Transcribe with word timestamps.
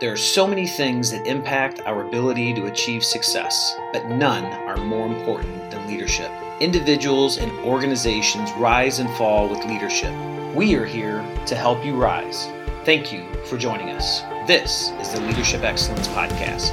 There 0.00 0.12
are 0.12 0.16
so 0.16 0.46
many 0.46 0.68
things 0.68 1.10
that 1.10 1.26
impact 1.26 1.80
our 1.84 2.06
ability 2.06 2.54
to 2.54 2.66
achieve 2.66 3.02
success, 3.02 3.74
but 3.92 4.06
none 4.06 4.44
are 4.44 4.76
more 4.76 5.08
important 5.08 5.72
than 5.72 5.88
leadership. 5.88 6.30
Individuals 6.60 7.38
and 7.38 7.50
organizations 7.66 8.52
rise 8.52 9.00
and 9.00 9.10
fall 9.16 9.48
with 9.48 9.64
leadership. 9.64 10.14
We 10.54 10.76
are 10.76 10.84
here 10.84 11.26
to 11.46 11.56
help 11.56 11.84
you 11.84 11.96
rise. 11.96 12.46
Thank 12.84 13.12
you 13.12 13.26
for 13.46 13.58
joining 13.58 13.90
us. 13.90 14.20
This 14.46 14.92
is 15.00 15.12
the 15.12 15.20
Leadership 15.20 15.64
Excellence 15.64 16.06
Podcast. 16.06 16.70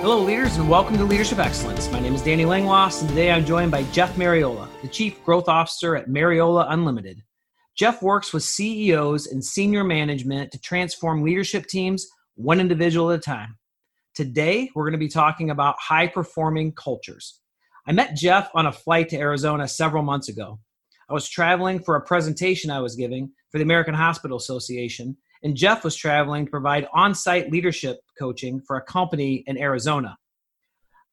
Hello, 0.00 0.18
leaders, 0.22 0.56
and 0.56 0.66
welcome 0.66 0.96
to 0.96 1.04
Leadership 1.04 1.40
Excellence. 1.40 1.92
My 1.92 2.00
name 2.00 2.14
is 2.14 2.22
Danny 2.22 2.44
Langloss, 2.44 3.02
and 3.02 3.08
today 3.10 3.30
I'm 3.30 3.44
joined 3.44 3.70
by 3.70 3.82
Jeff 3.92 4.16
Mariola, 4.16 4.66
the 4.80 4.88
Chief 4.88 5.22
Growth 5.26 5.50
Officer 5.50 5.94
at 5.94 6.08
Mariola 6.08 6.68
Unlimited. 6.70 7.22
Jeff 7.76 8.02
works 8.02 8.32
with 8.32 8.44
CEOs 8.44 9.26
and 9.26 9.44
senior 9.44 9.82
management 9.82 10.52
to 10.52 10.60
transform 10.60 11.22
leadership 11.22 11.66
teams 11.66 12.06
one 12.36 12.60
individual 12.60 13.10
at 13.10 13.18
a 13.18 13.22
time. 13.22 13.58
Today, 14.14 14.70
we're 14.74 14.84
going 14.84 14.92
to 14.92 14.98
be 14.98 15.08
talking 15.08 15.50
about 15.50 15.74
high 15.80 16.06
performing 16.06 16.72
cultures. 16.72 17.40
I 17.86 17.92
met 17.92 18.16
Jeff 18.16 18.48
on 18.54 18.66
a 18.66 18.72
flight 18.72 19.08
to 19.08 19.16
Arizona 19.16 19.66
several 19.66 20.04
months 20.04 20.28
ago. 20.28 20.60
I 21.10 21.12
was 21.12 21.28
traveling 21.28 21.80
for 21.80 21.96
a 21.96 22.00
presentation 22.00 22.70
I 22.70 22.80
was 22.80 22.94
giving 22.94 23.32
for 23.50 23.58
the 23.58 23.64
American 23.64 23.94
Hospital 23.94 24.36
Association, 24.36 25.16
and 25.42 25.56
Jeff 25.56 25.82
was 25.82 25.96
traveling 25.96 26.46
to 26.46 26.50
provide 26.50 26.86
on 26.94 27.14
site 27.14 27.50
leadership 27.50 27.98
coaching 28.18 28.60
for 28.60 28.76
a 28.76 28.82
company 28.82 29.42
in 29.46 29.58
Arizona. 29.58 30.16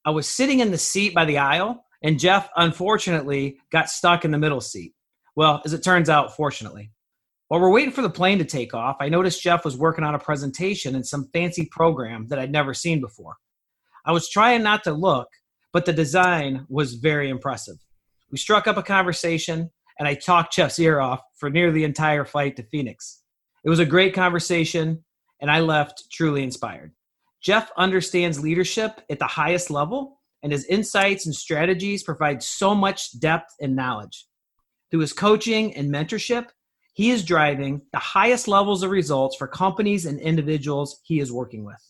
I 0.05 0.12
was 0.12 0.29
sitting 0.29 0.59
in 0.59 0.71
the 0.71 0.77
seat 0.77 1.13
by 1.13 1.25
the 1.25 1.39
aisle, 1.39 1.84
and 2.03 2.20
Jeff 2.20 2.49
unfortunately 2.55 3.57
got 3.71 3.89
stuck 3.89 4.25
in 4.25 4.31
the 4.31 4.37
middle 4.37 4.62
seat. 4.62 4.93
Well, 5.35 5.62
as 5.66 5.73
it 5.73 5.84
turns 5.84 6.09
out, 6.09 6.35
fortunately. 6.35 6.91
While 7.48 7.59
we're 7.59 7.71
waiting 7.71 7.91
for 7.91 8.02
the 8.02 8.09
plane 8.09 8.38
to 8.40 8.45
take 8.45 8.73
off, 8.73 8.98
I 8.99 9.09
noticed 9.09 9.41
Jeff 9.44 9.66
was 9.66 9.77
working 9.77 10.04
on 10.04 10.16
a 10.16 10.20
presentation 10.20 10.95
in 10.95 11.04
some 11.04 11.30
fancy 11.34 11.66
program 11.66 12.27
that 12.27 12.40
I'd 12.40 12.51
never 12.51 12.73
seen 12.73 13.01
before. 13.01 13.38
I 14.05 14.12
was 14.13 14.29
trying 14.29 14.63
not 14.63 14.84
to 14.85 14.93
look, 14.93 15.27
but 15.73 15.85
the 15.85 15.93
design 15.93 16.65
was 16.70 16.96
very 16.96 17.29
impressive. 17.29 17.76
We 18.32 18.38
struck 18.38 18.68
up 18.68 18.77
a 18.77 18.84
conversation, 18.84 19.70
and 19.99 20.07
I 20.07 20.15
talked 20.15 20.55
Jeff's 20.55 20.79
ear 20.79 20.99
off 20.99 21.21
for 21.35 21.49
near 21.49 21.71
the 21.71 21.84
entire 21.84 22.26
flight 22.26 22.55
to 22.55 22.63
Phoenix. 22.63 23.21
It 23.63 23.70
was 23.70 23.79
a 23.79 23.85
great 23.85 24.13
conversation, 24.13 25.04
and 25.41 25.51
I 25.51 25.60
left 25.60 26.10
truly 26.12 26.43
inspired. 26.43 26.93
Jeff 27.41 27.71
understands 27.76 28.40
leadership 28.40 29.01
at 29.10 29.20
the 29.20 29.27
highest 29.27 29.70
level, 29.70 30.20
and 30.43 30.51
his 30.51 30.66
insights 30.66 31.26
and 31.26 31.35
strategies 31.35 32.04
provide 32.04 32.41
so 32.41 32.73
much 32.73 33.20
depth 33.20 33.54
and 33.60 33.76
knowledge. 33.76 34.26
Through 34.91 34.99
his 34.99 35.13
coaching 35.13 35.73
and 35.75 35.89
mentorship, 35.89 36.47
he 36.93 37.11
is 37.11 37.23
driving 37.23 37.81
the 37.93 37.99
highest 37.99 38.49
levels 38.49 38.84
of 38.84 38.91
results 38.91 39.37
for 39.37 39.48
companies 39.48 40.05
and 40.05 40.20
individuals 40.20 40.99
he 41.03 41.21
is 41.21 41.31
working 41.31 41.63
with. 41.63 41.81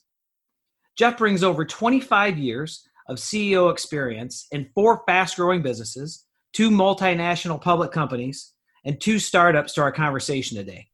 Jeff 0.95 1.17
brings 1.17 1.43
over 1.43 1.65
25 1.65 2.37
years 2.37 2.87
of 3.09 3.17
CEO 3.17 3.71
experience 3.71 4.45
in 4.51 4.69
four 4.75 5.03
fast 5.07 5.35
growing 5.35 5.63
businesses, 5.63 6.25
two 6.53 6.69
multinational 6.69 7.59
public 7.59 7.91
companies, 7.91 8.53
and 8.85 9.01
two 9.01 9.17
startups 9.17 9.73
to 9.73 9.81
our 9.81 9.91
conversation 9.91 10.57
today. 10.57 10.87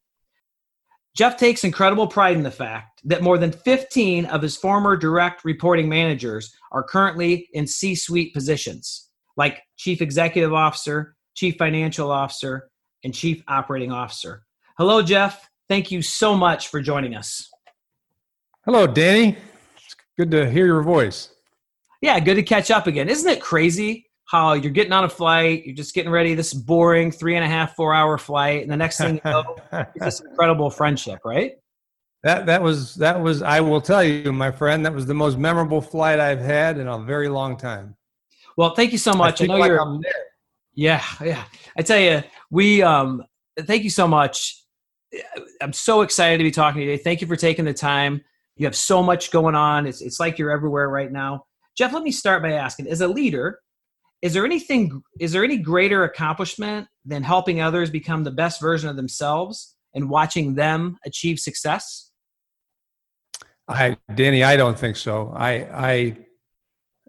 Jeff 1.16 1.36
takes 1.36 1.64
incredible 1.64 2.08
pride 2.08 2.38
in 2.38 2.44
the 2.44 2.52
fact 2.52 3.02
that 3.04 3.24
more 3.24 3.38
than 3.38 3.52
15 3.52 4.26
of 4.28 4.42
his 4.42 4.56
former 4.56 4.96
direct 4.96 5.44
reporting 5.44 5.90
managers 5.90 6.56
are 6.72 6.84
currently 6.84 7.50
in 7.54 7.66
C 7.68 7.96
suite 7.96 8.34
positions, 8.34 9.10
like 9.36 9.64
Chief 9.78 10.02
Executive 10.02 10.54
Officer, 10.54 11.17
Chief 11.38 11.56
Financial 11.56 12.12
Officer, 12.12 12.70
and 13.04 13.14
Chief 13.14 13.44
Operating 13.48 13.92
Officer. 13.92 14.44
Hello, 14.80 15.04
Jeff. 15.04 15.48
Thank 15.70 15.92
you 15.92 16.02
so 16.02 16.36
much 16.36 16.70
for 16.70 16.82
joining 16.82 17.16
us. 17.16 17.48
Hello, 18.66 18.88
Danny. 18.88 19.38
It's 19.76 19.96
good 20.18 20.32
to 20.32 20.50
hear 20.50 20.66
your 20.66 20.82
voice. 20.82 21.30
Yeah, 22.02 22.20
good 22.20 22.36
to 22.36 22.44
catch 22.44 22.72
up 22.72 22.88
again. 22.88 23.08
Isn't 23.08 23.30
it 23.30 23.40
crazy 23.40 24.08
how 24.26 24.54
you're 24.54 24.72
getting 24.72 24.92
on 24.92 25.04
a 25.04 25.10
flight, 25.10 25.64
you're 25.64 25.76
just 25.76 25.94
getting 25.94 26.12
ready, 26.12 26.34
this 26.34 26.56
boring 26.56 27.12
three 27.12 27.36
and 27.36 27.46
a 27.46 27.48
half, 27.48 27.76
four 27.76 27.94
hour 27.94 28.18
flight, 28.18 28.64
and 28.64 28.72
the 28.72 28.76
next 28.76 28.98
thing 28.98 29.16
you 29.16 29.22
know, 29.24 29.56
it's 29.72 30.04
this 30.04 30.20
incredible 30.30 30.72
friendship, 30.72 31.20
right? 31.24 31.54
That 32.24 32.48
that 32.48 32.64
was 32.64 32.96
that 32.96 33.22
was 33.22 33.44
I 33.44 33.62
will 33.62 33.80
tell 33.80 34.04
you, 34.04 34.34
my 34.34 34.50
friend, 34.50 34.84
that 34.88 34.94
was 34.94 35.06
the 35.06 35.14
most 35.14 35.38
memorable 35.38 35.82
flight 35.82 36.20
I've 36.20 36.42
had 36.42 36.80
in 36.80 36.88
a 36.88 36.98
very 37.00 37.30
long 37.30 37.58
time. 37.58 37.96
Well, 38.58 38.74
thank 38.74 38.92
you 38.92 38.98
so 38.98 39.14
much. 39.14 39.40
I, 39.40 39.46
I 39.46 39.48
know 39.48 39.58
like 39.58 39.70
you're 39.70 40.02
yeah, 40.78 41.04
yeah. 41.26 41.44
I 41.76 41.82
tell 41.82 42.00
you, 42.00 42.24
we 42.52 42.84
um 42.84 43.24
thank 43.60 43.84
you 43.84 43.90
so 43.90 44.08
much. 44.08 44.64
I'm 45.60 45.74
so 45.74 46.02
excited 46.02 46.38
to 46.38 46.44
be 46.44 46.52
talking 46.52 46.80
to 46.80 46.86
you 46.86 46.92
today. 46.92 47.04
Thank 47.04 47.20
you 47.20 47.28
for 47.28 47.36
taking 47.36 47.66
the 47.66 47.74
time. 47.74 48.22
You 48.58 48.68
have 48.68 48.76
so 48.76 49.02
much 49.02 49.32
going 49.32 49.56
on. 49.56 49.88
It's 49.88 50.02
it's 50.02 50.20
like 50.20 50.38
you're 50.38 50.52
everywhere 50.52 50.88
right 50.88 51.12
now. 51.12 51.46
Jeff, 51.76 51.94
let 51.94 52.04
me 52.04 52.12
start 52.12 52.44
by 52.44 52.54
asking, 52.54 52.88
as 52.88 53.02
a 53.02 53.08
leader, 53.08 53.60
is 54.22 54.34
there 54.34 54.46
anything 54.46 55.02
is 55.20 55.32
there 55.32 55.44
any 55.44 55.58
greater 55.58 56.04
accomplishment 56.04 56.88
than 57.06 57.24
helping 57.24 57.60
others 57.60 57.90
become 57.90 58.24
the 58.24 58.32
best 58.32 58.62
version 58.62 58.88
of 58.88 58.96
themselves 58.96 59.76
and 59.96 60.12
watching 60.12 60.54
them 60.54 60.98
achieve 61.08 61.40
success? 61.40 62.12
I 63.68 63.98
Danny, 64.14 64.44
I 64.44 64.58
don't 64.58 64.78
think 64.78 64.96
so. 64.96 65.34
I 65.36 65.52
I 65.74 66.18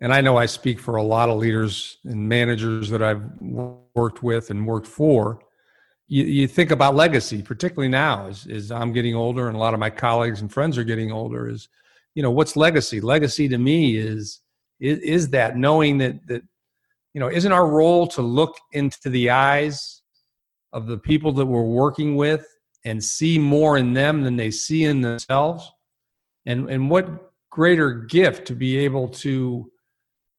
and 0.01 0.13
I 0.13 0.21
know 0.21 0.37
I 0.37 0.47
speak 0.47 0.79
for 0.79 0.97
a 0.97 1.03
lot 1.03 1.29
of 1.29 1.39
leaders 1.39 1.99
and 2.05 2.29
managers 2.29 2.89
that 2.91 3.03
I've 3.03 3.23
worked 3.41 4.23
with 4.23 4.51
and 4.51 4.67
worked 4.67 4.87
for. 4.87 5.41
You, 6.07 6.25
you 6.25 6.49
think 6.49 6.71
about 6.71 6.95
legacy, 6.95 7.43
particularly 7.43 7.89
now, 7.89 8.29
as, 8.29 8.47
as 8.47 8.71
I'm 8.71 8.93
getting 8.93 9.15
older 9.15 9.49
and 9.49 9.57
a 9.57 9.61
lot 9.61 9.75
of 9.75 9.81
my 9.81 9.91
colleagues 9.91 10.41
and 10.41 10.53
friends 10.53 10.79
are 10.79 10.85
getting 10.85 11.11
older. 11.11 11.49
Is 11.49 11.69
you 12.15 12.23
know 12.23 12.31
what's 12.31 12.57
legacy? 12.57 13.01
Legacy 13.01 13.49
to 13.49 13.59
me 13.59 13.97
is 13.97 14.41
is, 14.81 14.99
is 15.01 15.29
that 15.31 15.57
knowing 15.57 15.99
that 15.99 16.27
that 16.29 16.43
you 17.13 17.21
know 17.21 17.29
isn't 17.29 17.53
our 17.53 17.67
role 17.67 18.07
to 18.09 18.23
look 18.23 18.57
into 18.73 19.11
the 19.11 19.31
eyes 19.31 20.03
of 20.73 20.87
the 20.87 20.99
people 20.99 21.33
that 21.33 21.47
we're 21.47 21.63
working 21.63 22.15
with 22.17 22.47
and 22.85 23.03
see 23.03 23.39
more 23.39 23.77
in 23.77 23.93
them 23.93 24.23
than 24.23 24.37
they 24.37 24.51
see 24.51 24.85
in 24.85 25.01
themselves, 25.01 25.71
and 26.47 26.71
and 26.71 26.89
what 26.89 27.33
greater 27.51 27.93
gift 27.93 28.47
to 28.47 28.55
be 28.55 28.79
able 28.79 29.09
to 29.09 29.71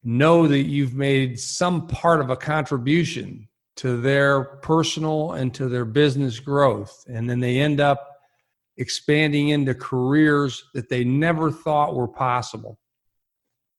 know 0.02 0.46
that 0.46 0.62
you've 0.62 0.94
made 0.94 1.38
some 1.38 1.86
part 1.86 2.20
of 2.20 2.30
a 2.30 2.36
contribution 2.36 3.48
to 3.76 4.00
their 4.00 4.44
personal 4.44 5.32
and 5.32 5.54
to 5.54 5.68
their 5.68 5.84
business 5.84 6.38
growth. 6.38 7.04
And 7.08 7.28
then 7.28 7.40
they 7.40 7.58
end 7.58 7.80
up 7.80 8.06
expanding 8.76 9.50
into 9.50 9.74
careers 9.74 10.64
that 10.74 10.88
they 10.88 11.04
never 11.04 11.50
thought 11.50 11.94
were 11.94 12.08
possible. 12.08 12.78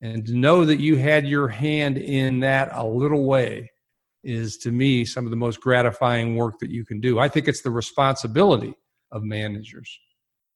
And 0.02 0.26
to 0.26 0.34
know 0.34 0.66
that 0.66 0.80
you 0.80 0.96
had 0.96 1.28
your 1.28 1.48
hand 1.48 1.98
in 1.98 2.40
that 2.42 2.70
a 2.74 2.86
little 2.86 3.26
way 3.26 3.70
is 4.24 4.58
to 4.58 4.72
me 4.72 5.06
some 5.06 5.26
of 5.26 5.32
the 5.32 5.38
most 5.38 5.62
gratifying 5.62 6.36
work 6.36 6.60
that 6.60 6.70
you 6.70 6.86
can 6.86 7.00
do. 7.00 7.20
I 7.20 7.28
think 7.28 7.48
it's 7.48 7.62
the 7.62 7.72
responsibility 7.72 8.74
of 9.12 9.24
managers 9.24 10.00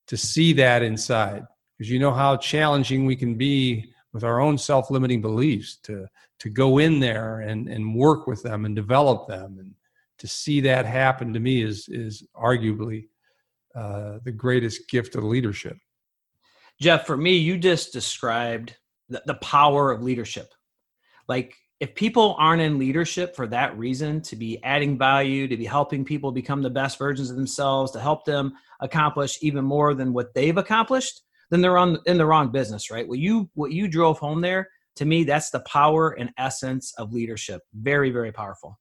to 0.08 0.18
see 0.18 0.54
that 0.54 0.82
inside 0.84 1.44
because 1.78 1.90
you 1.90 2.00
know 2.00 2.14
how 2.14 2.38
challenging 2.38 3.06
we 3.06 3.16
can 3.16 3.36
be 3.36 3.92
with 4.16 4.24
our 4.24 4.40
own 4.40 4.58
self-limiting 4.58 5.22
beliefs 5.22 5.76
to 5.76 6.08
to 6.40 6.50
go 6.50 6.78
in 6.78 7.02
there 7.02 7.42
and 7.42 7.68
and 7.68 7.94
work 7.94 8.28
with 8.28 8.42
them 8.44 8.64
and 8.64 8.74
develop 8.74 9.28
them 9.28 9.58
and 9.60 9.76
to 10.18 10.26
see 10.26 10.62
that 10.62 10.86
happen 10.86 11.34
to 11.34 11.40
me 11.42 11.62
is 11.62 11.90
is 11.90 12.24
arguably 12.34 13.10
uh, 13.76 14.20
the 14.24 14.32
greatest 14.32 14.88
gift 14.88 15.16
of 15.16 15.26
leadership. 15.26 15.76
Jeff, 16.80 17.06
for 17.06 17.18
me, 17.18 17.36
you 17.36 17.58
just 17.58 17.92
described 17.92 18.78
the, 19.10 19.22
the 19.26 19.34
power 19.36 19.92
of 19.92 20.02
leadership. 20.02 20.54
Like 21.28 21.54
if 21.82 21.94
people 21.94 22.38
aren't 22.40 22.62
in 22.62 22.80
leadership 22.80 23.36
for 23.36 23.48
that 23.48 23.78
reason, 23.78 24.22
to 24.22 24.38
be 24.38 24.64
adding 24.64 24.98
value, 24.98 25.46
to 25.50 25.58
be 25.58 25.66
helping 25.66 26.06
people 26.06 26.32
become 26.32 26.62
the 26.62 26.70
best 26.70 26.98
versions 26.98 27.30
of 27.30 27.36
themselves, 27.36 27.92
to 27.92 28.00
help 28.00 28.24
them 28.24 28.54
accomplish 28.80 29.40
even 29.42 29.66
more 29.66 29.94
than 29.94 30.14
what 30.14 30.34
they've 30.34 30.58
accomplished, 30.58 31.20
then 31.56 31.62
they're 31.62 31.78
on 31.78 31.98
in 32.06 32.18
the 32.18 32.26
wrong 32.26 32.52
business, 32.52 32.92
right? 32.92 33.08
What 33.08 33.20
you 33.20 33.50
what 33.54 33.72
you 33.72 33.88
drove 33.88 34.20
home 34.20 34.42
there, 34.42 34.68
to 34.98 35.06
me, 35.06 35.24
that's 35.24 35.52
the 35.52 35.62
power 35.62 36.12
and 36.12 36.32
essence 36.38 36.94
of 36.98 37.14
leadership. 37.14 37.62
Very, 37.74 38.12
very 38.12 38.34
powerful. 38.34 38.78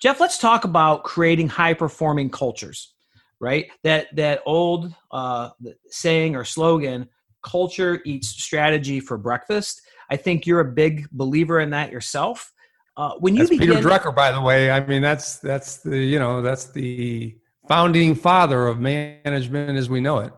Jeff, 0.00 0.18
let's 0.18 0.38
talk 0.38 0.64
about 0.64 1.04
creating 1.04 1.48
high 1.48 1.74
performing 1.74 2.30
cultures, 2.30 2.94
right? 3.38 3.66
That 3.82 4.16
that 4.16 4.40
old 4.46 4.94
uh, 5.10 5.50
saying 5.88 6.36
or 6.36 6.44
slogan, 6.44 7.06
"Culture 7.42 8.00
eats 8.06 8.28
strategy 8.28 8.98
for 8.98 9.18
breakfast." 9.18 9.82
I 10.10 10.16
think 10.16 10.46
you're 10.46 10.60
a 10.60 10.72
big 10.72 11.06
believer 11.10 11.60
in 11.60 11.68
that 11.70 11.92
yourself. 11.92 12.50
Uh, 12.96 13.12
when 13.18 13.34
you 13.34 13.40
that's 13.40 13.50
begin, 13.50 13.76
Peter 13.76 13.86
Drucker, 13.86 14.14
by 14.14 14.32
the 14.32 14.40
way, 14.40 14.70
I 14.70 14.86
mean 14.86 15.02
that's 15.02 15.36
that's 15.36 15.78
the 15.78 15.98
you 15.98 16.18
know 16.18 16.40
that's 16.40 16.72
the 16.72 17.36
founding 17.68 18.14
father 18.14 18.68
of 18.68 18.80
management 18.80 19.76
as 19.76 19.90
we 19.90 20.00
know 20.00 20.20
it. 20.20 20.32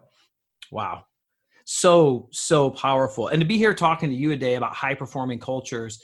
Wow 0.73 1.06
so 1.69 2.29
so 2.33 2.71
powerful 2.71 3.29
and 3.29 3.41
to 3.41 3.47
be 3.47 3.59
here 3.59 3.75
talking 3.75 4.09
to 4.09 4.15
you 4.15 4.31
today 4.31 4.55
about 4.55 4.75
high 4.75 4.95
performing 4.95 5.39
cultures 5.39 6.01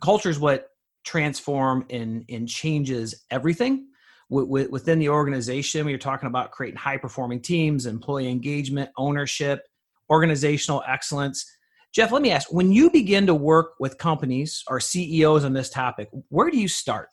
culture 0.00 0.30
is 0.30 0.40
what 0.40 0.70
transform 1.04 1.86
and 1.90 2.24
and 2.28 2.48
changes 2.48 3.26
everything 3.30 3.86
within 4.28 4.98
the 4.98 5.08
organization. 5.08 5.86
we 5.86 5.94
are 5.94 5.98
talking 5.98 6.26
about 6.26 6.50
creating 6.50 6.76
high 6.76 6.96
performing 6.96 7.40
teams, 7.40 7.86
employee 7.86 8.28
engagement, 8.28 8.90
ownership, 8.96 9.62
organizational 10.10 10.82
excellence. 10.86 11.48
Jeff, 11.92 12.12
let 12.12 12.22
me 12.22 12.30
ask 12.30 12.52
when 12.52 12.72
you 12.72 12.90
begin 12.90 13.26
to 13.26 13.34
work 13.34 13.74
with 13.78 13.96
companies 13.98 14.62
or 14.68 14.80
CEOs 14.80 15.44
on 15.44 15.52
this 15.52 15.70
topic, 15.70 16.08
where 16.28 16.50
do 16.50 16.58
you 16.58 16.68
start? 16.68 17.08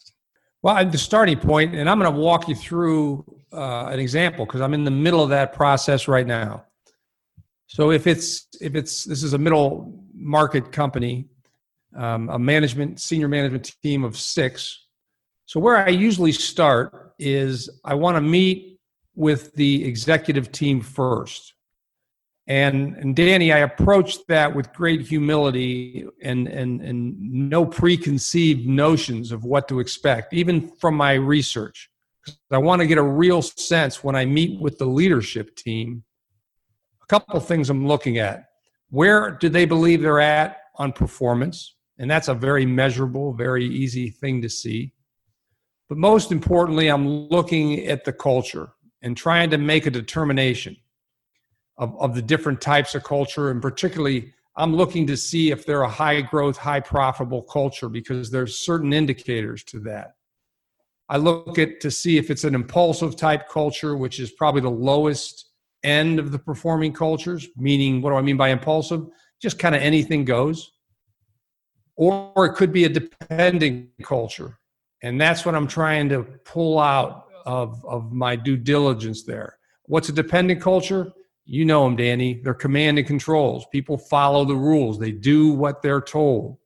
Well, 0.61 0.83
the 0.85 0.97
starting 0.97 1.37
point, 1.37 1.75
and 1.75 1.89
I'm 1.89 1.99
going 1.99 2.11
to 2.11 2.19
walk 2.19 2.47
you 2.47 2.55
through 2.55 3.25
uh, 3.51 3.87
an 3.87 3.99
example 3.99 4.45
because 4.45 4.61
I'm 4.61 4.73
in 4.73 4.83
the 4.83 4.91
middle 4.91 5.21
of 5.21 5.29
that 5.29 5.53
process 5.53 6.07
right 6.07 6.25
now. 6.25 6.65
So 7.67 7.91
if 7.91 8.07
it's 8.07 8.47
if 8.61 8.75
it's 8.75 9.03
this 9.03 9.23
is 9.23 9.33
a 9.33 9.37
middle 9.37 10.03
market 10.13 10.71
company, 10.71 11.25
um, 11.95 12.29
a 12.29 12.39
management 12.39 12.99
senior 12.99 13.27
management 13.27 13.73
team 13.81 14.03
of 14.03 14.17
six. 14.17 14.85
So 15.45 15.59
where 15.59 15.77
I 15.77 15.89
usually 15.89 16.31
start 16.31 17.13
is 17.19 17.69
I 17.83 17.95
want 17.95 18.17
to 18.17 18.21
meet 18.21 18.79
with 19.15 19.53
the 19.53 19.85
executive 19.85 20.51
team 20.51 20.81
first. 20.81 21.53
And, 22.47 22.97
and 22.97 23.15
Danny, 23.15 23.53
I 23.53 23.59
approached 23.59 24.27
that 24.27 24.53
with 24.53 24.73
great 24.73 25.01
humility 25.01 26.05
and, 26.21 26.47
and, 26.47 26.81
and 26.81 27.49
no 27.49 27.65
preconceived 27.65 28.67
notions 28.67 29.31
of 29.31 29.45
what 29.45 29.69
to 29.69 29.79
expect, 29.79 30.33
even 30.33 30.67
from 30.67 30.95
my 30.95 31.13
research. 31.13 31.89
I 32.51 32.57
want 32.57 32.81
to 32.81 32.87
get 32.87 32.97
a 32.97 33.03
real 33.03 33.41
sense 33.41 34.03
when 34.03 34.15
I 34.15 34.25
meet 34.25 34.59
with 34.59 34.77
the 34.77 34.85
leadership 34.85 35.55
team. 35.55 36.03
Couple 37.13 37.39
things 37.39 37.69
I'm 37.69 37.85
looking 37.85 38.17
at. 38.17 38.45
Where 38.89 39.37
do 39.39 39.47
they 39.47 39.65
believe 39.65 40.01
they're 40.01 40.19
at 40.19 40.61
on 40.77 40.91
performance? 40.91 41.75
And 41.99 42.09
that's 42.09 42.27
a 42.27 42.33
very 42.33 42.65
measurable, 42.65 43.33
very 43.33 43.67
easy 43.67 44.09
thing 44.09 44.41
to 44.41 44.49
see. 44.49 44.93
But 45.89 45.99
most 45.99 46.31
importantly, 46.31 46.87
I'm 46.87 47.07
looking 47.27 47.85
at 47.85 48.03
the 48.03 48.13
culture 48.13 48.71
and 49.03 49.15
trying 49.15 49.51
to 49.51 49.59
make 49.59 49.85
a 49.85 49.91
determination 49.91 50.75
of, 51.77 51.95
of 52.01 52.15
the 52.15 52.21
different 52.23 52.59
types 52.61 52.95
of 52.95 53.03
culture. 53.03 53.51
And 53.51 53.61
particularly, 53.61 54.33
I'm 54.55 54.75
looking 54.75 55.05
to 55.05 55.15
see 55.15 55.51
if 55.51 55.67
they're 55.67 55.83
a 55.83 55.87
high 55.87 56.21
growth, 56.21 56.57
high 56.57 56.79
profitable 56.79 57.43
culture 57.43 57.89
because 57.89 58.31
there's 58.31 58.57
certain 58.57 58.91
indicators 58.91 59.63
to 59.65 59.79
that. 59.81 60.15
I 61.09 61.17
look 61.17 61.59
at 61.59 61.79
to 61.81 61.91
see 61.91 62.17
if 62.17 62.31
it's 62.31 62.43
an 62.43 62.55
impulsive 62.55 63.15
type 63.15 63.49
culture, 63.49 63.95
which 63.95 64.19
is 64.19 64.31
probably 64.31 64.61
the 64.61 64.71
lowest 64.71 65.51
end 65.83 66.19
of 66.19 66.31
the 66.31 66.39
performing 66.39 66.93
cultures, 66.93 67.47
meaning 67.57 68.01
what 68.01 68.11
do 68.11 68.15
I 68.15 68.21
mean 68.21 68.37
by 68.37 68.49
impulsive? 68.49 69.05
Just 69.41 69.59
kind 69.59 69.75
of 69.75 69.81
anything 69.81 70.25
goes. 70.25 70.71
Or 71.95 72.45
it 72.45 72.53
could 72.55 72.71
be 72.71 72.85
a 72.85 72.89
dependent 72.89 73.89
culture. 74.01 74.57
And 75.01 75.19
that's 75.19 75.45
what 75.45 75.53
I'm 75.53 75.67
trying 75.67 76.09
to 76.09 76.23
pull 76.45 76.79
out 76.79 77.25
of, 77.45 77.83
of 77.85 78.11
my 78.11 78.35
due 78.35 78.57
diligence 78.57 79.23
there. 79.23 79.57
What's 79.83 80.09
a 80.09 80.13
dependent 80.13 80.61
culture? 80.61 81.11
You 81.45 81.65
know 81.65 81.83
them, 81.83 81.97
Danny. 81.97 82.39
They're 82.41 82.53
command 82.53 82.97
and 82.97 83.05
controls. 83.05 83.65
People 83.71 83.97
follow 83.97 84.45
the 84.45 84.55
rules, 84.55 84.97
they 84.97 85.11
do 85.11 85.51
what 85.51 85.81
they're 85.81 86.01
told. 86.01 86.57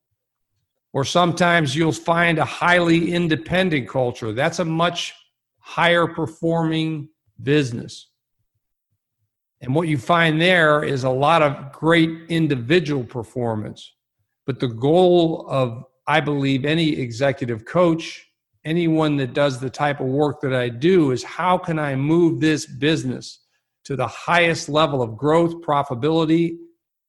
Or 0.94 1.04
sometimes 1.04 1.76
you'll 1.76 1.92
find 1.92 2.40
a 2.40 2.46
highly 2.46 3.12
independent 3.12 3.90
culture. 3.90 4.32
That's 4.32 4.60
a 4.60 4.66
much 4.66 5.14
higher 5.60 6.08
performing 6.08 7.10
business. 7.44 8.10
And 9.62 9.74
what 9.74 9.88
you 9.88 9.98
find 9.98 10.40
there 10.40 10.84
is 10.84 11.04
a 11.04 11.10
lot 11.10 11.42
of 11.42 11.72
great 11.72 12.10
individual 12.30 13.04
performance. 13.04 13.94
But 14.46 14.60
the 14.60 14.68
goal 14.68 15.46
of, 15.50 15.84
I 16.08 16.20
believe, 16.20 16.64
any 16.64 16.90
executive 16.90 17.66
coach, 17.66 18.26
anyone 18.66 19.18
that 19.18 19.34
does 19.34 19.60
the 19.60 19.70
type 19.70 20.00
of 20.00 20.08
work 20.08 20.42
that 20.42 20.54
I 20.54 20.70
do, 20.70 21.12
is 21.12 21.24
how 21.24 21.58
can 21.58 21.80
I 21.80 21.96
move 21.96 22.40
this 22.40 22.66
business 22.66 23.40
to 23.86 23.96
the 23.96 24.08
highest 24.08 24.70
level 24.70 25.02
of 25.02 25.18
growth, 25.18 25.62
profitability, 25.62 26.58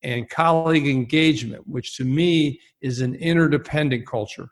and 0.03 0.31
colleague 0.31 0.87
engagement, 0.87 1.67
which 1.67 1.97
to 1.97 2.05
me 2.05 2.61
is 2.81 3.01
an 3.01 3.15
interdependent 3.17 4.07
culture. 4.07 4.49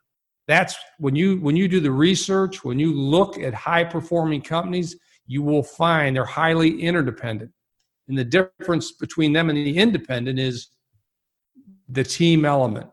That's 0.48 0.76
when 0.98 1.16
you 1.16 1.38
when 1.38 1.56
you 1.56 1.68
do 1.68 1.80
the 1.80 1.90
research, 1.90 2.64
when 2.64 2.78
you 2.78 2.92
look 2.92 3.38
at 3.38 3.54
high 3.54 3.84
performing 3.84 4.42
companies, 4.42 4.96
you 5.26 5.42
will 5.42 5.62
find 5.62 6.16
they're 6.16 6.24
highly 6.24 6.82
interdependent. 6.82 7.52
And 8.08 8.16
the 8.16 8.24
difference 8.24 8.92
between 8.92 9.32
them 9.32 9.50
and 9.50 9.58
the 9.58 9.78
independent 9.78 10.38
is 10.38 10.68
the 11.88 12.04
team 12.04 12.44
element. 12.44 12.88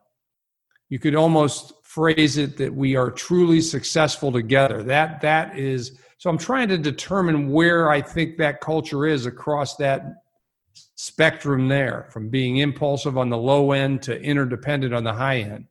You 0.90 1.00
could 1.00 1.16
almost 1.16 1.74
phrase 1.84 2.38
it 2.38 2.58
that 2.58 2.74
we 2.74 2.96
are 2.96 3.12
truly 3.12 3.62
successful 3.62 4.32
together. 4.32 4.84
That 4.84 5.22
that 5.22 5.58
is 5.58 6.00
so 6.18 6.30
I'm 6.30 6.38
trying 6.38 6.70
to 6.70 6.78
determine 6.78 7.52
where 7.52 7.90
I 7.90 8.02
think 8.02 8.38
that 8.38 8.62
culture 8.62 9.06
is 9.06 9.26
across 9.26 9.76
that 9.76 10.06
spectrum 10.96 11.68
there, 11.68 12.08
from 12.12 12.30
being 12.30 12.58
impulsive 12.58 13.18
on 13.18 13.30
the 13.30 13.38
low 13.38 13.74
end 13.74 14.02
to 14.04 14.22
interdependent 14.22 14.94
on 14.94 15.04
the 15.04 15.14
high 15.14 15.40
end. 15.40 15.66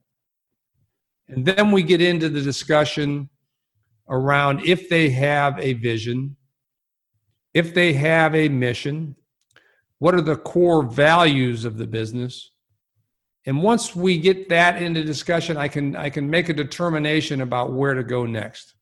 And 1.29 1.47
then 1.47 1.71
we 1.71 1.83
get 1.83 2.03
into 2.03 2.29
the 2.29 2.43
discussion 2.43 3.31
around 4.09 4.67
if 4.67 4.91
they 4.91 5.09
have 5.11 5.59
a 5.59 5.73
vision, 5.73 6.37
if 7.55 7.73
they 7.73 7.95
have 7.95 8.35
a 8.35 8.51
mission, 8.51 9.17
what 10.03 10.17
are 10.17 10.21
the 10.21 10.35
core 10.35 10.83
values 10.83 11.65
of 11.65 11.79
the 11.79 11.87
business? 11.87 12.51
And 13.47 13.63
once 13.63 13.95
we 13.95 14.19
get 14.19 14.49
that 14.49 14.83
into 14.83 15.05
discussion, 15.05 15.57
I 15.57 15.69
can 15.69 15.95
I 15.95 16.11
can 16.11 16.29
make 16.29 16.49
a 16.49 16.53
determination 16.53 17.41
about 17.41 17.73
where 17.73 17.95
to 17.95 18.03
go 18.03 18.27
next. 18.27 18.75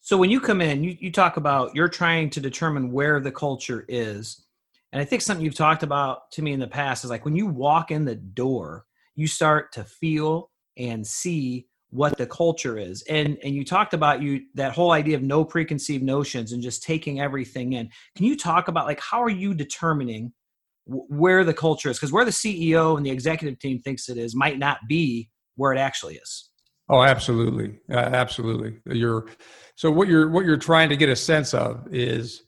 So 0.00 0.18
when 0.18 0.28
you 0.28 0.40
come 0.40 0.60
in, 0.60 0.82
you, 0.82 0.96
you 0.98 1.12
talk 1.12 1.36
about 1.36 1.72
you're 1.76 1.88
trying 1.88 2.30
to 2.30 2.40
determine 2.40 2.90
where 2.90 3.20
the 3.20 3.30
culture 3.30 3.84
is. 3.86 4.44
And 4.92 5.00
I 5.00 5.04
think 5.04 5.22
something 5.22 5.44
you've 5.44 5.54
talked 5.54 5.84
about 5.84 6.32
to 6.32 6.42
me 6.42 6.52
in 6.52 6.58
the 6.58 6.66
past 6.66 7.04
is 7.04 7.10
like 7.10 7.24
when 7.24 7.36
you 7.36 7.46
walk 7.46 7.92
in 7.92 8.04
the 8.04 8.16
door, 8.16 8.86
you 9.14 9.28
start 9.28 9.70
to 9.74 9.84
feel 9.84 10.50
and 10.76 11.06
see 11.06 11.68
what 11.90 12.18
the 12.18 12.26
culture 12.26 12.78
is. 12.78 13.02
And 13.08 13.38
and 13.42 13.54
you 13.54 13.64
talked 13.64 13.94
about 13.94 14.22
you 14.22 14.42
that 14.54 14.72
whole 14.72 14.92
idea 14.92 15.16
of 15.16 15.22
no 15.22 15.44
preconceived 15.44 16.04
notions 16.04 16.52
and 16.52 16.62
just 16.62 16.82
taking 16.82 17.20
everything 17.20 17.72
in. 17.72 17.88
Can 18.16 18.26
you 18.26 18.36
talk 18.36 18.68
about 18.68 18.86
like 18.86 19.00
how 19.00 19.22
are 19.22 19.30
you 19.30 19.54
determining 19.54 20.32
where 20.88 21.44
the 21.44 21.52
culture 21.52 21.90
is 21.90 21.98
because 21.98 22.12
where 22.12 22.24
the 22.24 22.30
CEO 22.30 22.96
and 22.96 23.04
the 23.04 23.10
executive 23.10 23.58
team 23.58 23.78
thinks 23.78 24.08
it 24.08 24.16
is 24.16 24.34
might 24.34 24.58
not 24.58 24.78
be 24.88 25.28
where 25.56 25.72
it 25.72 25.78
actually 25.78 26.14
is. 26.14 26.50
Oh, 26.88 27.02
absolutely, 27.02 27.78
uh, 27.92 27.96
absolutely. 27.96 28.78
You're 28.86 29.26
so 29.76 29.90
what 29.90 30.08
you're 30.08 30.30
what 30.30 30.46
you're 30.46 30.56
trying 30.56 30.88
to 30.88 30.96
get 30.96 31.10
a 31.10 31.16
sense 31.16 31.52
of 31.52 31.86
is 31.92 32.42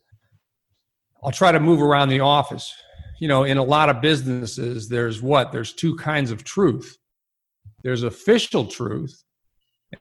I'll 1.22 1.32
try 1.32 1.52
to 1.52 1.60
move 1.60 1.82
around 1.82 2.08
the 2.08 2.20
office. 2.20 2.72
You 3.20 3.28
know, 3.28 3.44
in 3.44 3.58
a 3.58 3.62
lot 3.62 3.90
of 3.90 4.00
businesses, 4.00 4.88
there's 4.88 5.20
what? 5.20 5.52
There's 5.52 5.74
two 5.74 5.94
kinds 5.96 6.30
of 6.30 6.42
truth. 6.42 6.96
There's 7.82 8.02
official 8.02 8.64
truth, 8.64 9.22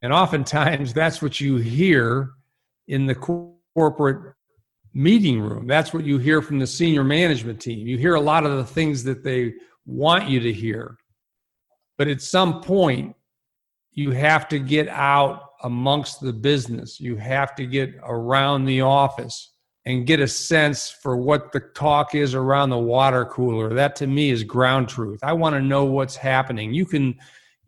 and 0.02 0.14
oftentimes 0.14 0.94
that's 0.94 1.22
what 1.22 1.40
you 1.40 1.58
hear 1.58 2.32
in 2.88 3.06
the 3.06 3.16
corporate 3.16 4.34
meeting 4.94 5.40
room. 5.40 5.68
That's 5.68 5.94
what 5.94 6.04
you 6.04 6.18
hear 6.18 6.42
from 6.42 6.60
the 6.60 6.68
senior 6.68 7.04
management 7.04 7.60
team. 7.62 7.88
You 7.88 7.98
hear 7.98 8.16
a 8.16 8.22
lot 8.22 8.46
of 8.46 8.58
the 8.58 8.66
things 8.66 9.04
that 9.04 9.24
they 9.24 9.54
want 9.86 10.28
you 10.28 10.40
to 10.40 10.54
hear. 10.54 10.98
But 11.98 12.08
at 12.08 12.22
some 12.22 12.62
point, 12.62 13.16
you 13.92 14.12
have 14.12 14.48
to 14.50 14.60
get 14.60 14.88
out 14.88 15.44
amongst 15.64 16.22
the 16.22 16.34
business. 16.34 17.00
You 17.00 17.18
have 17.18 17.56
to 17.56 17.66
get 17.66 17.94
around 18.04 18.66
the 18.66 18.82
office 18.82 19.52
and 19.86 20.06
get 20.06 20.20
a 20.20 20.28
sense 20.28 20.90
for 20.90 21.18
what 21.18 21.52
the 21.52 21.60
talk 21.60 22.16
is 22.16 22.36
around 22.36 22.70
the 22.70 22.78
water 22.78 23.26
cooler. 23.26 23.74
That 23.74 23.96
to 23.98 24.08
me 24.08 24.30
is 24.30 24.44
ground 24.44 24.88
truth. 24.88 25.20
I 25.24 25.34
want 25.34 25.56
to 25.56 25.62
know 25.62 25.86
what's 25.86 26.16
happening. 26.16 26.74
You 26.74 26.86
can 26.86 27.18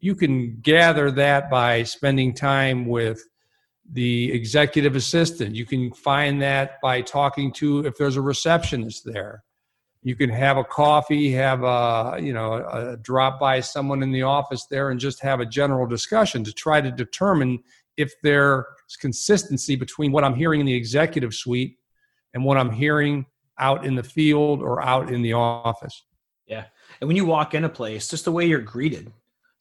you 0.02 0.16
can 0.16 0.60
gather 0.62 1.12
that 1.12 1.50
by 1.50 1.84
spending 1.84 2.34
time 2.34 2.88
with 2.88 3.24
the 3.90 4.32
executive 4.32 4.96
assistant. 4.96 5.56
You 5.56 5.66
can 5.66 5.94
find 5.94 6.42
that 6.42 6.82
by 6.82 7.02
talking 7.02 7.54
to 7.54 7.86
if 7.86 7.98
there's 7.98 8.18
a 8.18 8.22
receptionist 8.22 9.06
there. 9.06 9.44
You 10.04 10.16
can 10.16 10.32
have 10.32 10.58
a 10.58 10.64
coffee, 10.64 11.32
have 11.34 11.64
a 11.64 12.18
you 12.20 12.34
know 12.34 12.54
a 12.54 12.98
drop 12.98 13.40
by 13.40 13.60
someone 13.60 14.02
in 14.02 14.12
the 14.12 14.24
office 14.24 14.66
there, 14.66 14.90
and 14.90 15.00
just 15.00 15.22
have 15.22 15.40
a 15.40 15.46
general 15.46 15.86
discussion 15.86 16.44
to 16.46 16.52
try 16.52 16.82
to 16.82 16.92
determine 16.92 17.60
if 17.98 18.12
there's 18.24 18.66
consistency 19.00 19.76
between 19.76 20.12
what 20.12 20.24
I'm 20.24 20.34
hearing 20.34 20.60
in 20.60 20.66
the 20.66 20.74
executive 20.74 21.36
suite 21.36 21.78
and 22.34 22.44
what 22.44 22.58
I'm 22.58 22.72
hearing 22.72 23.28
out 23.60 23.86
in 23.86 23.94
the 23.94 24.04
field 24.04 24.64
or 24.64 24.82
out 24.82 25.14
in 25.14 25.22
the 25.22 25.34
office. 25.34 26.04
Yeah. 26.48 26.66
And 27.00 27.08
when 27.08 27.16
you 27.16 27.26
walk 27.26 27.54
in 27.54 27.64
a 27.64 27.70
place, 27.70 28.08
just 28.08 28.26
the 28.26 28.32
way 28.32 28.48
you're 28.48 28.60
greeted 28.60 29.12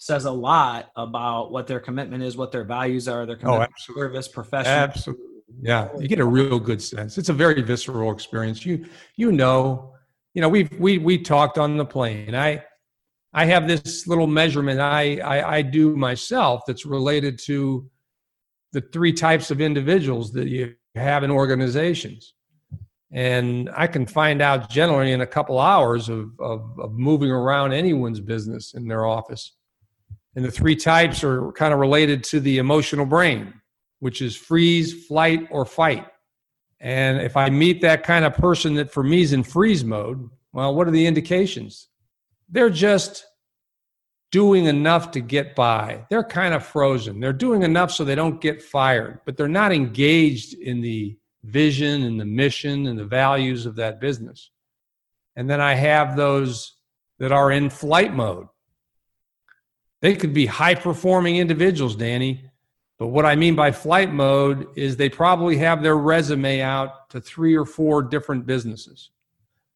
says 0.01 0.25
a 0.25 0.31
lot 0.31 0.91
about 0.97 1.53
what 1.53 1.67
their 1.67 1.79
commitment 1.79 2.23
is, 2.23 2.35
what 2.35 2.51
their 2.51 2.65
values 2.65 3.07
are, 3.07 3.27
their 3.27 3.37
oh, 3.37 3.39
commitment 3.41 3.73
oh, 3.91 3.95
service, 3.95 4.29
profession. 4.29 4.73
Absolutely. 4.73 5.27
Yeah. 5.61 5.89
You 5.99 6.09
get 6.09 6.21
a 6.21 6.25
real 6.25 6.59
good 6.59 6.81
sense. 6.81 7.19
It's 7.19 7.29
a 7.29 7.35
very 7.35 7.61
visceral 7.61 8.11
experience. 8.11 8.65
You 8.65 8.87
you 9.17 9.31
know, 9.31 9.93
you 10.33 10.41
know, 10.41 10.49
we've 10.49 10.73
we 10.81 10.97
we 10.97 11.19
talked 11.19 11.59
on 11.59 11.77
the 11.77 11.85
plane. 11.85 12.35
I 12.35 12.65
I 13.35 13.45
have 13.45 13.69
this 13.69 14.07
little 14.07 14.27
measurement 14.27 14.81
I, 14.81 15.19
I, 15.19 15.57
I 15.57 15.63
do 15.63 15.95
myself 15.95 16.63
that's 16.67 16.87
related 16.87 17.39
to 17.41 17.89
the 18.73 18.81
three 18.81 19.13
types 19.13 19.51
of 19.51 19.61
individuals 19.61 20.33
that 20.33 20.49
you 20.49 20.75
have 20.95 21.25
in 21.25 21.31
organizations. 21.31 22.33
And 23.13 23.69
I 23.77 23.87
can 23.87 24.07
find 24.07 24.41
out 24.41 24.71
generally 24.71 25.13
in 25.13 25.21
a 25.21 25.27
couple 25.27 25.59
hours 25.59 26.09
of, 26.09 26.31
of, 26.41 26.79
of 26.79 26.93
moving 26.93 27.31
around 27.31 27.73
anyone's 27.73 28.21
business 28.21 28.73
in 28.73 28.89
their 28.89 29.05
office. 29.05 29.53
And 30.37 30.45
the 30.45 30.51
three 30.51 30.77
types 30.77 31.25
are 31.25 31.53
kind 31.53 31.73
of 31.75 31.81
related 31.81 32.23
to 32.25 32.41
the 32.41 32.59
emotional 32.59 33.07
brain, 33.07 33.55
which 33.99 34.23
is 34.23 34.37
freeze, 34.37 35.07
flight, 35.07 35.49
or 35.51 35.65
fight. 35.65 36.07
And 36.81 37.21
if 37.21 37.37
I 37.37 37.51
meet 37.51 37.83
that 37.83 38.05
kind 38.05 38.25
of 38.25 38.35
person 38.35 38.75
that 38.75 38.93
for 38.93 39.03
me 39.03 39.23
is 39.23 39.33
in 39.33 39.43
freeze 39.43 39.85
mode, 39.85 40.31
well, 40.53 40.75
what 40.75 40.89
are 40.89 40.93
the 40.93 41.07
indications? 41.07 41.89
They're 42.49 42.71
just 42.71 43.25
doing 44.31 44.67
enough 44.67 45.11
to 45.11 45.21
get 45.21 45.55
by. 45.55 46.07
They're 46.09 46.25
kind 46.25 46.55
of 46.55 46.65
frozen. 46.65 47.21
They're 47.21 47.33
doing 47.33 47.63
enough 47.63 47.91
so 47.91 48.05
they 48.05 48.15
don't 48.15 48.41
get 48.41 48.63
fired, 48.63 49.21
but 49.27 49.37
they're 49.37 49.49
not 49.49 49.73
engaged 49.73 50.55
in 50.55 50.81
the 50.81 51.17
vision 51.45 52.03
and 52.05 52.21
the 52.21 52.25
mission 52.25 52.87
and 52.87 52.99
the 52.99 53.05
values 53.05 53.67
of 53.67 53.77
that 53.77 54.01
business. 54.01 54.51
And 55.37 55.49
then 55.49 55.61
I 55.61 55.75
have 55.75 56.17
those 56.17 56.77
that 57.19 57.33
are 57.33 57.51
in 57.51 57.71
flight 57.71 58.15
mode. 58.15 58.47
They 60.03 60.17
could 60.17 60.33
be 60.33 60.47
high 60.47 60.75
performing 60.75 61.37
individuals, 61.37 61.97
Danny, 61.97 62.51
but 62.99 63.09
what 63.09 63.25
I 63.25 63.35
mean 63.35 63.55
by 63.55 63.73
flight 63.73 64.13
mode 64.13 64.69
is 64.77 64.97
they 64.97 65.09
probably 65.09 65.57
have 65.57 65.83
their 65.83 65.97
resume 65.97 66.61
out 66.61 67.09
to 67.11 67.21
three 67.21 67.57
or 67.57 67.65
four 67.65 68.03
different 68.03 68.45
businesses. 68.45 69.11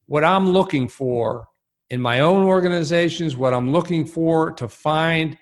What 0.06 0.24
I'm 0.24 0.50
looking 0.50 0.88
for 0.88 1.48
in 1.88 2.02
my 2.02 2.20
own 2.20 2.44
organizations, 2.44 3.34
what 3.34 3.54
I'm 3.54 3.72
looking 3.72 4.04
for 4.04 4.52
to 4.52 4.68
find 4.68 5.38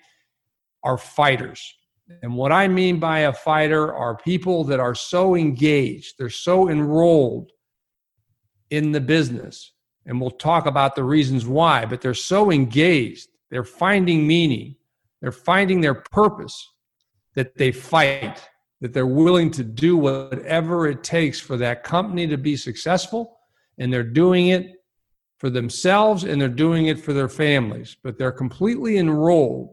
are 0.83 0.97
fighters. 0.97 1.75
And 2.21 2.35
what 2.35 2.51
I 2.51 2.67
mean 2.67 2.99
by 2.99 3.19
a 3.19 3.33
fighter 3.33 3.93
are 3.93 4.15
people 4.15 4.63
that 4.65 4.79
are 4.79 4.95
so 4.95 5.35
engaged, 5.35 6.15
they're 6.17 6.29
so 6.29 6.69
enrolled 6.69 7.51
in 8.69 8.91
the 8.91 9.01
business. 9.01 9.71
And 10.05 10.19
we'll 10.21 10.31
talk 10.31 10.65
about 10.65 10.95
the 10.95 11.03
reasons 11.03 11.45
why, 11.45 11.85
but 11.85 12.01
they're 12.01 12.13
so 12.13 12.51
engaged, 12.51 13.29
they're 13.53 13.63
finding 13.63 14.25
meaning, 14.25 14.75
they're 15.21 15.31
finding 15.31 15.79
their 15.79 15.93
purpose 15.93 16.71
that 17.35 17.55
they 17.55 17.71
fight, 17.71 18.41
that 18.81 18.93
they're 18.93 19.05
willing 19.05 19.51
to 19.51 19.63
do 19.63 19.95
whatever 19.95 20.87
it 20.87 21.03
takes 21.03 21.39
for 21.39 21.55
that 21.57 21.83
company 21.83 22.25
to 22.25 22.35
be 22.35 22.57
successful, 22.57 23.37
and 23.77 23.93
they're 23.93 24.01
doing 24.01 24.47
it 24.47 24.83
for 25.37 25.51
themselves 25.51 26.23
and 26.23 26.41
they're 26.41 26.49
doing 26.49 26.87
it 26.87 26.99
for 26.99 27.13
their 27.13 27.29
families, 27.29 27.95
but 28.03 28.17
they're 28.17 28.31
completely 28.31 28.97
enrolled 28.97 29.69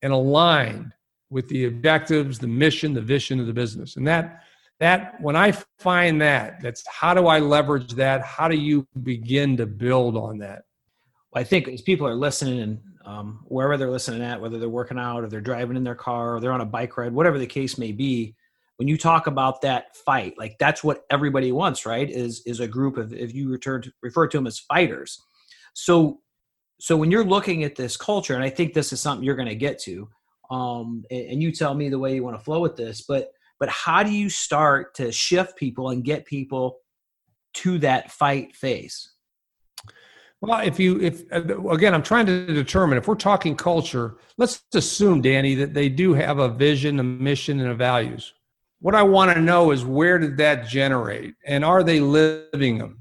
and 0.00 0.10
aligned 0.10 0.90
with 1.28 1.46
the 1.48 1.66
objectives, 1.66 2.38
the 2.38 2.46
mission, 2.46 2.94
the 2.94 3.02
vision 3.02 3.38
of 3.38 3.46
the 3.46 3.52
business. 3.52 3.96
And 3.96 4.06
that 4.06 4.42
that 4.80 5.20
when 5.20 5.36
I 5.36 5.52
find 5.78 6.18
that, 6.22 6.62
that's 6.62 6.82
how 6.88 7.12
do 7.12 7.26
I 7.26 7.40
leverage 7.40 7.92
that? 7.96 8.22
How 8.22 8.48
do 8.48 8.56
you 8.56 8.86
begin 9.02 9.58
to 9.58 9.66
build 9.66 10.16
on 10.16 10.38
that? 10.38 10.62
I 11.34 11.44
think 11.44 11.68
as 11.68 11.82
people 11.82 12.06
are 12.06 12.14
listening 12.14 12.60
and 12.60 12.80
um, 13.04 13.44
wherever 13.46 13.76
they're 13.76 13.90
listening 13.90 14.22
at, 14.22 14.40
whether 14.40 14.58
they're 14.58 14.68
working 14.68 14.98
out 14.98 15.24
or 15.24 15.28
they're 15.28 15.40
driving 15.40 15.76
in 15.76 15.84
their 15.84 15.94
car 15.94 16.36
or 16.36 16.40
they're 16.40 16.52
on 16.52 16.60
a 16.60 16.66
bike 16.66 16.96
ride, 16.96 17.12
whatever 17.12 17.38
the 17.38 17.46
case 17.46 17.78
may 17.78 17.92
be, 17.92 18.34
when 18.76 18.86
you 18.86 18.96
talk 18.96 19.26
about 19.26 19.60
that 19.62 19.96
fight, 19.96 20.34
like 20.38 20.56
that's 20.58 20.84
what 20.84 21.04
everybody 21.10 21.50
wants, 21.50 21.84
right? 21.84 22.08
Is 22.08 22.42
is 22.46 22.60
a 22.60 22.68
group 22.68 22.96
of 22.96 23.12
if 23.12 23.34
you 23.34 23.50
return 23.50 23.82
to, 23.82 23.92
refer 24.02 24.28
to 24.28 24.36
them 24.36 24.46
as 24.46 24.58
fighters. 24.58 25.20
So 25.74 26.20
so 26.80 26.96
when 26.96 27.10
you're 27.10 27.24
looking 27.24 27.64
at 27.64 27.74
this 27.74 27.96
culture, 27.96 28.34
and 28.34 28.44
I 28.44 28.50
think 28.50 28.72
this 28.72 28.92
is 28.92 29.00
something 29.00 29.24
you're 29.24 29.34
going 29.34 29.48
to 29.48 29.56
get 29.56 29.80
to, 29.80 30.08
um, 30.50 31.02
and, 31.10 31.30
and 31.30 31.42
you 31.42 31.50
tell 31.50 31.74
me 31.74 31.88
the 31.88 31.98
way 31.98 32.14
you 32.14 32.22
want 32.22 32.38
to 32.38 32.44
flow 32.44 32.60
with 32.60 32.76
this, 32.76 33.02
but 33.02 33.30
but 33.58 33.68
how 33.68 34.04
do 34.04 34.10
you 34.10 34.30
start 34.30 34.94
to 34.96 35.10
shift 35.10 35.56
people 35.56 35.90
and 35.90 36.04
get 36.04 36.24
people 36.24 36.78
to 37.54 37.78
that 37.78 38.12
fight 38.12 38.54
phase? 38.54 39.10
Well, 40.40 40.60
if 40.60 40.78
you, 40.78 41.00
if 41.00 41.24
uh, 41.32 41.68
again, 41.68 41.94
I'm 41.94 42.02
trying 42.02 42.26
to 42.26 42.46
determine 42.46 42.96
if 42.96 43.08
we're 43.08 43.16
talking 43.16 43.56
culture, 43.56 44.18
let's 44.36 44.62
assume, 44.74 45.20
Danny, 45.20 45.54
that 45.56 45.74
they 45.74 45.88
do 45.88 46.14
have 46.14 46.38
a 46.38 46.48
vision, 46.48 47.00
a 47.00 47.02
mission, 47.02 47.60
and 47.60 47.70
a 47.70 47.74
values. 47.74 48.34
What 48.80 48.94
I 48.94 49.02
want 49.02 49.34
to 49.34 49.40
know 49.40 49.72
is 49.72 49.84
where 49.84 50.18
did 50.18 50.36
that 50.36 50.68
generate 50.68 51.34
and 51.44 51.64
are 51.64 51.82
they 51.82 51.98
living 51.98 52.78
them? 52.78 53.00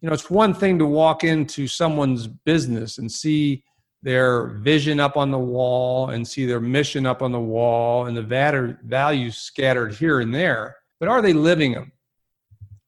You 0.00 0.08
know, 0.08 0.14
it's 0.14 0.28
one 0.28 0.52
thing 0.52 0.78
to 0.80 0.86
walk 0.86 1.22
into 1.22 1.68
someone's 1.68 2.26
business 2.26 2.98
and 2.98 3.10
see 3.10 3.62
their 4.02 4.48
vision 4.58 4.98
up 4.98 5.16
on 5.16 5.30
the 5.30 5.38
wall 5.38 6.10
and 6.10 6.26
see 6.26 6.44
their 6.44 6.60
mission 6.60 7.06
up 7.06 7.22
on 7.22 7.30
the 7.30 7.40
wall 7.40 8.06
and 8.06 8.16
the 8.16 8.76
values 8.84 9.38
scattered 9.38 9.94
here 9.94 10.20
and 10.20 10.34
there, 10.34 10.76
but 10.98 11.08
are 11.08 11.22
they 11.22 11.32
living 11.32 11.72
them? 11.72 11.92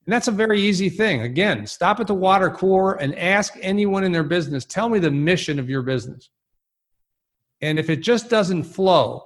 And 0.07 0.13
that's 0.13 0.29
a 0.29 0.33
very 0.33 0.61
easy 0.61 0.89
thing. 0.89 1.23
Again, 1.23 1.67
stop 1.67 1.99
at 1.99 2.07
the 2.07 2.15
water 2.15 2.49
cooler 2.49 2.95
and 2.95 3.19
ask 3.19 3.55
anyone 3.61 4.05
in 4.05 4.13
their 4.13 4.23
business, 4.23 4.65
tell 4.65 4.89
me 4.89 5.01
the 5.01 5.11
mission 5.11 5.59
of 5.59 5.69
your 5.69 5.83
business. 5.83 6.31
And 7.61 7.79
if 7.79 7.91
it 7.91 7.97
just 7.97 8.31
doesn't 8.31 8.65
flow, 8.65 9.25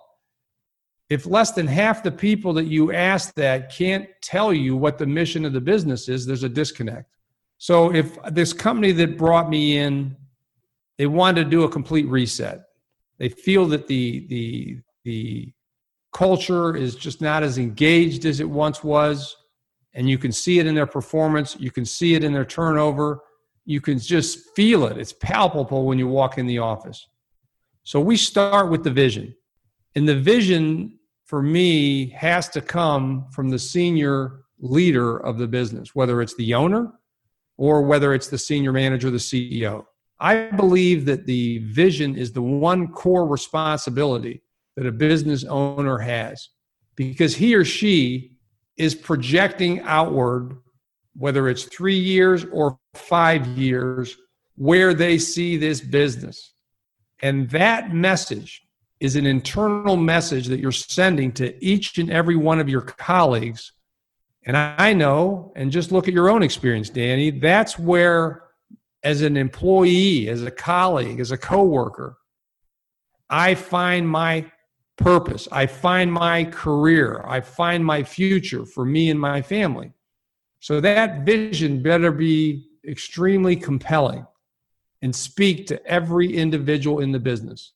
if 1.10 1.26
less 1.26 1.52
than 1.52 1.66
half 1.66 2.02
the 2.02 2.10
people 2.12 2.54
that 2.54 2.64
you 2.64 2.92
ask 2.92 3.34
that 3.34 3.75
can't 3.75 4.08
tell 4.22 4.54
you 4.54 4.75
what 4.75 4.96
the 4.96 5.06
mission 5.06 5.44
of 5.44 5.52
the 5.52 5.60
business 5.60 6.08
is, 6.08 6.25
there's 6.25 6.44
a 6.44 6.49
disconnect. 6.49 7.10
So 7.58 7.92
if 7.94 8.16
this 8.30 8.54
company 8.54 8.92
that 8.92 9.18
brought 9.18 9.50
me 9.50 9.76
in, 9.76 10.16
they 10.96 11.06
wanted 11.06 11.44
to 11.44 11.50
do 11.50 11.64
a 11.64 11.68
complete 11.68 12.06
reset. 12.06 12.62
They 13.18 13.28
feel 13.28 13.66
that 13.66 13.87
the 13.87 14.26
the 14.28 14.78
the 15.04 15.52
culture 16.12 16.75
is 16.75 16.94
just 16.94 17.20
not 17.20 17.42
as 17.42 17.58
engaged 17.58 18.25
as 18.25 18.40
it 18.40 18.49
once 18.49 18.82
was 18.82 19.37
and 19.94 20.09
you 20.09 20.18
can 20.18 20.32
see 20.32 20.59
it 20.59 20.66
in 20.66 20.75
their 20.75 20.87
performance 20.87 21.56
you 21.59 21.70
can 21.70 21.85
see 21.85 22.14
it 22.14 22.25
in 22.25 22.32
their 22.32 22.44
turnover 22.44 23.20
you 23.70 23.80
can 23.80 23.99
just 23.99 24.54
feel 24.56 24.87
it. 24.87 24.99
It's 24.99 25.12
palpable 25.12 25.87
when 25.87 25.97
you 25.97 26.09
walk 26.09 26.38
in 26.38 26.47
the 26.47 26.59
office. 26.59 27.06
So 27.85 28.00
we 28.00 28.16
start 28.16 28.68
with 28.68 28.82
the 28.82 28.90
vision. 28.90 29.35
And 29.94 30.09
the 30.09 30.18
vision 30.18 30.99
for 31.25 31.40
me 31.40 32.09
has 32.11 32.49
to 32.50 32.61
come 32.61 33.26
from 33.30 33.49
the 33.49 33.59
senior 33.59 34.40
leader 34.59 35.18
of 35.18 35.38
the 35.38 35.47
business 35.47 35.94
whether 35.94 36.20
it's 36.20 36.35
the 36.37 36.52
owner 36.52 36.92
or 37.56 37.80
whether 37.80 38.12
it's 38.12 38.28
the 38.28 38.37
senior 38.37 38.73
manager 38.73 39.11
the 39.11 39.16
ceo 39.16 39.87
i 40.18 40.50
believe 40.50 41.06
that 41.06 41.25
the 41.25 41.61
vision 41.61 42.14
is 42.14 42.30
the 42.30 42.42
one 42.42 42.87
core 42.88 43.26
responsibility 43.26 44.42
that 44.76 44.85
a 44.85 44.92
business 44.92 45.44
owner 45.44 45.97
has 45.97 46.50
because 46.94 47.35
he 47.35 47.54
or 47.54 47.64
she 47.64 48.37
is 48.80 48.94
projecting 48.94 49.80
outward, 49.82 50.56
whether 51.14 51.50
it's 51.50 51.64
three 51.64 51.99
years 51.99 52.46
or 52.50 52.78
five 52.94 53.46
years, 53.46 54.16
where 54.56 54.94
they 54.94 55.18
see 55.18 55.58
this 55.58 55.82
business. 55.82 56.54
And 57.20 57.50
that 57.50 57.92
message 57.92 58.62
is 58.99 59.16
an 59.16 59.26
internal 59.26 59.99
message 59.99 60.46
that 60.46 60.60
you're 60.60 60.72
sending 60.72 61.30
to 61.32 61.62
each 61.62 61.99
and 61.99 62.10
every 62.10 62.37
one 62.37 62.58
of 62.58 62.70
your 62.70 62.80
colleagues. 62.80 63.72
And 64.46 64.56
I 64.56 64.94
know, 64.94 65.52
and 65.56 65.70
just 65.70 65.92
look 65.92 66.08
at 66.08 66.14
your 66.14 66.30
own 66.30 66.42
experience, 66.42 66.88
Danny, 66.88 67.30
that's 67.30 67.78
where, 67.78 68.44
as 69.02 69.20
an 69.20 69.37
employee, 69.37 70.30
as 70.30 70.42
a 70.42 70.50
colleague, 70.50 71.20
as 71.20 71.32
a 71.32 71.38
coworker, 71.38 72.16
I 73.28 73.54
find 73.54 74.08
my 74.08 74.50
purpose. 75.00 75.49
I 75.50 75.66
find 75.66 76.12
my 76.12 76.45
career. 76.45 77.25
I 77.26 77.40
find 77.40 77.85
my 77.85 78.04
future 78.04 78.64
for 78.64 78.85
me 78.85 79.11
and 79.11 79.19
my 79.19 79.42
family. 79.42 79.92
So 80.61 80.80
that 80.80 81.25
vision 81.25 81.83
better 81.83 82.12
be 82.12 82.69
extremely 82.87 83.57
compelling 83.57 84.26
and 85.02 85.14
speak 85.16 85.66
to 85.69 85.85
every 85.87 86.37
individual 86.37 87.00
in 87.00 87.11
the 87.11 87.19
business. 87.19 87.73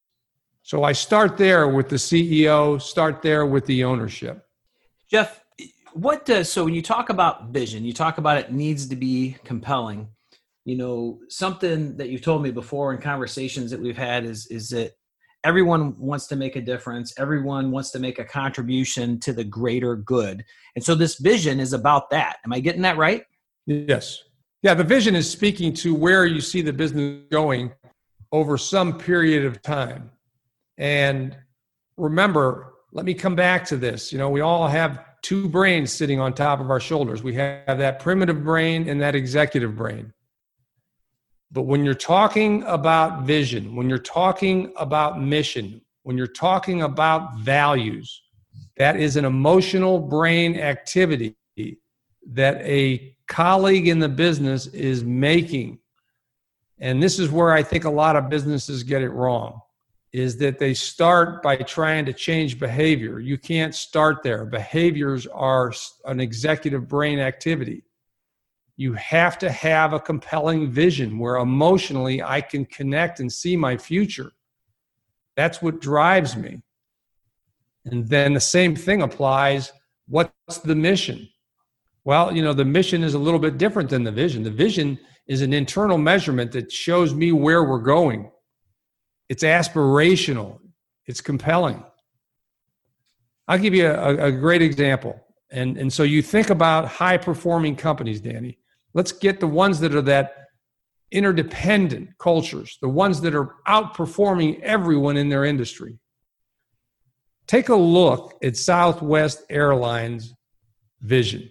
So 0.62 0.85
I 0.85 0.93
start 0.93 1.37
there 1.37 1.69
with 1.69 1.88
the 1.88 1.97
CEO, 1.97 2.81
start 2.81 3.23
there 3.23 3.47
with 3.47 3.66
the 3.66 3.85
ownership. 3.85 4.47
Jeff, 5.11 5.43
what 5.95 6.25
does 6.25 6.50
so 6.50 6.64
when 6.64 6.75
you 6.75 6.83
talk 6.83 7.09
about 7.09 7.49
vision, 7.49 7.85
you 7.85 7.93
talk 7.93 8.19
about 8.19 8.38
it 8.38 8.52
needs 8.52 8.88
to 8.88 8.97
be 8.97 9.37
compelling. 9.45 10.09
You 10.64 10.76
know, 10.76 11.21
something 11.28 11.97
that 11.99 12.09
you've 12.09 12.23
told 12.23 12.43
me 12.43 12.50
before 12.50 12.93
in 12.93 13.00
conversations 13.00 13.71
that 13.71 13.81
we've 13.81 13.97
had 13.97 14.25
is 14.25 14.47
is 14.47 14.71
that 14.71 14.93
everyone 15.44 15.96
wants 15.98 16.26
to 16.28 16.36
make 16.36 16.56
a 16.56 16.60
difference. 16.60 17.12
Everyone 17.18 17.70
wants 17.70 17.90
to 17.90 17.98
make 17.98 18.18
a 18.18 18.24
contribution 18.24 19.20
to 19.20 19.32
the 19.32 19.44
greater 19.44 19.94
good. 19.96 20.44
And 20.74 20.82
so 20.82 20.94
this 20.94 21.18
vision 21.18 21.60
is 21.60 21.74
about 21.74 22.10
that. 22.10 22.38
Am 22.44 22.52
i 22.52 22.60
getting 22.60 22.82
that 22.82 22.96
right? 22.96 23.24
Yes. 23.66 24.24
Yeah 24.62 24.74
the 24.74 24.84
vision 24.84 25.14
is 25.14 25.30
speaking 25.30 25.72
to 25.74 25.94
where 25.94 26.24
you 26.24 26.40
see 26.40 26.62
the 26.62 26.72
business 26.72 27.22
going 27.30 27.72
over 28.32 28.56
some 28.56 28.98
period 28.98 29.44
of 29.44 29.60
time. 29.62 30.10
And 30.78 31.36
remember 31.96 32.72
let 32.92 33.04
me 33.04 33.12
come 33.12 33.34
back 33.34 33.64
to 33.66 33.76
this. 33.76 34.12
You 34.12 34.18
know 34.18 34.30
we 34.30 34.40
all 34.40 34.66
have 34.66 35.04
two 35.20 35.48
brains 35.48 35.92
sitting 35.92 36.20
on 36.20 36.32
top 36.32 36.60
of 36.60 36.70
our 36.70 36.80
shoulders. 36.80 37.22
We 37.22 37.34
have 37.34 37.78
that 37.78 37.98
primitive 37.98 38.42
brain 38.42 38.88
and 38.88 39.00
that 39.02 39.14
executive 39.14 39.76
brain 39.76 40.12
but 41.54 41.62
when 41.62 41.84
you're 41.84 41.94
talking 41.94 42.64
about 42.64 43.23
vision, 43.23 43.76
when 43.76 43.88
you're 43.88 43.96
talking 43.99 44.73
about 44.76 45.23
mission, 45.23 45.80
when 46.02 46.18
you're 46.18 46.26
talking 46.26 46.82
about 46.82 47.37
values, 47.38 48.23
That 48.76 48.96
is 48.96 49.16
an 49.16 49.25
emotional 49.25 49.99
brain 50.00 50.58
activity 50.58 51.37
that 52.26 52.61
a 52.62 53.16
colleague 53.28 53.88
in 53.88 53.99
the 54.00 54.08
business 54.08 54.66
is 54.68 55.04
making. 55.04 55.78
And 56.80 57.02
this 57.02 57.18
is 57.18 57.30
where 57.30 57.52
I 57.52 57.62
think 57.62 57.84
a 57.84 57.90
lot 57.90 58.16
of 58.16 58.28
businesses 58.28 58.82
get 58.82 59.02
it 59.02 59.11
wrong 59.11 59.61
is 60.12 60.37
that 60.38 60.58
they 60.58 60.75
start 60.75 61.42
by 61.42 61.56
trying 61.56 62.04
to 62.06 62.12
change 62.12 62.58
behavior. 62.58 63.18
You 63.18 63.37
can't 63.37 63.75
start 63.75 64.23
there. 64.23 64.44
Behaviors 64.44 65.26
are 65.26 65.73
an 66.04 66.20
executive 66.20 66.88
brain 66.88 67.18
activity. 67.18 67.82
You 68.76 68.95
have 68.95 69.38
to 69.38 69.50
have 69.50 69.93
a 69.93 70.00
compelling 70.00 70.71
vision 70.71 71.19
where 71.19 71.37
emotionally 71.37 72.23
I 72.23 72.40
can 72.40 72.64
connect 72.64 73.21
and 73.21 73.33
see 73.33 73.57
my 73.57 73.76
future. 73.76 74.33
That's 75.37 75.62
what 75.62 75.81
drives 75.81 76.37
me. 76.37 76.62
And 77.85 78.09
then 78.09 78.35
the 78.35 78.40
same 78.40 78.75
thing 78.75 79.02
applies. 79.02 79.73
What's 80.09 80.59
the 80.64 80.75
mission? 80.75 81.28
Well, 82.04 82.35
you 82.35 82.43
know, 82.43 82.52
the 82.52 82.64
mission 82.64 83.02
is 83.02 83.14
a 83.14 83.19
little 83.19 83.40
bit 83.40 83.59
different 83.59 83.90
than 83.90 84.04
the 84.04 84.12
vision. 84.12 84.43
The 84.43 84.50
vision 84.50 84.99
is 85.26 85.40
an 85.40 85.52
internal 85.52 85.99
measurement 85.99 86.52
that 86.52 86.71
shows 86.71 87.14
me 87.14 87.33
where 87.33 87.64
we're 87.64 87.78
going 87.78 88.31
it's 89.28 89.43
aspirational, 89.43 90.61
it's 91.07 91.21
compelling. 91.21 91.83
I'll 93.49 93.59
give 93.59 93.75
you 93.75 93.87
a, 93.87 94.26
a 94.26 94.33
great 94.33 94.62
example. 94.62 95.21
And, 95.50 95.76
and 95.76 95.93
so 95.93 96.02
you 96.02 96.23
think 96.23 96.50
about 96.50 96.87
high 96.87 97.16
performing 97.16 97.76
companies, 97.76 98.21
Danny. 98.21 98.59
Let's 98.94 99.12
get 99.12 99.40
the 99.40 99.48
ones 99.48 99.80
that 99.80 99.94
are 99.94 100.02
that 100.02 100.34
interdependent 101.10 102.16
cultures, 102.18 102.78
the 102.80 102.88
ones 102.88 103.20
that 103.20 103.34
are 103.34 103.56
outperforming 103.68 104.60
everyone 104.60 105.16
in 105.16 105.28
their 105.28 105.44
industry. 105.44 105.98
Take 107.46 107.68
a 107.68 107.74
look 107.74 108.34
at 108.42 108.56
Southwest 108.56 109.42
Airlines' 109.50 110.32
vision. 111.00 111.50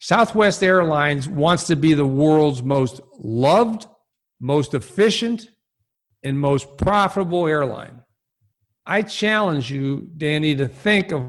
Southwest 0.00 0.62
Airlines 0.62 1.28
wants 1.28 1.66
to 1.68 1.76
be 1.76 1.94
the 1.94 2.06
world's 2.06 2.62
most 2.62 3.00
loved, 3.18 3.86
most 4.40 4.74
efficient, 4.74 5.48
and 6.24 6.38
most 6.38 6.76
profitable 6.76 7.46
airline. 7.46 8.00
I 8.84 9.02
challenge 9.02 9.70
you, 9.70 10.08
Danny, 10.16 10.56
to 10.56 10.66
think 10.66 11.12
of 11.12 11.26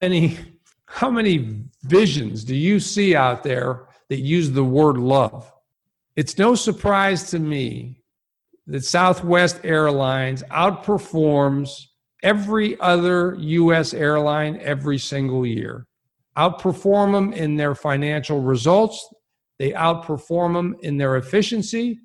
any 0.00 0.38
how 0.86 1.10
many 1.10 1.64
visions 1.82 2.44
do 2.44 2.54
you 2.54 2.78
see 2.78 3.14
out 3.14 3.42
there 3.42 3.88
that 4.08 4.20
use 4.20 4.50
the 4.50 4.64
word 4.64 4.96
love? 4.96 5.50
It's 6.16 6.38
no 6.38 6.54
surprise 6.54 7.30
to 7.30 7.38
me 7.38 8.00
that 8.66 8.84
Southwest 8.84 9.60
Airlines 9.64 10.42
outperforms 10.44 11.70
every 12.22 12.78
other 12.80 13.34
US 13.34 13.92
airline 13.92 14.58
every 14.62 14.98
single 14.98 15.44
year. 15.44 15.86
Outperform 16.36 17.12
them 17.12 17.32
in 17.32 17.56
their 17.56 17.74
financial 17.74 18.40
results, 18.40 19.06
they 19.58 19.72
outperform 19.72 20.54
them 20.54 20.76
in 20.80 20.96
their 20.96 21.16
efficiency, 21.16 22.00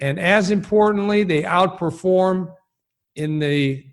and 0.00 0.18
as 0.18 0.50
importantly, 0.50 1.22
they 1.22 1.42
outperform 1.42 2.52
in 3.14 3.38
the 3.38 3.84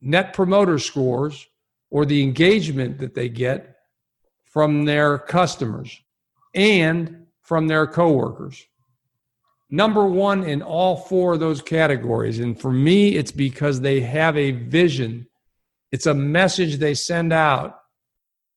net 0.00 0.32
promoter 0.32 0.78
scores 0.78 1.46
or 1.90 2.04
the 2.04 2.22
engagement 2.22 2.98
that 2.98 3.14
they 3.14 3.28
get 3.28 3.76
from 4.44 4.84
their 4.84 5.18
customers 5.18 6.00
and 6.56 7.26
from 7.42 7.68
their 7.68 7.86
coworkers. 7.86 8.66
Number 9.70 10.06
one 10.06 10.44
in 10.44 10.62
all 10.62 10.96
four 10.96 11.34
of 11.34 11.40
those 11.40 11.60
categories. 11.60 12.38
And 12.38 12.60
for 12.60 12.72
me, 12.72 13.16
it's 13.16 13.32
because 13.32 13.80
they 13.80 14.00
have 14.00 14.36
a 14.36 14.52
vision. 14.52 15.26
It's 15.92 16.06
a 16.06 16.14
message 16.14 16.76
they 16.76 16.94
send 16.94 17.32
out 17.32 17.78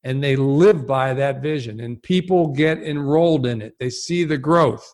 and 0.04 0.24
they 0.24 0.36
live 0.36 0.88
by 0.88 1.14
that 1.16 1.42
vision 1.42 1.80
and 1.80 2.02
people 2.02 2.48
get 2.48 2.82
enrolled 2.82 3.46
in 3.46 3.62
it. 3.62 3.76
They 3.80 3.90
see 3.90 4.24
the 4.24 4.38
growth. 4.38 4.94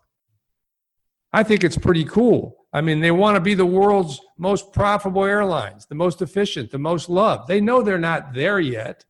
I 1.32 1.44
think 1.44 1.64
it's 1.64 1.78
pretty 1.78 2.06
cool. 2.06 2.56
I 2.72 2.82
mean, 2.82 3.02
they 3.02 3.12
want 3.12 3.36
to 3.36 3.42
be 3.42 3.54
the 3.54 3.66
world's 3.66 4.20
most 4.38 4.74
profitable 4.74 5.26
airlines, 5.26 5.86
the 5.86 5.96
most 5.96 6.22
efficient, 6.22 6.72
the 6.72 6.80
most 6.80 7.10
loved. 7.10 7.48
They 7.48 7.62
know 7.62 7.82
they're 7.82 7.98
not 7.98 8.34
there 8.34 8.60
yet. 8.60 9.06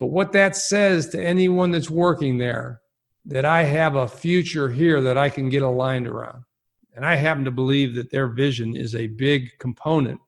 But 0.00 0.06
what 0.08 0.32
that 0.32 0.56
says 0.56 1.08
to 1.10 1.24
anyone 1.24 1.70
that's 1.70 1.90
working 1.90 2.38
there, 2.38 2.80
that 3.26 3.44
I 3.44 3.62
have 3.62 3.96
a 3.96 4.08
future 4.08 4.68
here 4.68 5.00
that 5.00 5.16
I 5.16 5.30
can 5.30 5.48
get 5.48 5.62
aligned 5.62 6.06
around. 6.06 6.44
And 6.94 7.04
I 7.04 7.14
happen 7.16 7.44
to 7.44 7.50
believe 7.50 7.94
that 7.94 8.10
their 8.10 8.28
vision 8.28 8.76
is 8.76 8.94
a 8.94 9.06
big 9.06 9.50
component 9.58 10.20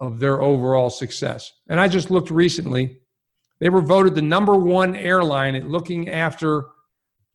of 0.00 0.18
their 0.18 0.40
overall 0.40 0.90
success. 0.90 1.52
And 1.68 1.78
I 1.78 1.88
just 1.88 2.10
looked 2.10 2.30
recently, 2.30 3.00
they 3.58 3.68
were 3.68 3.80
voted 3.80 4.14
the 4.14 4.22
number 4.22 4.54
one 4.54 4.96
airline 4.96 5.54
at 5.54 5.68
looking 5.68 6.08
after 6.08 6.66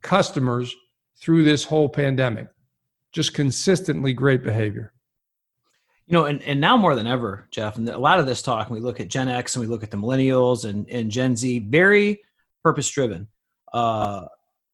customers 0.02 0.74
through 1.18 1.44
this 1.44 1.64
whole 1.64 1.88
pandemic 1.88 2.48
just 3.14 3.34
consistently 3.34 4.12
great 4.12 4.44
behavior. 4.44 4.92
You 6.08 6.14
know, 6.14 6.26
and, 6.26 6.42
and 6.42 6.60
now 6.60 6.76
more 6.76 6.96
than 6.96 7.08
ever, 7.08 7.48
Jeff, 7.52 7.78
and 7.78 7.88
a 7.88 7.98
lot 7.98 8.20
of 8.20 8.26
this 8.26 8.42
talk, 8.42 8.70
we 8.70 8.82
look 8.82 9.00
at 9.00 9.08
Gen 9.08 9.30
X 9.30 9.56
and 9.56 9.62
we 9.62 9.68
look 9.68 9.84
at 9.84 9.92
the 9.92 9.98
millennials 9.98 10.66
and, 10.66 10.90
and 10.90 11.10
Gen 11.10 11.36
Z, 11.36 11.60
very 11.70 12.22
purpose 12.62 12.90
driven. 12.90 13.28
Uh, 13.72 14.26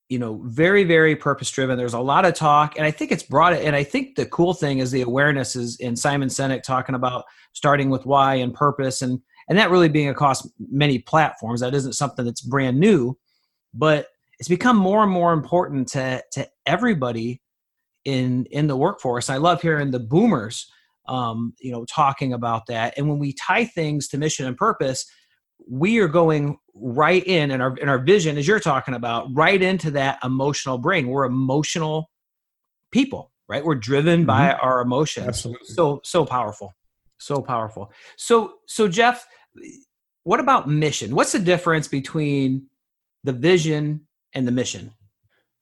you 0.10 0.18
know, 0.18 0.42
very, 0.46 0.84
very 0.84 1.16
purpose 1.16 1.52
driven. 1.52 1.78
There's 1.78 1.94
a 1.94 2.00
lot 2.00 2.26
of 2.26 2.34
talk, 2.34 2.76
and 2.76 2.86
I 2.86 2.92
think 2.92 3.12
it's 3.12 3.24
brought 3.24 3.54
it. 3.54 3.64
And 3.64 3.76
I 3.76 3.84
think 3.84 4.16
the 4.16 4.26
cool 4.26 4.56
thing 4.56 4.80
is 4.80 4.90
the 4.90 5.02
awareness 5.02 5.56
is 5.56 5.78
in 5.80 5.96
Simon 5.96 6.30
Sinek 6.30 6.64
talking 6.64 6.96
about 6.96 7.26
starting 7.54 7.92
with 7.92 8.08
why 8.08 8.36
and 8.36 8.54
purpose, 8.54 9.04
and 9.04 9.22
and 9.48 9.58
that 9.58 9.70
really 9.70 9.88
being 9.88 10.10
across 10.10 10.48
many 10.60 11.00
platforms. 11.00 11.62
That 11.62 11.76
isn't 11.76 11.94
something 11.94 12.26
that's 12.26 12.42
brand 12.42 12.80
new, 12.80 13.18
but 13.74 14.08
it's 14.40 14.50
become 14.50 14.78
more 14.78 15.04
and 15.04 15.12
more 15.12 15.32
important 15.32 15.88
to 15.90 16.24
to 16.32 16.48
everybody 16.66 17.40
in 18.04 18.46
in 18.46 18.66
the 18.66 18.76
workforce. 18.76 19.30
I 19.30 19.38
love 19.38 19.62
hearing 19.62 19.92
the 19.92 20.00
boomers, 20.00 20.72
um, 21.08 21.54
you 21.60 21.72
know, 21.72 21.86
talking 21.86 22.34
about 22.34 22.66
that. 22.66 22.96
And 22.98 23.08
when 23.08 23.20
we 23.20 23.34
tie 23.34 23.66
things 23.66 24.08
to 24.08 24.18
mission 24.18 24.48
and 24.48 24.58
purpose, 24.58 25.06
we 25.68 26.00
are 26.00 26.08
going 26.08 26.58
right 26.74 27.26
in 27.26 27.52
and 27.52 27.62
our 27.62 27.76
in 27.78 27.90
our 27.90 28.00
vision, 28.00 28.38
as 28.38 28.48
you're 28.48 28.60
talking 28.60 28.94
about, 28.94 29.28
right 29.34 29.62
into 29.62 29.92
that 29.92 30.20
emotional 30.24 30.78
brain. 30.78 31.08
We're 31.08 31.26
emotional 31.26 32.10
people, 32.92 33.32
right? 33.48 33.64
We're 33.64 33.76
driven 33.76 34.22
mm-hmm. 34.22 34.28
by 34.28 34.54
our 34.54 34.82
emotions. 34.82 35.28
Absolutely. 35.28 35.68
So 35.68 36.02
so 36.04 36.26
powerful, 36.26 36.74
so 37.18 37.42
powerful. 37.42 37.92
So 38.18 38.56
so 38.68 38.88
Jeff, 38.88 39.28
what 40.24 40.40
about 40.40 40.70
mission? 40.70 41.16
What's 41.16 41.32
the 41.32 41.40
difference 41.40 41.88
between 41.88 42.68
the 43.24 43.34
vision 43.34 44.08
and 44.34 44.48
the 44.48 44.52
mission? 44.52 44.92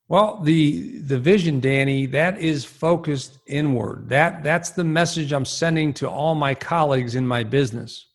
Well, 0.08 0.40
the 0.42 0.98
the 1.00 1.18
vision, 1.18 1.60
Danny, 1.60 2.06
that 2.06 2.38
is 2.40 2.64
focused 2.64 3.38
inward. 3.46 4.08
That 4.08 4.42
that's 4.42 4.70
the 4.70 4.84
message 4.84 5.32
I'm 5.32 5.44
sending 5.44 5.92
to 5.94 6.08
all 6.08 6.34
my 6.34 6.54
colleagues 6.54 7.14
in 7.14 7.26
my 7.26 7.42
business. 7.42 8.06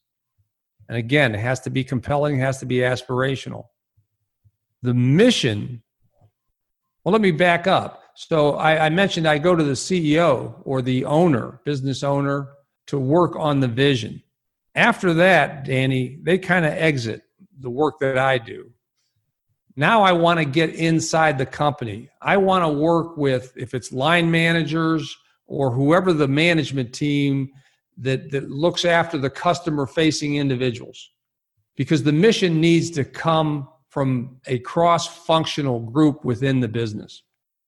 And 0.89 0.97
again, 0.97 1.33
it 1.33 1.39
has 1.39 1.59
to 1.61 1.69
be 1.69 1.83
compelling, 1.83 2.37
it 2.37 2.41
has 2.41 2.59
to 2.59 2.65
be 2.65 2.77
aspirational. 2.77 3.65
The 4.81 4.93
mission, 4.93 5.81
well, 7.03 7.13
let 7.13 7.21
me 7.21 7.31
back 7.31 7.67
up. 7.67 8.03
So 8.15 8.55
I, 8.55 8.85
I 8.85 8.89
mentioned 8.89 9.27
I 9.27 9.37
go 9.37 9.55
to 9.55 9.63
the 9.63 9.73
CEO 9.73 10.55
or 10.65 10.81
the 10.81 11.05
owner, 11.05 11.61
business 11.65 12.03
owner, 12.03 12.49
to 12.87 12.99
work 12.99 13.35
on 13.35 13.59
the 13.59 13.67
vision. 13.67 14.21
After 14.75 15.13
that, 15.15 15.65
Danny, 15.65 16.19
they 16.21 16.37
kind 16.37 16.65
of 16.65 16.73
exit 16.73 17.21
the 17.59 17.69
work 17.69 17.99
that 17.99 18.17
I 18.17 18.37
do. 18.37 18.71
Now 19.75 20.03
I 20.03 20.11
want 20.11 20.39
to 20.39 20.45
get 20.45 20.75
inside 20.75 21.37
the 21.37 21.45
company. 21.45 22.09
I 22.21 22.37
want 22.37 22.63
to 22.63 22.69
work 22.69 23.17
with, 23.17 23.53
if 23.55 23.73
it's 23.73 23.91
line 23.91 24.29
managers 24.29 25.15
or 25.47 25.71
whoever 25.71 26.13
the 26.13 26.27
management 26.27 26.93
team 26.93 27.49
that, 27.97 28.31
that 28.31 28.49
looks 28.49 28.85
after 28.85 29.17
the 29.17 29.29
customer 29.29 29.85
facing 29.85 30.35
individuals, 30.35 31.11
because 31.75 32.03
the 32.03 32.11
mission 32.11 32.59
needs 32.59 32.89
to 32.91 33.03
come 33.03 33.67
from 33.89 34.37
a 34.47 34.59
cross 34.59 35.07
functional 35.25 35.79
group 35.79 36.25
within 36.25 36.59
the 36.59 36.67
business. 36.67 37.23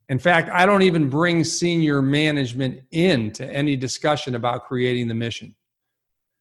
In 0.10 0.20
fact, 0.20 0.50
I 0.52 0.66
don't 0.66 0.82
even 0.82 1.10
bring 1.10 1.44
senior 1.44 2.02
management 2.02 2.82
into 2.92 3.46
any 3.52 3.76
discussion 3.76 4.36
about 4.36 4.66
creating 4.66 5.08
the 5.08 5.14
mission 5.14 5.56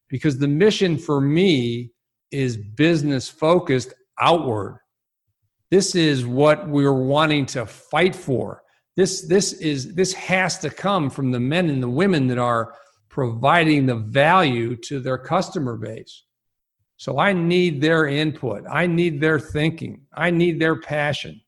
because 0.08 0.38
the 0.38 0.48
mission 0.48 0.98
for 0.98 1.20
me 1.20 1.90
is 2.30 2.56
business 2.56 3.28
focused 3.28 3.94
outward 4.20 4.80
this 5.74 5.96
is 5.96 6.24
what 6.24 6.68
we're 6.68 6.92
wanting 6.92 7.46
to 7.46 7.66
fight 7.66 8.14
for. 8.14 8.62
This, 8.94 9.22
this, 9.22 9.54
is, 9.54 9.92
this 9.96 10.12
has 10.12 10.56
to 10.60 10.70
come 10.70 11.10
from 11.10 11.32
the 11.32 11.40
men 11.40 11.68
and 11.68 11.82
the 11.82 11.88
women 11.88 12.28
that 12.28 12.38
are 12.38 12.74
providing 13.14 13.86
the 13.86 13.94
value 13.94 14.74
to 14.74 14.98
their 14.98 15.16
customer 15.16 15.76
base. 15.76 16.24
So 16.96 17.20
I 17.20 17.32
need 17.32 17.80
their 17.80 18.08
input. 18.08 18.64
I 18.68 18.88
need 18.88 19.20
their 19.20 19.38
thinking. 19.38 20.00
I 20.12 20.32
need 20.32 20.58
their 20.58 20.80
passion. 20.80 21.40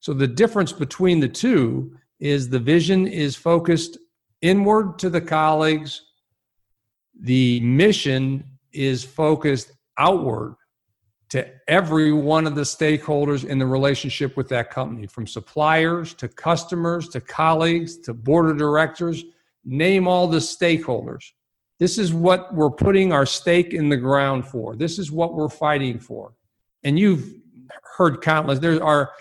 So 0.00 0.12
the 0.12 0.26
difference 0.26 0.72
between 0.72 1.18
the 1.18 1.28
two 1.28 1.96
is 2.18 2.50
the 2.50 2.58
vision 2.58 3.06
is 3.06 3.34
focused 3.34 3.96
inward 4.42 4.98
to 4.98 5.08
the 5.08 5.22
colleagues, 5.22 6.02
the 7.18 7.60
mission 7.60 8.44
is 8.72 9.02
focused 9.02 9.72
outward 9.96 10.54
to 11.30 11.48
every 11.66 12.12
one 12.12 12.46
of 12.46 12.54
the 12.54 12.60
stakeholders 12.60 13.46
in 13.46 13.58
the 13.58 13.64
relationship 13.64 14.36
with 14.36 14.50
that 14.50 14.68
company, 14.68 15.06
from 15.06 15.26
suppliers 15.26 16.12
to 16.12 16.28
customers 16.28 17.08
to 17.08 17.22
colleagues 17.22 17.96
to 18.00 18.12
board 18.12 18.50
of 18.50 18.58
directors. 18.58 19.24
Name 19.64 20.08
all 20.08 20.26
the 20.26 20.38
stakeholders. 20.38 21.24
This 21.78 21.98
is 21.98 22.12
what 22.12 22.54
we're 22.54 22.70
putting 22.70 23.12
our 23.12 23.24
stake 23.26 23.72
in 23.72 23.88
the 23.88 23.96
ground 23.96 24.46
for. 24.46 24.76
This 24.76 24.98
is 24.98 25.10
what 25.10 25.34
we're 25.34 25.48
fighting 25.48 25.98
for. 25.98 26.34
And 26.84 26.98
you've 26.98 27.34
heard 27.96 28.20
countless. 28.20 28.58
There 28.58 28.82
are, 28.82 29.12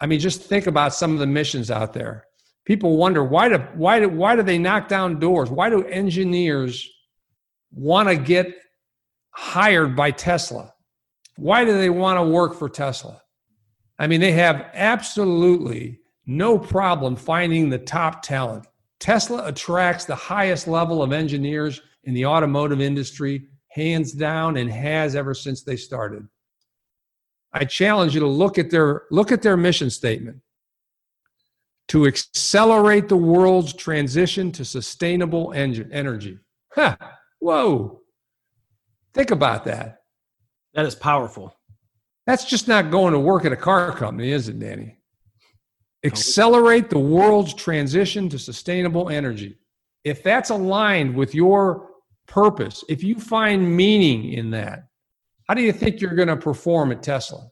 I 0.00 0.06
mean, 0.06 0.18
just 0.18 0.42
think 0.42 0.66
about 0.66 0.94
some 0.94 1.12
of 1.12 1.20
the 1.20 1.26
missions 1.26 1.70
out 1.70 1.92
there. 1.92 2.24
People 2.64 2.96
wonder 2.96 3.22
why 3.22 3.48
do 3.48 3.58
why 3.74 4.00
do 4.00 4.08
why 4.08 4.34
do 4.34 4.42
they 4.42 4.58
knock 4.58 4.88
down 4.88 5.20
doors? 5.20 5.50
Why 5.50 5.70
do 5.70 5.84
engineers 5.84 6.88
want 7.70 8.08
to 8.08 8.16
get 8.16 8.52
hired 9.30 9.94
by 9.94 10.10
Tesla? 10.10 10.74
Why 11.36 11.64
do 11.64 11.78
they 11.78 11.90
want 11.90 12.18
to 12.18 12.24
work 12.24 12.54
for 12.54 12.68
Tesla? 12.68 13.22
I 13.98 14.08
mean, 14.08 14.20
they 14.20 14.32
have 14.32 14.66
absolutely 14.74 16.00
no 16.26 16.58
problem 16.58 17.14
finding 17.14 17.70
the 17.70 17.78
top 17.78 18.22
talent. 18.22 18.66
Tesla 19.00 19.46
attracts 19.46 20.04
the 20.04 20.14
highest 20.14 20.66
level 20.66 21.02
of 21.02 21.12
engineers 21.12 21.80
in 22.04 22.14
the 22.14 22.26
automotive 22.26 22.80
industry, 22.80 23.46
hands 23.68 24.12
down, 24.12 24.56
and 24.56 24.70
has 24.70 25.14
ever 25.14 25.34
since 25.34 25.62
they 25.62 25.76
started. 25.76 26.26
I 27.52 27.64
challenge 27.64 28.14
you 28.14 28.20
to 28.20 28.26
look 28.26 28.58
at 28.58 28.70
their 28.70 29.04
look 29.10 29.32
at 29.32 29.42
their 29.42 29.56
mission 29.56 29.90
statement 29.90 30.40
to 31.88 32.06
accelerate 32.06 33.08
the 33.08 33.16
world's 33.16 33.72
transition 33.72 34.50
to 34.52 34.64
sustainable 34.64 35.52
energy. 35.54 36.38
Huh. 36.72 36.96
Whoa. 37.38 38.00
Think 39.14 39.30
about 39.30 39.64
that. 39.64 40.00
That 40.74 40.84
is 40.84 40.94
powerful. 40.94 41.56
That's 42.26 42.44
just 42.44 42.66
not 42.66 42.90
going 42.90 43.12
to 43.12 43.20
work 43.20 43.44
at 43.44 43.52
a 43.52 43.56
car 43.56 43.92
company, 43.92 44.32
is 44.32 44.48
it, 44.48 44.58
Danny? 44.58 44.98
Accelerate 46.06 46.90
the 46.90 46.98
world's 46.98 47.54
transition 47.54 48.28
to 48.28 48.38
sustainable 48.38 49.08
energy. 49.08 49.58
If 50.04 50.22
that's 50.22 50.50
aligned 50.50 51.14
with 51.14 51.34
your 51.34 51.90
purpose, 52.26 52.84
if 52.88 53.02
you 53.02 53.16
find 53.16 53.76
meaning 53.76 54.32
in 54.32 54.50
that, 54.50 54.88
how 55.48 55.54
do 55.54 55.62
you 55.62 55.72
think 55.72 56.00
you're 56.00 56.14
going 56.14 56.28
to 56.28 56.36
perform 56.36 56.92
at 56.92 57.02
Tesla? 57.02 57.50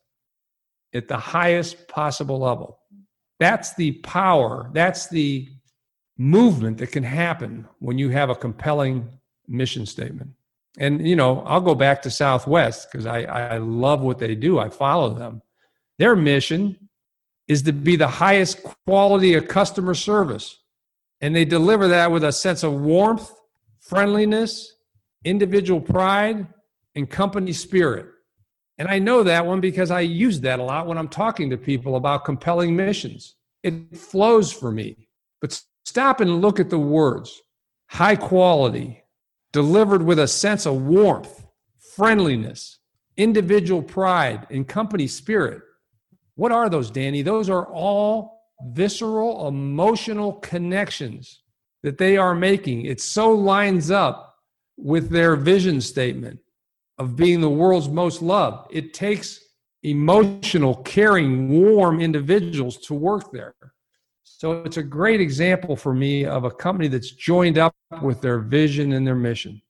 At 0.93 1.09
the 1.09 1.17
highest 1.17 1.89
possible 1.89 2.39
level. 2.39 2.79
That's 3.41 3.75
the 3.75 3.93
power, 3.93 4.71
that's 4.73 5.09
the 5.09 5.49
movement 6.17 6.79
that 6.79 6.93
can 6.93 7.03
happen 7.03 7.67
when 7.81 7.99
you 7.99 8.11
have 8.11 8.31
a 8.31 8.35
compelling 8.35 9.09
mission 9.49 9.87
statement. 9.87 10.31
And, 10.79 11.07
you 11.07 11.17
know, 11.17 11.41
I'll 11.41 11.61
go 11.61 11.75
back 11.75 12.03
to 12.03 12.11
Southwest 12.11 12.91
because 12.91 13.07
I, 13.07 13.23
I 13.23 13.59
love 13.59 14.01
what 14.01 14.19
they 14.19 14.35
do, 14.35 14.59
I 14.59 14.69
follow 14.69 15.15
them. 15.15 15.43
Their 15.99 16.17
mission 16.17 16.77
is 17.49 17.63
to 17.63 17.73
be 17.73 17.97
the 17.97 18.09
highest 18.09 18.63
quality 18.87 19.35
of 19.35 19.49
customer 19.49 19.95
service. 19.95 20.59
And 21.21 21.35
they 21.35 21.45
deliver 21.45 21.89
that 21.89 22.11
with 22.11 22.25
a 22.25 22.33
sense 22.33 22.63
of 22.63 22.73
warmth, 22.73 23.31
friendliness, 23.81 24.75
individual 25.25 25.81
pride, 25.81 26.47
and 26.95 27.09
company 27.09 27.53
spirit. 27.53 28.07
And 28.79 28.89
I 28.89 28.99
know 28.99 29.23
that 29.23 29.47
one 29.47 29.61
because 29.61 29.91
I 29.91 30.01
use 30.01 30.41
that 30.41 30.59
a 30.59 30.63
lot 30.63 30.87
when 30.87 30.99
I'm 30.99 31.09
talking 31.09 31.51
to 31.51 31.57
people 31.57 31.97
about 31.97 32.25
compelling 32.25 32.75
missions. 32.75 33.37
It 33.63 33.97
flows 33.97 34.53
for 34.53 34.71
me. 34.71 35.09
But 35.41 35.61
stop 35.85 36.21
and 36.21 36.41
look 36.41 36.61
at 36.61 36.71
the 36.71 36.79
words 36.79 37.43
high 37.89 38.17
quality, 38.17 39.05
delivered 39.53 40.03
with 40.03 40.19
a 40.19 40.27
sense 40.27 40.67
of 40.67 40.83
warmth, 40.83 41.47
friendliness, 41.95 42.79
individual 43.17 43.83
pride, 43.83 44.47
and 44.51 44.67
company 44.67 45.07
spirit. 45.07 45.63
What 46.37 46.53
are 46.53 46.69
those, 46.69 46.91
Danny? 46.91 47.23
Those 47.23 47.49
are 47.49 47.67
all 47.67 48.43
visceral, 48.63 49.49
emotional 49.49 50.35
connections 50.35 51.41
that 51.83 51.99
they 51.99 52.17
are 52.17 52.35
making. 52.35 52.87
It 52.87 53.01
so 53.01 53.31
lines 53.31 53.91
up 53.91 54.37
with 54.77 55.11
their 55.11 55.37
vision 55.37 55.81
statement 55.81 56.41
of 56.99 57.17
being 57.17 57.41
the 57.41 57.51
world's 57.51 57.89
most 57.89 58.23
loved. 58.23 58.69
It 58.73 58.95
takes 58.95 59.41
emotional, 59.83 60.77
caring, 60.77 61.49
warm 61.49 62.01
individuals 62.01 62.79
to 62.79 62.95
work 62.95 63.31
there. 63.33 63.55
So 64.23 64.63
it's 64.63 64.79
a 64.79 64.83
great 64.83 65.21
example 65.21 65.77
for 65.77 65.95
me 65.95 66.25
of 66.25 66.45
a 66.45 66.51
company 66.51 66.89
that's 66.89 67.13
joined 67.13 67.59
up 67.59 67.75
with 68.03 68.21
their 68.21 68.39
vision 68.39 68.93
and 68.93 69.07
their 69.07 69.15
mission. 69.15 69.61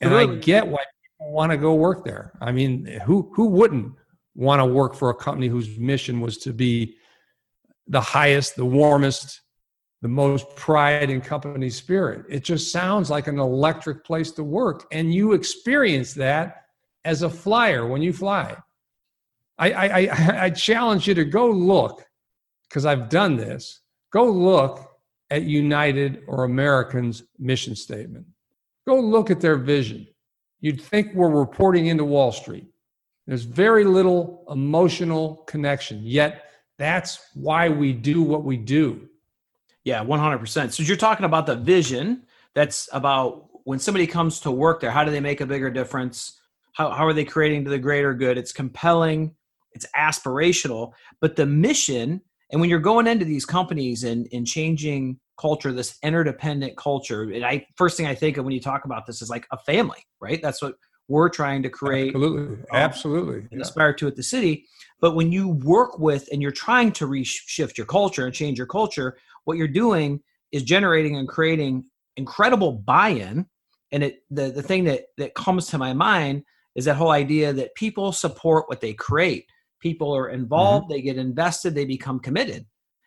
And 0.00 0.14
I 0.14 0.26
get 0.26 0.66
why 0.66 0.82
people 1.02 1.32
want 1.32 1.52
to 1.52 1.58
go 1.58 1.74
work 1.74 2.04
there. 2.04 2.32
I 2.40 2.52
mean, 2.52 2.86
who 3.04 3.30
who 3.34 3.46
wouldn't 3.46 3.92
want 4.40 4.60
to 4.60 4.64
work 4.64 4.94
for 4.94 5.10
a 5.10 5.14
company 5.14 5.48
whose 5.48 5.78
mission 5.78 6.18
was 6.20 6.38
to 6.38 6.52
be 6.52 6.96
the 7.86 8.00
highest, 8.00 8.56
the 8.56 8.64
warmest, 8.64 9.42
the 10.00 10.08
most 10.08 10.56
pride 10.56 11.10
in 11.10 11.20
company 11.20 11.68
spirit? 11.68 12.24
It 12.28 12.42
just 12.42 12.72
sounds 12.72 13.10
like 13.10 13.26
an 13.26 13.38
electric 13.38 14.02
place 14.02 14.32
to 14.32 14.42
work. 14.42 14.86
And 14.92 15.12
you 15.12 15.34
experience 15.34 16.14
that 16.14 16.64
as 17.04 17.20
a 17.20 17.28
flyer 17.28 17.86
when 17.86 18.00
you 18.00 18.14
fly. 18.14 18.56
I, 19.58 19.72
I, 19.72 20.44
I, 20.44 20.50
challenge 20.68 21.06
you 21.06 21.12
to 21.14 21.24
go 21.26 21.50
look, 21.50 22.06
because 22.66 22.86
I've 22.86 23.10
done 23.10 23.36
this, 23.36 23.80
go 24.10 24.24
look 24.24 24.90
at 25.28 25.42
United 25.42 26.22
or 26.26 26.44
American's 26.44 27.24
mission 27.38 27.76
statement. 27.76 28.24
Go 28.88 28.98
look 28.98 29.30
at 29.30 29.42
their 29.42 29.56
vision. 29.56 30.06
You'd 30.60 30.80
think 30.80 31.12
we're 31.14 31.28
reporting 31.28 31.86
into 31.86 32.04
Wall 32.04 32.32
Street. 32.32 32.69
There's 33.30 33.44
very 33.44 33.84
little 33.84 34.44
emotional 34.50 35.44
connection, 35.46 36.00
yet 36.02 36.46
that's 36.78 37.20
why 37.34 37.68
we 37.68 37.92
do 37.92 38.22
what 38.22 38.42
we 38.42 38.56
do. 38.56 39.08
Yeah, 39.84 40.04
100%. 40.04 40.72
So 40.72 40.82
you're 40.82 40.96
talking 40.96 41.24
about 41.24 41.46
the 41.46 41.54
vision 41.54 42.24
that's 42.56 42.88
about 42.92 43.46
when 43.62 43.78
somebody 43.78 44.08
comes 44.08 44.40
to 44.40 44.50
work 44.50 44.80
there, 44.80 44.90
how 44.90 45.04
do 45.04 45.12
they 45.12 45.20
make 45.20 45.40
a 45.40 45.46
bigger 45.46 45.70
difference? 45.70 46.40
How, 46.72 46.90
how 46.90 47.06
are 47.06 47.12
they 47.12 47.24
creating 47.24 47.62
to 47.66 47.70
the 47.70 47.78
greater 47.78 48.14
good? 48.14 48.36
It's 48.36 48.50
compelling, 48.50 49.36
it's 49.74 49.86
aspirational, 49.96 50.90
but 51.20 51.36
the 51.36 51.46
mission, 51.46 52.22
and 52.50 52.60
when 52.60 52.68
you're 52.68 52.80
going 52.80 53.06
into 53.06 53.24
these 53.24 53.46
companies 53.46 54.02
and, 54.02 54.26
and 54.32 54.44
changing 54.44 55.20
culture, 55.38 55.70
this 55.70 55.96
interdependent 56.02 56.76
culture, 56.76 57.22
and 57.22 57.44
I 57.44 57.64
first 57.76 57.96
thing 57.96 58.08
I 58.08 58.14
think 58.16 58.38
of 58.38 58.44
when 58.44 58.54
you 58.54 58.60
talk 58.60 58.86
about 58.86 59.06
this 59.06 59.22
is 59.22 59.30
like 59.30 59.46
a 59.52 59.58
family, 59.58 60.04
right? 60.20 60.42
That's 60.42 60.60
what 60.60 60.74
we're 61.10 61.28
trying 61.28 61.62
to 61.64 61.68
create. 61.68 62.14
Absolutely, 62.14 62.56
um, 62.56 62.64
absolutely, 62.72 63.48
and 63.50 63.60
aspire 63.60 63.92
to 63.94 64.06
at 64.06 64.16
the 64.16 64.22
city. 64.22 64.66
But 65.00 65.14
when 65.14 65.32
you 65.32 65.48
work 65.48 65.98
with 65.98 66.28
and 66.30 66.40
you're 66.40 66.52
trying 66.52 66.92
to 66.92 67.06
reshift 67.06 67.76
your 67.76 67.86
culture 67.86 68.24
and 68.24 68.34
change 68.34 68.58
your 68.58 68.66
culture, 68.66 69.18
what 69.44 69.58
you're 69.58 69.68
doing 69.68 70.20
is 70.52 70.62
generating 70.62 71.16
and 71.16 71.28
creating 71.28 71.84
incredible 72.16 72.72
buy-in. 72.72 73.46
And 73.92 74.04
it 74.04 74.20
the 74.30 74.50
the 74.50 74.62
thing 74.62 74.84
that 74.84 75.06
that 75.18 75.34
comes 75.34 75.66
to 75.68 75.78
my 75.78 75.92
mind 75.92 76.44
is 76.76 76.84
that 76.84 76.94
whole 76.94 77.10
idea 77.10 77.52
that 77.52 77.74
people 77.74 78.12
support 78.12 78.68
what 78.68 78.80
they 78.80 78.94
create 78.94 79.46
people 79.80 80.14
are 80.14 80.28
involved 80.28 80.84
mm-hmm. 80.84 80.92
they 80.92 81.02
get 81.02 81.16
invested 81.16 81.74
they 81.74 81.84
become 81.84 82.20
committed 82.20 82.64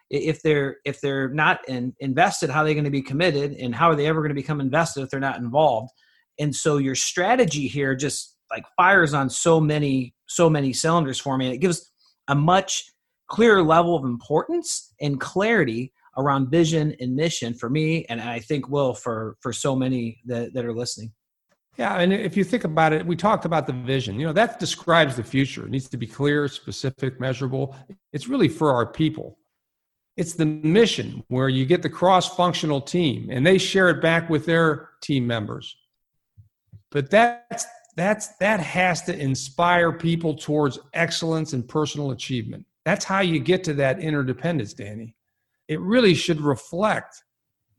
if 0.10 0.42
they're 0.42 0.78
if 0.86 1.00
they're 1.02 1.30
not 1.30 1.60
in, 1.70 1.94
invested 2.00 2.50
how 2.50 2.62
are 2.62 2.66
they 2.66 2.74
going 2.74 2.84
to 2.84 2.92
be 2.92 3.02
committed 3.02 3.54
and 3.54 3.74
how 3.74 3.90
are 3.90 3.96
they 3.96 4.08
ever 4.08 4.20
going 4.20 4.30
to 4.30 4.36
become 4.36 4.60
invested 4.60 5.02
if 5.02 5.10
they're 5.10 5.20
not 5.20 5.38
involved 5.38 5.92
and 6.40 6.56
so 6.56 6.78
your 6.78 6.96
strategy 6.96 7.68
here 7.68 7.96
just 7.96 8.38
like 8.52 8.64
fires 8.78 9.14
on 9.14 9.30
so 9.30 9.60
many 9.60 10.14
so 10.28 10.50
many 10.50 10.74
cylinders 10.74 11.20
for 11.20 11.38
me 11.38 11.46
and 11.46 11.56
it 11.56 11.60
gives 11.60 11.92
a 12.28 12.36
much 12.36 12.86
clearer 13.28 13.64
level 13.64 13.96
of 13.96 14.04
importance 14.04 14.94
and 15.02 15.20
clarity 15.20 15.92
around 16.18 16.50
vision 16.50 16.96
and 17.00 17.16
mission 17.16 17.54
for 17.54 17.70
me 17.70 18.06
and 18.10 18.22
i 18.22 18.40
think 18.40 18.70
will 18.70 18.94
for 18.94 19.38
for 19.42 19.52
so 19.52 19.76
many 19.76 20.22
that, 20.26 20.54
that 20.54 20.66
are 20.66 20.74
listening 20.74 21.12
yeah, 21.78 21.96
and 22.00 22.14
if 22.14 22.38
you 22.38 22.44
think 22.44 22.66
about 22.66 22.94
it, 22.94 23.06
we 23.06 23.16
talked 23.16 23.46
about 23.46 23.66
the 23.66 23.74
vision. 23.74 24.20
You 24.20 24.28
know, 24.28 24.34
that 24.34 24.60
describes 24.60 25.16
the 25.16 25.24
future. 25.24 25.66
It 25.66 25.72
needs 25.72 25.90
to 25.90 25.98
be 25.98 26.06
clear, 26.06 26.48
specific, 26.48 27.20
measurable. 27.20 27.76
It's 28.12 28.28
really 28.28 28.48
for 28.48 28.72
our 28.74 28.86
people. 28.86 29.40
It's 30.16 30.34
the 30.34 30.46
mission 30.46 31.24
where 31.30 31.50
you 31.50 31.66
get 31.66 31.82
the 31.82 31.90
cross 31.90 32.36
functional 32.36 32.80
team 32.80 33.30
and 33.32 33.46
they 33.46 33.58
share 33.58 33.90
it 33.90 34.02
back 34.02 34.30
with 34.30 34.46
their 34.46 34.90
team 35.02 35.26
members. 35.26 35.76
But 36.94 37.10
that's 37.10 37.66
that's 37.96 38.38
that 38.38 38.60
has 38.60 39.02
to 39.04 39.18
inspire 39.20 39.92
people 39.92 40.36
towards 40.36 40.80
excellence 40.94 41.54
and 41.54 41.68
personal 41.68 42.12
achievement. 42.12 42.66
That's 42.86 43.04
how 43.04 43.20
you 43.20 43.40
get 43.40 43.64
to 43.66 43.74
that 43.76 44.00
interdependence, 44.00 44.74
Danny. 44.74 45.16
It 45.68 45.80
really 45.82 46.14
should 46.14 46.40
reflect 46.40 47.24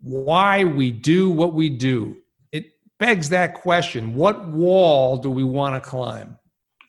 why 0.00 0.64
we 0.64 0.90
do 0.90 1.30
what 1.30 1.54
we 1.54 1.70
do 1.70 2.16
It 2.52 2.66
begs 2.98 3.28
that 3.30 3.54
question 3.54 4.14
what 4.14 4.48
wall 4.48 5.16
do 5.16 5.30
we 5.30 5.44
want 5.44 5.82
to 5.82 5.88
climb? 5.88 6.36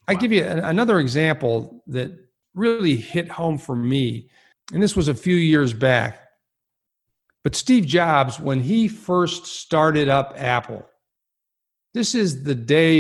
I 0.08 0.16
give 0.16 0.32
you 0.32 0.44
another 0.44 1.00
example 1.00 1.84
that 1.88 2.12
really 2.56 2.96
hit 2.96 3.30
home 3.30 3.58
for 3.58 3.76
me, 3.76 4.30
and 4.74 4.82
this 4.82 4.96
was 4.96 5.08
a 5.08 5.16
few 5.16 5.36
years 5.36 5.74
back. 5.74 6.22
But 7.44 7.56
Steve 7.56 7.86
Jobs, 7.86 8.40
when 8.40 8.62
he 8.62 8.88
first 8.88 9.46
started 9.46 10.10
up 10.10 10.34
Apple, 10.38 10.88
this 11.96 12.14
is 12.14 12.44
the 12.44 12.54
day 12.54 13.00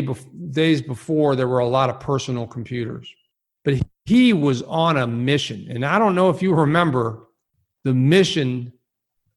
days 0.51 0.81
before 0.81 1.35
there 1.35 1.49
were 1.49 1.59
a 1.59 1.67
lot 1.67 1.89
of 1.89 1.99
personal 1.99 2.47
computers. 2.47 3.13
But 3.65 3.81
he 4.05 4.31
was 4.31 4.61
on 4.61 4.95
a 4.95 5.05
mission. 5.05 5.67
And 5.69 5.85
I 5.85 5.99
don't 5.99 6.15
know 6.15 6.29
if 6.29 6.41
you 6.41 6.53
remember 6.53 7.27
the 7.83 7.93
mission 7.93 8.71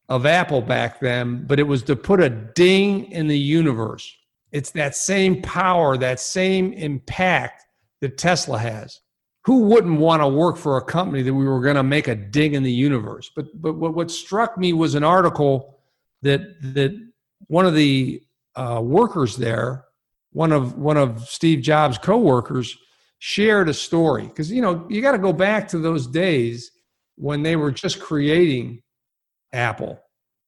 of 0.08 0.26
Apple 0.26 0.62
back 0.62 1.00
then, 1.00 1.44
but 1.44 1.58
it 1.58 1.64
was 1.64 1.82
to 1.84 1.96
put 1.96 2.22
a 2.22 2.30
ding 2.30 3.10
in 3.10 3.26
the 3.26 3.38
universe. 3.38 4.16
It's 4.52 4.70
that 4.70 4.94
same 4.94 5.42
power, 5.42 5.96
that 5.96 6.20
same 6.20 6.72
impact 6.74 7.64
that 8.00 8.16
Tesla 8.16 8.58
has. 8.58 9.00
Who 9.44 9.62
wouldn't 9.62 9.98
want 9.98 10.22
to 10.22 10.28
work 10.28 10.56
for 10.56 10.76
a 10.76 10.84
company 10.84 11.22
that 11.22 11.34
we 11.34 11.48
were 11.48 11.60
going 11.60 11.74
to 11.74 11.82
make 11.82 12.06
a 12.06 12.14
ding 12.14 12.54
in 12.54 12.62
the 12.62 12.72
universe? 12.72 13.28
But 13.34 13.46
but 13.60 13.74
what, 13.74 13.94
what 13.94 14.10
struck 14.10 14.56
me 14.56 14.72
was 14.72 14.94
an 14.94 15.02
article 15.02 15.80
that 16.22 16.42
that 16.74 16.92
one 17.48 17.66
of 17.66 17.74
the 17.74 18.22
uh, 18.58 18.80
workers 18.80 19.36
there, 19.36 19.84
one 20.32 20.52
of 20.52 20.76
one 20.76 20.96
of 20.96 21.28
Steve 21.28 21.62
Jobs' 21.62 21.96
coworkers, 21.96 22.76
shared 23.20 23.68
a 23.68 23.74
story 23.74 24.24
because 24.26 24.50
you 24.50 24.60
know 24.60 24.86
you 24.88 25.00
got 25.00 25.12
to 25.12 25.18
go 25.18 25.32
back 25.32 25.68
to 25.68 25.78
those 25.78 26.06
days 26.06 26.70
when 27.16 27.42
they 27.42 27.56
were 27.56 27.70
just 27.70 28.00
creating 28.00 28.82
Apple. 29.52 30.00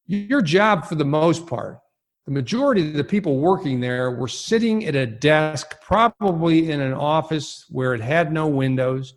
Your 0.06 0.42
job, 0.42 0.86
for 0.86 0.96
the 0.96 1.04
most 1.04 1.46
part, 1.46 1.78
the 2.26 2.32
majority 2.32 2.82
of 2.88 2.94
the 2.94 3.04
people 3.04 3.38
working 3.38 3.80
there 3.80 4.10
were 4.10 4.28
sitting 4.28 4.84
at 4.86 4.96
a 4.96 5.06
desk, 5.06 5.80
probably 5.80 6.70
in 6.70 6.80
an 6.80 6.92
office 6.92 7.64
where 7.70 7.94
it 7.94 8.00
had 8.00 8.32
no 8.32 8.48
windows, 8.48 9.14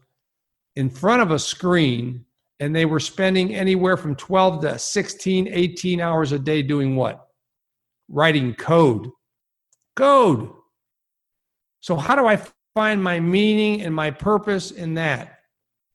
in 0.76 0.90
front 0.90 1.22
of 1.22 1.32
a 1.32 1.40
screen, 1.40 2.26
and 2.60 2.76
they 2.76 2.86
were 2.86 3.00
spending 3.00 3.56
anywhere 3.56 3.98
from 3.98 4.16
12 4.16 4.62
to 4.62 4.80
16, 4.80 5.48
18 5.52 6.00
hours 6.00 6.32
a 6.32 6.40
day 6.40 6.62
doing 6.62 6.96
what? 6.96 7.23
Writing 8.10 8.54
code. 8.54 9.10
Code. 9.96 10.50
So, 11.82 11.96
how 11.96 12.16
do 12.16 12.26
I 12.26 12.40
find 12.74 13.04
my 13.04 13.20
meaning 13.20 13.82
and 13.82 13.94
my 13.94 14.12
purpose 14.12 14.72
in 14.72 14.94
that? 14.96 15.40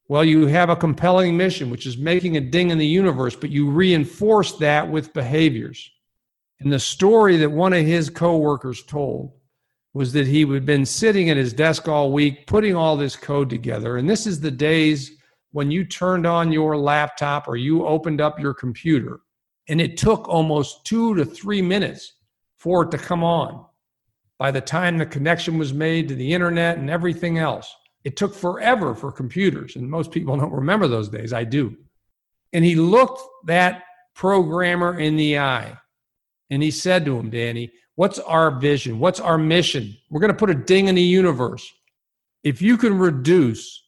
Well, 0.08 0.24
you 0.24 0.46
have 0.46 0.70
a 0.70 0.76
compelling 0.76 1.36
mission, 1.36 1.70
which 1.70 1.86
is 1.86 1.98
making 1.98 2.36
a 2.36 2.40
ding 2.40 2.70
in 2.70 2.78
the 2.78 2.86
universe, 2.86 3.36
but 3.36 3.50
you 3.50 3.70
reinforce 3.70 4.52
that 4.58 4.88
with 4.88 5.12
behaviors. 5.12 5.90
And 6.60 6.72
the 6.72 6.78
story 6.78 7.36
that 7.36 7.50
one 7.50 7.72
of 7.72 7.84
his 7.84 8.08
coworkers 8.08 8.82
told 8.82 9.32
was 9.94 10.12
that 10.12 10.26
he 10.26 10.46
had 10.46 10.64
been 10.64 10.86
sitting 10.86 11.30
at 11.30 11.36
his 11.36 11.52
desk 11.52 11.88
all 11.88 12.12
week 12.12 12.46
putting 12.46 12.74
all 12.74 12.96
this 12.96 13.16
code 13.16 13.50
together. 13.50 13.96
And 13.96 14.08
this 14.08 14.26
is 14.26 14.40
the 14.40 14.50
days 14.50 15.12
when 15.52 15.70
you 15.70 15.84
turned 15.84 16.26
on 16.26 16.52
your 16.52 16.76
laptop 16.76 17.48
or 17.48 17.56
you 17.56 17.86
opened 17.86 18.20
up 18.20 18.38
your 18.38 18.54
computer 18.54 19.20
and 19.68 19.80
it 19.80 19.96
took 19.96 20.28
almost 20.28 20.84
two 20.84 21.14
to 21.14 21.24
three 21.24 21.62
minutes 21.62 22.14
for 22.56 22.84
it 22.84 22.90
to 22.90 22.98
come 22.98 23.22
on. 23.22 23.64
By 24.38 24.50
the 24.50 24.60
time 24.60 24.98
the 24.98 25.06
connection 25.06 25.58
was 25.58 25.72
made 25.72 26.08
to 26.08 26.14
the 26.14 26.32
internet 26.32 26.78
and 26.78 26.88
everything 26.88 27.38
else, 27.38 27.74
it 28.04 28.16
took 28.16 28.34
forever 28.34 28.94
for 28.94 29.12
computers. 29.12 29.76
And 29.76 29.90
most 29.90 30.10
people 30.10 30.36
don't 30.36 30.52
remember 30.52 30.88
those 30.88 31.08
days. 31.08 31.32
I 31.32 31.44
do. 31.44 31.76
And 32.52 32.64
he 32.64 32.76
looked 32.76 33.20
that 33.46 33.82
programmer 34.14 34.98
in 34.98 35.16
the 35.16 35.38
eye 35.38 35.76
and 36.50 36.62
he 36.62 36.70
said 36.70 37.04
to 37.04 37.18
him, 37.18 37.30
Danny, 37.30 37.72
what's 37.96 38.18
our 38.20 38.58
vision? 38.58 38.98
What's 38.98 39.20
our 39.20 39.38
mission? 39.38 39.96
We're 40.08 40.20
going 40.20 40.32
to 40.32 40.38
put 40.38 40.50
a 40.50 40.54
ding 40.54 40.88
in 40.88 40.94
the 40.94 41.02
universe. 41.02 41.70
If 42.44 42.62
you 42.62 42.76
can 42.76 42.96
reduce 42.96 43.82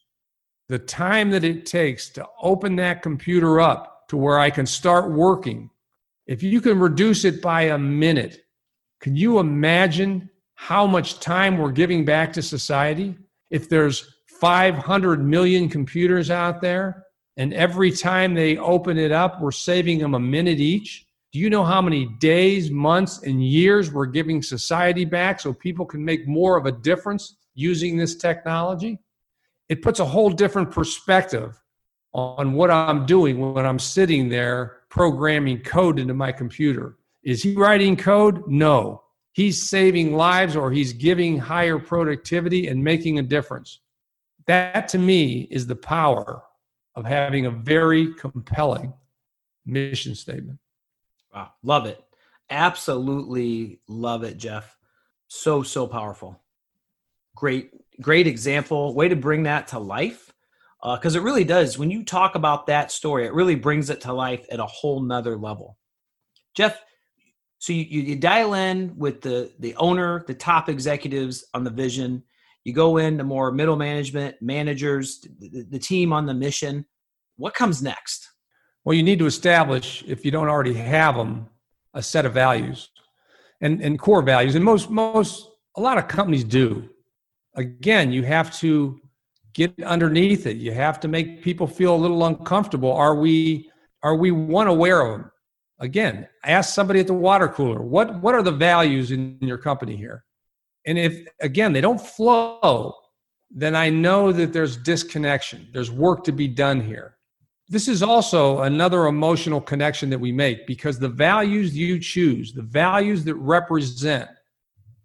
the 0.68 0.78
time 0.78 1.30
that 1.30 1.44
it 1.44 1.64
takes 1.64 2.10
to 2.10 2.26
open 2.42 2.76
that 2.76 3.02
computer 3.02 3.60
up 3.60 3.99
to 4.10 4.16
where 4.16 4.40
I 4.40 4.50
can 4.50 4.66
start 4.66 5.12
working. 5.12 5.70
If 6.26 6.42
you 6.42 6.60
can 6.60 6.80
reduce 6.80 7.24
it 7.24 7.40
by 7.40 7.62
a 7.62 7.78
minute, 7.78 8.42
can 9.00 9.14
you 9.14 9.38
imagine 9.38 10.28
how 10.54 10.84
much 10.84 11.20
time 11.20 11.56
we're 11.56 11.70
giving 11.70 12.04
back 12.04 12.32
to 12.32 12.42
society? 12.42 13.16
If 13.50 13.68
there's 13.68 14.12
500 14.26 15.24
million 15.24 15.68
computers 15.68 16.28
out 16.28 16.60
there, 16.60 17.04
and 17.36 17.54
every 17.54 17.92
time 17.92 18.34
they 18.34 18.56
open 18.58 18.98
it 18.98 19.12
up, 19.12 19.40
we're 19.40 19.52
saving 19.52 20.00
them 20.00 20.14
a 20.14 20.20
minute 20.20 20.58
each. 20.58 21.06
Do 21.32 21.38
you 21.38 21.48
know 21.48 21.62
how 21.62 21.80
many 21.80 22.06
days, 22.18 22.68
months, 22.68 23.22
and 23.22 23.44
years 23.44 23.92
we're 23.92 24.06
giving 24.06 24.42
society 24.42 25.04
back 25.04 25.38
so 25.38 25.52
people 25.52 25.86
can 25.86 26.04
make 26.04 26.26
more 26.26 26.58
of 26.58 26.66
a 26.66 26.72
difference 26.72 27.36
using 27.54 27.96
this 27.96 28.16
technology? 28.16 28.98
It 29.68 29.82
puts 29.82 30.00
a 30.00 30.04
whole 30.04 30.30
different 30.30 30.72
perspective 30.72 31.60
on 32.12 32.52
what 32.52 32.70
I'm 32.70 33.06
doing 33.06 33.52
when 33.52 33.64
I'm 33.64 33.78
sitting 33.78 34.28
there 34.28 34.78
programming 34.88 35.60
code 35.60 35.98
into 35.98 36.14
my 36.14 36.32
computer. 36.32 36.96
Is 37.22 37.42
he 37.42 37.54
writing 37.54 37.96
code? 37.96 38.46
No. 38.48 39.02
He's 39.32 39.68
saving 39.68 40.14
lives 40.14 40.56
or 40.56 40.72
he's 40.72 40.92
giving 40.92 41.38
higher 41.38 41.78
productivity 41.78 42.66
and 42.66 42.82
making 42.82 43.18
a 43.18 43.22
difference. 43.22 43.80
That 44.46 44.88
to 44.88 44.98
me 44.98 45.42
is 45.50 45.66
the 45.66 45.76
power 45.76 46.42
of 46.96 47.04
having 47.04 47.46
a 47.46 47.50
very 47.50 48.12
compelling 48.14 48.92
mission 49.64 50.16
statement. 50.16 50.58
Wow, 51.32 51.52
love 51.62 51.86
it. 51.86 52.02
Absolutely 52.48 53.78
love 53.86 54.24
it, 54.24 54.36
Jeff. 54.36 54.76
So, 55.28 55.62
so 55.62 55.86
powerful. 55.86 56.40
Great, 57.36 57.70
great 58.00 58.26
example. 58.26 58.94
Way 58.94 59.08
to 59.08 59.16
bring 59.16 59.44
that 59.44 59.68
to 59.68 59.78
life 59.78 60.29
because 60.82 61.16
uh, 61.16 61.20
it 61.20 61.22
really 61.22 61.44
does. 61.44 61.78
When 61.78 61.90
you 61.90 62.04
talk 62.04 62.34
about 62.34 62.66
that 62.66 62.90
story, 62.90 63.26
it 63.26 63.34
really 63.34 63.54
brings 63.54 63.90
it 63.90 64.00
to 64.02 64.12
life 64.12 64.46
at 64.50 64.60
a 64.60 64.66
whole 64.66 65.02
nother 65.02 65.36
level. 65.36 65.76
Jeff, 66.54 66.80
so 67.58 67.72
you, 67.72 67.84
you, 67.84 68.16
dial 68.16 68.54
in 68.54 68.96
with 68.96 69.20
the 69.20 69.52
the 69.58 69.74
owner, 69.76 70.24
the 70.26 70.34
top 70.34 70.68
executives 70.68 71.44
on 71.52 71.64
the 71.64 71.70
vision. 71.70 72.22
You 72.64 72.72
go 72.72 72.96
into 72.96 73.24
more 73.24 73.52
middle 73.52 73.76
management, 73.76 74.36
managers, 74.40 75.26
the, 75.38 75.66
the 75.68 75.78
team 75.78 76.12
on 76.12 76.26
the 76.26 76.34
mission. 76.34 76.86
What 77.36 77.54
comes 77.54 77.82
next? 77.82 78.30
Well, 78.84 78.94
you 78.94 79.02
need 79.02 79.18
to 79.18 79.26
establish, 79.26 80.02
if 80.06 80.24
you 80.24 80.30
don't 80.30 80.48
already 80.48 80.74
have 80.74 81.16
them, 81.16 81.48
a 81.92 82.02
set 82.02 82.24
of 82.24 82.32
values 82.32 82.88
and, 83.60 83.80
and 83.82 83.98
core 83.98 84.22
values. 84.22 84.54
And 84.54 84.64
most 84.64 84.88
most 84.88 85.48
a 85.76 85.80
lot 85.80 85.98
of 85.98 86.08
companies 86.08 86.44
do. 86.44 86.88
Again, 87.54 88.12
you 88.12 88.22
have 88.22 88.56
to 88.58 89.00
get 89.54 89.74
underneath 89.82 90.46
it. 90.46 90.56
You 90.56 90.72
have 90.72 91.00
to 91.00 91.08
make 91.08 91.42
people 91.42 91.66
feel 91.66 91.94
a 91.94 91.96
little 91.96 92.24
uncomfortable. 92.24 92.92
Are 92.92 93.14
we 93.14 93.70
are 94.02 94.16
we 94.16 94.30
one 94.30 94.66
aware 94.66 95.02
of 95.02 95.18
them? 95.18 95.30
Again, 95.78 96.28
ask 96.44 96.74
somebody 96.74 97.00
at 97.00 97.06
the 97.06 97.14
water 97.14 97.48
cooler, 97.48 97.82
what 97.82 98.20
what 98.20 98.34
are 98.34 98.42
the 98.42 98.52
values 98.52 99.10
in 99.10 99.38
your 99.40 99.58
company 99.58 99.96
here? 99.96 100.24
And 100.86 100.98
if 100.98 101.26
again 101.40 101.72
they 101.72 101.80
don't 101.80 102.00
flow, 102.00 102.94
then 103.50 103.74
I 103.74 103.90
know 103.90 104.32
that 104.32 104.52
there's 104.52 104.76
disconnection. 104.76 105.68
There's 105.72 105.90
work 105.90 106.24
to 106.24 106.32
be 106.32 106.48
done 106.48 106.80
here. 106.80 107.16
This 107.68 107.86
is 107.86 108.02
also 108.02 108.62
another 108.62 109.06
emotional 109.06 109.60
connection 109.60 110.10
that 110.10 110.18
we 110.18 110.32
make 110.32 110.66
because 110.66 110.98
the 110.98 111.08
values 111.08 111.76
you 111.76 112.00
choose, 112.00 112.52
the 112.52 112.62
values 112.62 113.22
that 113.24 113.36
represent 113.36 114.28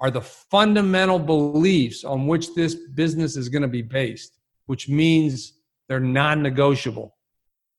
are 0.01 0.11
the 0.11 0.21
fundamental 0.21 1.19
beliefs 1.19 2.03
on 2.03 2.27
which 2.27 2.53
this 2.53 2.75
business 2.75 3.37
is 3.37 3.49
going 3.49 3.61
to 3.61 3.67
be 3.67 3.81
based, 3.81 4.34
which 4.65 4.89
means 4.89 5.53
they're 5.87 5.99
non 5.99 6.41
negotiable. 6.41 7.15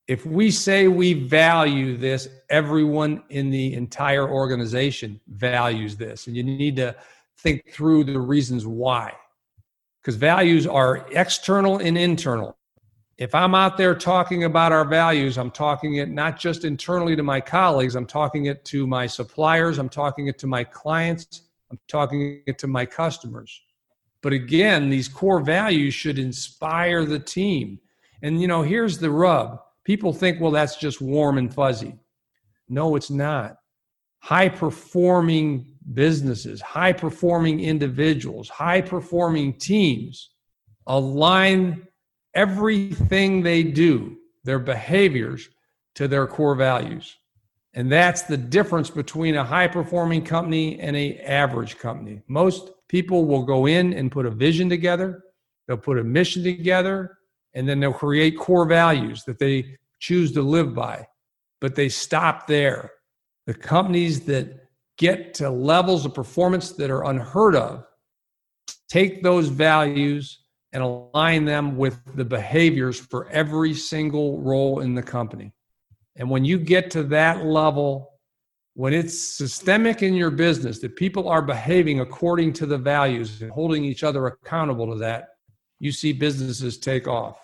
If 0.09 0.25
we 0.25 0.51
say 0.53 0.87
we 0.87 1.15
value 1.15 1.97
this, 1.97 2.29
everyone 2.49 3.25
in 3.29 3.51
the 3.51 3.75
entire 3.75 4.29
organization 4.29 5.21
values 5.27 5.97
this. 5.97 6.29
And 6.29 6.37
you 6.37 6.45
need 6.45 6.77
to 6.77 6.95
think 7.39 7.73
through 7.73 8.05
the 8.05 8.19
reasons 8.19 8.67
why. 8.67 9.15
Because 10.01 10.15
values 10.15 10.67
are 10.67 11.09
external 11.11 11.79
and 11.79 11.99
internal. 11.99 12.57
If 13.19 13.35
I'm 13.35 13.55
out 13.55 13.77
there 13.77 13.95
talking 13.95 14.45
about 14.45 14.73
our 14.73 14.85
values, 14.85 15.39
I'm 15.39 15.51
talking 15.51 15.97
it 15.97 16.11
not 16.11 16.39
just 16.39 16.65
internally 16.65 17.17
to 17.17 17.23
my 17.23 17.41
colleagues, 17.41 17.97
I'm 17.97 18.07
talking 18.07 18.47
it 18.47 18.65
to 18.67 18.87
my 18.87 19.07
suppliers, 19.07 19.79
I'm 19.79 19.89
talking 19.89 20.29
it 20.29 20.39
to 20.41 20.47
my 20.47 20.63
clients, 20.63 21.43
I'm 21.71 21.79
talking 21.89 22.43
it 22.47 22.59
to 22.59 22.67
my 22.67 22.85
customers. 22.85 23.63
But 24.27 24.33
again, 24.33 24.91
these 24.91 25.07
core 25.07 25.39
values 25.39 25.95
should 25.95 26.19
inspire 26.19 27.05
the 27.05 27.21
team. 27.21 27.79
And 28.23 28.41
you 28.43 28.49
know, 28.49 28.63
here's 28.63 28.99
the 28.99 29.09
rub. 29.09 29.61
People 29.85 30.13
think, 30.13 30.41
well, 30.41 30.51
that's 30.51 30.75
just 30.75 31.01
warm 31.01 31.39
and 31.39 31.55
fuzzy. 31.55 31.95
No, 32.69 32.97
it's 32.97 33.09
not. 33.09 33.59
High 34.19 34.49
performing 34.49 35.77
businesses, 35.95 36.61
high 36.61 36.93
performing 36.93 37.61
individuals, 37.61 38.49
high 38.49 38.81
performing 38.81 39.53
teams 39.53 40.31
align 40.89 41.87
everything 42.35 43.45
they 43.45 43.63
do, 43.63 44.17
their 44.43 44.59
behaviors, 44.59 45.49
to 45.95 46.09
their 46.09 46.27
core 46.27 46.57
values. 46.57 47.15
And 47.75 47.93
that's 47.93 48.23
the 48.23 48.37
difference 48.37 48.91
between 48.91 49.37
a 49.37 49.45
high 49.45 49.69
performing 49.69 50.25
company 50.25 50.81
and 50.81 50.97
a 50.97 51.17
average 51.19 51.79
company. 51.79 52.23
Most 52.27 52.73
people 52.89 53.25
will 53.25 53.43
go 53.43 53.67
in 53.67 53.93
and 53.93 54.13
put 54.13 54.27
a 54.27 54.31
vision 54.31 54.69
together, 54.69 55.23
they'll 55.67 55.77
put 55.77 55.99
a 55.99 56.05
mission 56.05 56.43
together, 56.43 57.19
and 57.55 57.69
then 57.69 57.81
they'll 57.81 57.93
create 57.93 58.39
core 58.39 58.67
values 58.67 59.25
that 59.25 59.39
they 59.39 59.77
choose 59.99 60.33
to 60.33 60.43
live 60.43 60.75
by. 60.75 61.07
But 61.61 61.75
they 61.75 61.89
stop 61.89 62.47
there. 62.47 62.93
The 63.47 63.55
companies 63.55 64.21
that 64.27 64.69
get 64.99 65.35
to 65.35 65.51
levels 65.51 66.05
of 66.05 66.15
performance 66.15 66.73
that 66.73 66.91
are 66.91 67.05
unheard 67.05 67.55
of, 67.55 67.85
take 68.89 69.23
those 69.23 69.49
values 69.49 70.41
and 70.73 70.83
align 70.83 71.45
them 71.45 71.77
with 71.77 71.99
the 72.17 72.25
behaviors 72.25 72.99
for 72.99 73.29
every 73.31 73.73
single 73.73 74.41
role 74.41 74.81
in 74.81 74.95
the 74.95 75.03
company. 75.03 75.53
And 76.17 76.29
when 76.29 76.45
you 76.45 76.59
get 76.59 76.91
to 76.93 77.03
that 77.05 77.45
level, 77.45 78.11
when 78.77 78.93
it's 78.93 79.19
systemic 79.19 80.03
in 80.03 80.13
your 80.13 80.31
business 80.31 80.81
that 80.81 80.97
people 80.97 81.31
are 81.31 81.41
behaving 81.41 82.01
according 82.01 82.53
to 82.53 82.67
the 82.67 82.77
values 82.77 83.41
and 83.41 83.51
holding 83.51 83.83
each 83.83 84.05
other 84.05 84.27
accountable 84.27 84.93
to 84.93 84.99
that, 84.99 85.29
you 85.81 85.91
see 85.91 86.13
businesses 86.13 86.77
take 86.77 87.09
off. 87.09 87.41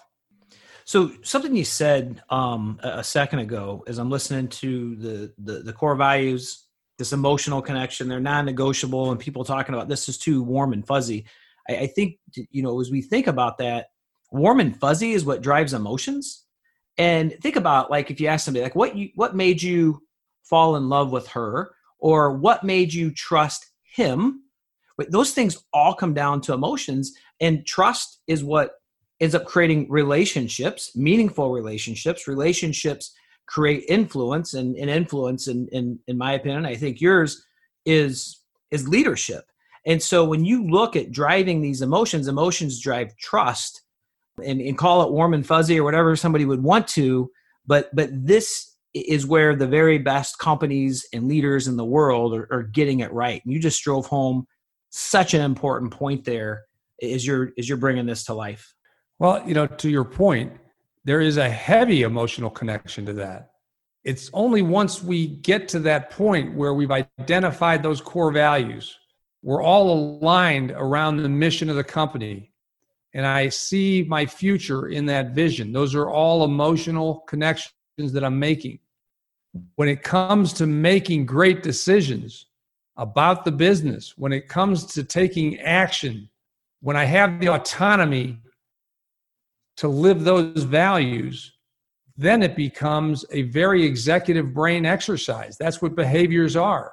So 0.85 1.11
something 1.23 1.57
you 1.57 1.65
said 1.65 2.23
um, 2.29 2.79
a 2.83 3.03
second 3.03 3.39
ago, 3.39 3.83
as 3.87 3.97
I'm 3.97 4.11
listening 4.11 4.49
to 4.49 4.95
the, 4.97 5.33
the 5.39 5.61
the 5.61 5.73
core 5.73 5.95
values, 5.95 6.67
this 6.99 7.15
emotional 7.15 7.63
connection, 7.63 8.09
they're 8.09 8.21
non-negotiable, 8.21 9.11
and 9.11 9.19
people 9.19 9.43
talking 9.43 9.75
about 9.75 9.89
this 9.89 10.11
is 10.11 10.19
too 10.19 10.43
warm 10.43 10.75
and 10.75 10.87
fuzzy. 10.87 11.25
I, 11.67 11.77
I 11.77 11.87
think 11.87 12.19
you 12.35 12.63
know 12.63 12.79
as 12.79 12.91
we 12.91 13.01
think 13.01 13.27
about 13.27 13.57
that, 13.57 13.87
warm 14.33 14.61
and 14.61 14.79
fuzzy 14.79 15.13
is 15.13 15.25
what 15.25 15.41
drives 15.41 15.73
emotions. 15.73 16.45
And 16.99 17.35
think 17.41 17.57
about 17.57 17.91
like 17.91 18.11
if 18.11 18.21
you 18.21 18.27
ask 18.27 18.45
somebody 18.45 18.65
like 18.65 18.75
what 18.75 18.97
you 18.97 19.09
what 19.15 19.35
made 19.35 19.63
you 19.63 20.03
fall 20.43 20.77
in 20.77 20.89
love 20.89 21.13
with 21.13 21.29
her, 21.29 21.75
or 21.99 22.33
what 22.33 22.65
made 22.65 22.93
you 22.93 23.11
trust 23.13 23.67
him. 23.83 24.43
But 24.99 25.11
those 25.11 25.33
things 25.33 25.65
all 25.73 25.95
come 25.95 26.15
down 26.15 26.41
to 26.43 26.53
emotions, 26.53 27.13
and 27.41 27.67
trust 27.67 28.21
is 28.27 28.45
what 28.45 28.73
ends 29.21 29.35
up 29.35 29.45
creating 29.45 29.91
relationships, 29.91 30.95
meaningful 30.97 31.53
relationships. 31.53 32.29
Relationships 32.29 33.15
create 33.47 33.85
influence, 33.89 34.55
and, 34.55 34.77
and 34.77 34.91
influence, 34.91 35.49
in, 35.49 35.69
in, 35.73 35.99
in 36.07 36.19
my 36.19 36.33
opinion, 36.33 36.67
I 36.67 36.75
think 36.75 37.01
yours 37.01 37.45
is 37.85 38.41
is 38.71 38.89
leadership. 38.89 39.45
And 39.85 40.03
so 40.03 40.25
when 40.25 40.45
you 40.45 40.67
look 40.67 40.97
at 40.97 41.13
driving 41.13 41.61
these 41.61 41.83
emotions, 41.83 42.29
emotions 42.29 42.81
drive 42.81 43.17
trust, 43.17 43.83
and, 44.43 44.61
and 44.61 44.79
call 44.79 45.03
it 45.03 45.13
warm 45.13 45.35
and 45.35 45.47
fuzzy 45.47 45.79
or 45.79 45.85
whatever 45.85 46.17
somebody 46.17 46.45
would 46.45 46.63
want 46.63 46.89
to. 46.89 47.31
But 47.67 47.95
but 47.95 48.11
this 48.13 48.72
is 48.95 49.27
where 49.27 49.57
the 49.57 49.67
very 49.67 49.99
best 49.99 50.39
companies 50.39 51.07
and 51.13 51.29
leaders 51.29 51.69
in 51.69 51.77
the 51.77 51.85
world 51.85 52.35
are, 52.35 52.49
are 52.51 52.63
getting 52.63 53.01
it 53.01 53.13
right. 53.13 53.43
And 53.45 53.53
you 53.53 53.59
just 53.59 53.83
drove 53.83 54.07
home 54.07 54.47
such 54.91 55.35
an 55.35 55.41
important 55.41 55.91
point 55.91 56.25
there 56.25 56.65
as 57.03 57.27
you're 57.27 57.53
as 57.59 57.69
you're 57.69 57.79
bringing 57.79 58.07
this 58.07 58.25
to 58.25 58.35
life. 58.35 58.75
Well, 59.19 59.43
you 59.47 59.55
know, 59.55 59.67
to 59.67 59.89
your 59.89 60.05
point, 60.05 60.53
there 61.05 61.21
is 61.21 61.37
a 61.37 61.49
heavy 61.49 62.03
emotional 62.03 62.51
connection 62.51 63.07
to 63.07 63.13
that. 63.15 63.51
It's 64.05 64.31
only 64.33 64.63
once 64.63 65.03
we 65.03 65.29
get 65.29 65.69
to 65.69 65.79
that 65.81 66.11
point 66.11 66.55
where 66.55 66.75
we've 66.75 66.91
identified 66.91 67.83
those 67.83 68.01
core 68.01 68.33
values, 68.33 68.99
we're 69.43 69.63
all 69.63 69.93
aligned 69.93 70.73
around 70.73 71.17
the 71.17 71.29
mission 71.29 71.71
of 71.71 71.77
the 71.77 71.85
company, 71.85 72.53
and 73.15 73.27
I 73.27 73.49
see 73.49 74.05
my 74.09 74.27
future 74.27 74.89
in 74.89 75.07
that 75.07 75.31
vision. 75.31 75.73
Those 75.73 75.95
are 75.95 76.11
all 76.11 76.45
emotional 76.45 77.21
connections 77.29 78.13
that 78.13 78.25
I'm 78.25 78.39
making. 78.39 78.79
When 79.77 79.89
it 79.89 80.03
comes 80.03 80.53
to 80.55 80.67
making 80.67 81.27
great 81.27 81.63
decisions 81.63 82.47
about 82.97 83.45
the 83.45 83.53
business, 83.53 84.15
when 84.17 84.33
it 84.33 84.49
comes 84.49 84.87
to 84.95 85.05
taking 85.05 85.59
action, 85.61 86.29
when 86.81 86.97
I 86.97 87.05
have 87.05 87.39
the 87.41 87.49
autonomy 87.49 88.39
to 89.77 89.89
live 89.89 90.25
those 90.25 90.65
values, 90.65 91.53
then 92.17 92.43
it 92.43 92.57
becomes 92.57 93.25
a 93.31 93.43
very 93.43 93.85
executive 93.85 94.53
brain 94.53 94.85
exercise. 94.85 95.57
That's 95.59 95.81
what 95.81 95.95
behaviors 95.95 96.57
are. 96.57 96.93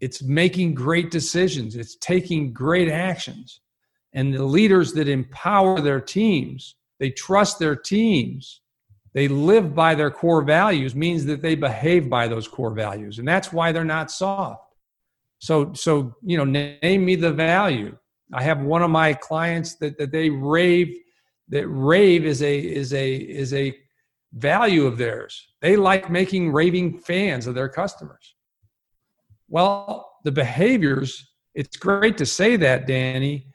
It's 0.00 0.22
making 0.22 0.74
great 0.74 1.10
decisions, 1.10 1.76
it's 1.76 1.96
taking 1.96 2.52
great 2.52 2.88
actions. 2.88 3.60
And 4.12 4.32
the 4.32 4.44
leaders 4.44 4.92
that 4.92 5.08
empower 5.08 5.80
their 5.80 6.00
teams, 6.00 6.76
they 7.00 7.10
trust 7.10 7.58
their 7.58 7.74
teams, 7.74 8.60
they 9.14 9.28
live 9.28 9.74
by 9.74 9.94
their 9.94 10.10
core 10.10 10.42
values, 10.42 10.94
means 10.94 11.24
that 11.26 11.40
they 11.40 11.54
behave 11.54 12.10
by 12.10 12.28
those 12.28 12.48
core 12.48 12.74
values. 12.74 13.18
And 13.18 13.26
that's 13.26 13.52
why 13.52 13.72
they're 13.72 13.84
not 13.84 14.10
soft. 14.10 14.74
So, 15.38 15.72
so 15.72 16.14
you 16.22 16.36
know, 16.36 16.44
name 16.44 17.04
me 17.04 17.14
the 17.14 17.32
value. 17.32 17.96
I 18.32 18.42
have 18.42 18.60
one 18.60 18.82
of 18.82 18.90
my 18.90 19.14
clients 19.14 19.76
that, 19.76 19.96
that 19.98 20.10
they 20.10 20.30
rave 20.30 20.94
that 21.48 21.68
rave 21.68 22.24
is 22.24 22.42
a 22.42 22.58
is 22.58 22.92
a 22.94 23.14
is 23.14 23.52
a 23.52 23.76
value 24.32 24.86
of 24.86 24.98
theirs. 24.98 25.48
They 25.60 25.76
like 25.76 26.10
making 26.10 26.52
raving 26.52 26.98
fans 26.98 27.46
of 27.46 27.54
their 27.54 27.68
customers. 27.68 28.34
Well, 29.48 30.10
the 30.24 30.32
behaviors, 30.32 31.30
it's 31.54 31.76
great 31.76 32.16
to 32.18 32.26
say 32.26 32.56
that, 32.56 32.86
Danny. 32.86 33.46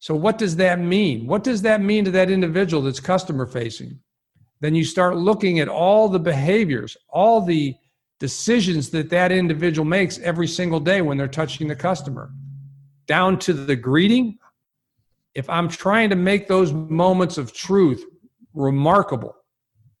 So, 0.00 0.14
what 0.14 0.38
does 0.38 0.56
that 0.56 0.80
mean? 0.80 1.26
What 1.26 1.44
does 1.44 1.62
that 1.62 1.80
mean 1.80 2.04
to 2.06 2.10
that 2.12 2.30
individual 2.30 2.82
that's 2.82 3.00
customer 3.00 3.46
facing? 3.46 4.00
Then 4.64 4.74
you 4.74 4.82
start 4.82 5.18
looking 5.18 5.60
at 5.60 5.68
all 5.68 6.08
the 6.08 6.18
behaviors, 6.18 6.96
all 7.10 7.42
the 7.42 7.76
decisions 8.18 8.88
that 8.92 9.10
that 9.10 9.30
individual 9.30 9.84
makes 9.84 10.18
every 10.20 10.48
single 10.48 10.80
day 10.80 11.02
when 11.02 11.18
they're 11.18 11.28
touching 11.28 11.68
the 11.68 11.76
customer, 11.76 12.32
down 13.06 13.38
to 13.40 13.52
the 13.52 13.76
greeting 13.76 14.38
if 15.34 15.50
I'm 15.50 15.68
trying 15.68 16.08
to 16.08 16.16
make 16.16 16.48
those 16.48 16.72
moments 16.72 17.36
of 17.36 17.52
truth 17.52 18.02
remarkable, 18.54 19.36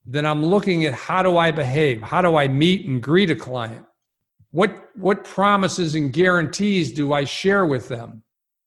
then 0.06 0.24
I'm 0.24 0.42
looking 0.42 0.86
at 0.86 0.94
how 0.94 1.22
do 1.22 1.36
I 1.36 1.50
behave? 1.50 2.00
How 2.00 2.22
do 2.22 2.36
I 2.36 2.48
meet 2.48 2.86
and 2.86 3.02
greet 3.02 3.28
a 3.28 3.36
client? 3.36 3.84
What, 4.50 4.88
what 4.96 5.24
promises 5.24 5.94
and 5.94 6.10
guarantees 6.10 6.90
do 6.90 7.12
I 7.12 7.24
share 7.24 7.66
with 7.66 7.88
them? 7.88 8.22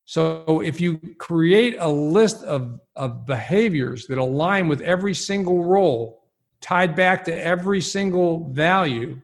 So 0.07 0.61
if 0.61 0.79
you 0.79 0.99
create 1.17 1.75
a 1.79 1.89
list 1.89 2.41
of, 2.45 2.79
of 2.95 3.25
behaviors 3.25 4.07
that 4.07 4.17
align 4.17 4.69
with 4.69 4.79
every 4.79 5.13
single 5.13 5.65
role, 5.65 6.23
tied 6.61 6.95
back 6.95 7.25
to 7.25 7.45
every 7.45 7.81
single 7.81 8.49
value, 8.53 9.19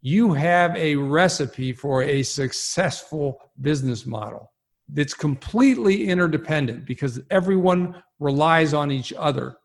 you 0.00 0.32
have 0.34 0.76
a 0.76 0.94
recipe 0.94 1.72
for 1.72 2.04
a 2.04 2.22
successful 2.22 3.40
business 3.60 4.06
model 4.06 4.52
that's 4.90 5.12
completely 5.12 6.08
interdependent 6.08 6.86
because 6.86 7.20
everyone 7.30 8.00
relies 8.20 8.72
on 8.74 8.92
each 8.92 9.12
other. 9.18 9.56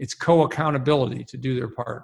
It's 0.00 0.12
co 0.12 0.42
accountability 0.42 1.22
to 1.22 1.36
do 1.36 1.54
their 1.54 1.68
part. 1.68 2.02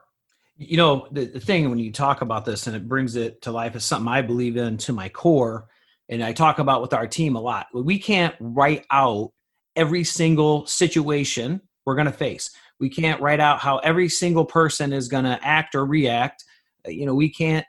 You 0.56 0.76
know, 0.76 1.08
the, 1.10 1.24
the 1.24 1.40
thing 1.40 1.68
when 1.70 1.80
you 1.80 1.90
talk 1.90 2.22
about 2.22 2.44
this 2.44 2.68
and 2.68 2.76
it 2.76 2.86
brings 2.86 3.16
it 3.16 3.42
to 3.42 3.50
life 3.50 3.74
is 3.74 3.84
something 3.84 4.06
I 4.06 4.22
believe 4.22 4.56
in 4.56 4.76
to 4.78 4.92
my 4.92 5.08
core. 5.08 5.66
And 6.12 6.22
I 6.22 6.32
talk 6.32 6.58
about 6.58 6.82
with 6.82 6.92
our 6.92 7.06
team 7.06 7.36
a 7.36 7.40
lot. 7.40 7.66
We 7.72 7.98
can't 7.98 8.34
write 8.38 8.86
out 8.90 9.32
every 9.76 10.04
single 10.04 10.66
situation 10.66 11.60
we're 11.86 11.94
going 11.94 12.06
to 12.06 12.12
face. 12.12 12.50
We 12.78 12.90
can't 12.90 13.20
write 13.20 13.40
out 13.40 13.60
how 13.60 13.78
every 13.78 14.08
single 14.08 14.44
person 14.44 14.92
is 14.92 15.08
going 15.08 15.24
to 15.24 15.38
act 15.42 15.74
or 15.74 15.84
react. 15.84 16.44
You 16.86 17.06
know, 17.06 17.14
we 17.14 17.30
can't 17.30 17.66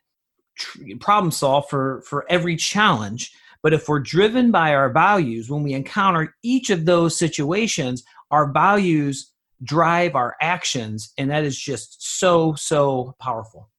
problem 0.99 1.31
solve 1.31 1.67
for 1.69 2.03
for 2.05 2.25
every 2.29 2.55
challenge 2.55 3.31
but 3.63 3.73
if 3.73 3.87
we're 3.87 4.01
driven 4.01 4.51
by 4.51 4.75
our 4.75 4.89
values, 4.89 5.49
when 5.49 5.63
we 5.63 5.73
encounter 5.73 6.35
each 6.43 6.69
of 6.69 6.85
those 6.85 7.17
situations, 7.17 8.03
our 8.29 8.51
values 8.51 9.31
drive 9.63 10.15
our 10.15 10.35
actions. 10.41 11.13
And 11.17 11.31
that 11.31 11.45
is 11.45 11.57
just 11.57 12.19
so, 12.19 12.53
so 12.55 13.15
powerful. 13.19 13.69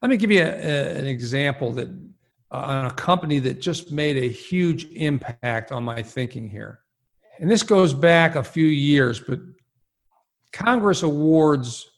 Let 0.00 0.10
me 0.10 0.16
give 0.16 0.30
you 0.30 0.40
a, 0.40 0.46
a, 0.46 0.96
an 0.96 1.06
example 1.06 1.72
that 1.72 1.88
uh, 2.50 2.56
on 2.56 2.86
a 2.86 2.90
company 2.92 3.38
that 3.40 3.60
just 3.60 3.92
made 3.92 4.16
a 4.16 4.28
huge 4.28 4.86
impact 4.92 5.72
on 5.72 5.84
my 5.84 6.02
thinking 6.02 6.48
here. 6.48 6.80
And 7.38 7.50
this 7.50 7.62
goes 7.62 7.92
back 7.92 8.36
a 8.36 8.42
few 8.42 8.66
years, 8.66 9.20
but 9.20 9.40
Congress 10.52 11.02
awards 11.02 11.90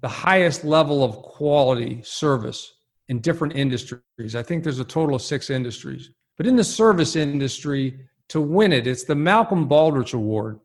the 0.00 0.08
highest 0.08 0.64
level 0.64 1.04
of 1.04 1.16
quality 1.16 2.02
service 2.02 2.74
in 3.08 3.20
different 3.20 3.54
industries. 3.56 4.34
I 4.34 4.42
think 4.42 4.64
there's 4.64 4.80
a 4.80 4.84
total 4.84 5.14
of 5.14 5.22
six 5.22 5.50
industries. 5.50 6.10
But 6.36 6.46
in 6.46 6.56
the 6.56 6.64
service 6.64 7.16
industry, 7.16 8.00
to 8.28 8.40
win 8.40 8.72
it, 8.72 8.86
it's 8.86 9.04
the 9.04 9.14
Malcolm 9.14 9.68
Baldrige 9.68 10.14
Award. 10.14 10.58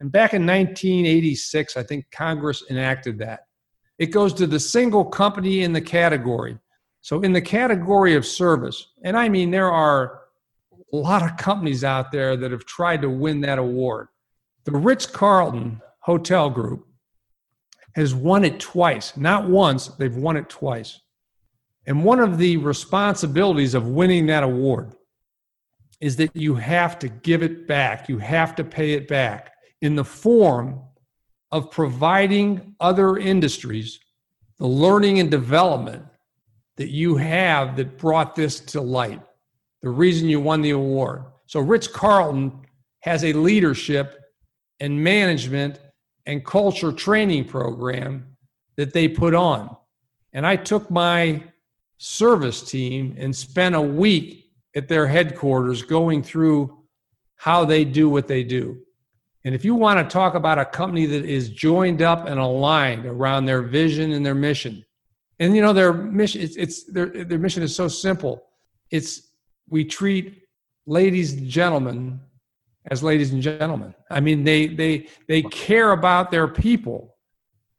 And 0.00 0.12
back 0.12 0.34
in 0.34 0.42
1986, 0.42 1.76
I 1.76 1.82
think 1.82 2.10
Congress 2.10 2.64
enacted 2.68 3.18
that. 3.20 3.46
It 3.98 4.06
goes 4.06 4.34
to 4.34 4.46
the 4.46 4.60
single 4.60 5.04
company 5.04 5.62
in 5.62 5.72
the 5.72 5.80
category. 5.80 6.58
So, 7.06 7.20
in 7.20 7.32
the 7.32 7.40
category 7.40 8.16
of 8.16 8.26
service, 8.26 8.88
and 9.04 9.16
I 9.16 9.28
mean, 9.28 9.52
there 9.52 9.70
are 9.70 10.22
a 10.92 10.96
lot 10.96 11.22
of 11.22 11.36
companies 11.36 11.84
out 11.84 12.10
there 12.10 12.36
that 12.36 12.50
have 12.50 12.66
tried 12.66 13.00
to 13.02 13.08
win 13.08 13.42
that 13.42 13.60
award. 13.60 14.08
The 14.64 14.72
Ritz 14.72 15.06
Carlton 15.06 15.80
Hotel 16.00 16.50
Group 16.50 16.84
has 17.94 18.12
won 18.12 18.44
it 18.44 18.58
twice, 18.58 19.16
not 19.16 19.48
once, 19.48 19.86
they've 19.86 20.16
won 20.16 20.36
it 20.36 20.48
twice. 20.48 21.00
And 21.86 22.02
one 22.02 22.18
of 22.18 22.38
the 22.38 22.56
responsibilities 22.56 23.74
of 23.74 23.86
winning 23.86 24.26
that 24.26 24.42
award 24.42 24.92
is 26.00 26.16
that 26.16 26.34
you 26.34 26.56
have 26.56 26.98
to 26.98 27.08
give 27.08 27.44
it 27.44 27.68
back. 27.68 28.08
You 28.08 28.18
have 28.18 28.56
to 28.56 28.64
pay 28.64 28.94
it 28.94 29.06
back 29.06 29.52
in 29.80 29.94
the 29.94 30.04
form 30.04 30.82
of 31.52 31.70
providing 31.70 32.74
other 32.80 33.16
industries 33.16 34.00
the 34.58 34.66
learning 34.66 35.20
and 35.20 35.30
development 35.30 36.02
that 36.76 36.90
you 36.90 37.16
have 37.16 37.76
that 37.76 37.98
brought 37.98 38.34
this 38.34 38.60
to 38.60 38.80
light. 38.80 39.20
the 39.82 39.90
reason 39.90 40.28
you 40.28 40.40
won 40.40 40.62
the 40.62 40.70
award. 40.70 41.22
So 41.46 41.60
Ritz 41.60 41.86
Carlton 41.86 42.52
has 43.00 43.24
a 43.24 43.32
leadership 43.32 44.20
and 44.80 45.04
management 45.04 45.78
and 46.24 46.44
culture 46.44 46.92
training 46.92 47.44
program 47.44 48.36
that 48.76 48.92
they 48.92 49.06
put 49.06 49.34
on. 49.34 49.76
And 50.32 50.46
I 50.46 50.56
took 50.56 50.90
my 50.90 51.42
service 51.98 52.62
team 52.62 53.14
and 53.18 53.34
spent 53.34 53.74
a 53.74 53.80
week 53.80 54.50
at 54.74 54.88
their 54.88 55.06
headquarters 55.06 55.82
going 55.82 56.22
through 56.22 56.76
how 57.36 57.64
they 57.64 57.84
do 57.84 58.08
what 58.08 58.26
they 58.26 58.42
do. 58.42 58.78
And 59.44 59.54
if 59.54 59.64
you 59.64 59.74
want 59.74 60.00
to 60.00 60.12
talk 60.12 60.34
about 60.34 60.58
a 60.58 60.64
company 60.64 61.06
that 61.06 61.24
is 61.24 61.50
joined 61.50 62.02
up 62.02 62.26
and 62.26 62.40
aligned 62.40 63.06
around 63.06 63.44
their 63.44 63.62
vision 63.62 64.12
and 64.12 64.26
their 64.26 64.34
mission, 64.34 64.84
and 65.38 65.54
you 65.54 65.62
know 65.62 65.72
their 65.72 65.92
mission, 65.92 66.40
it's, 66.40 66.56
it's 66.56 66.84
their 66.84 67.06
their 67.06 67.38
mission 67.38 67.62
is 67.62 67.74
so 67.74 67.88
simple. 67.88 68.44
It's 68.90 69.28
we 69.68 69.84
treat 69.84 70.42
ladies 70.86 71.34
and 71.34 71.48
gentlemen 71.48 72.20
as 72.90 73.02
ladies 73.02 73.32
and 73.32 73.42
gentlemen. 73.42 73.94
I 74.10 74.20
mean, 74.20 74.44
they 74.44 74.66
they 74.66 75.08
they 75.28 75.42
care 75.42 75.92
about 75.92 76.30
their 76.30 76.48
people. 76.48 77.14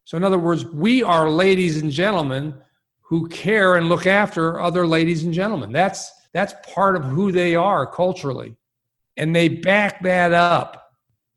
So 0.04 0.18
in 0.18 0.24
other 0.24 0.40
words, 0.40 0.66
we 0.66 1.04
are 1.04 1.30
ladies 1.30 1.82
and 1.82 1.92
gentlemen 1.92 2.54
who 3.02 3.28
care 3.30 3.76
and 3.76 3.90
look 3.90 4.06
after 4.06 4.60
other 4.60 4.86
ladies 4.86 5.24
and 5.24 5.34
gentlemen. 5.34 5.72
That's 5.72 6.12
that's 6.34 6.54
part 6.74 6.96
of 6.96 7.06
who 7.06 7.32
they 7.32 7.56
are 7.56 7.88
culturally. 7.88 8.56
And 9.16 9.36
they 9.36 9.50
back 9.50 10.04
that 10.04 10.34
up 10.34 10.92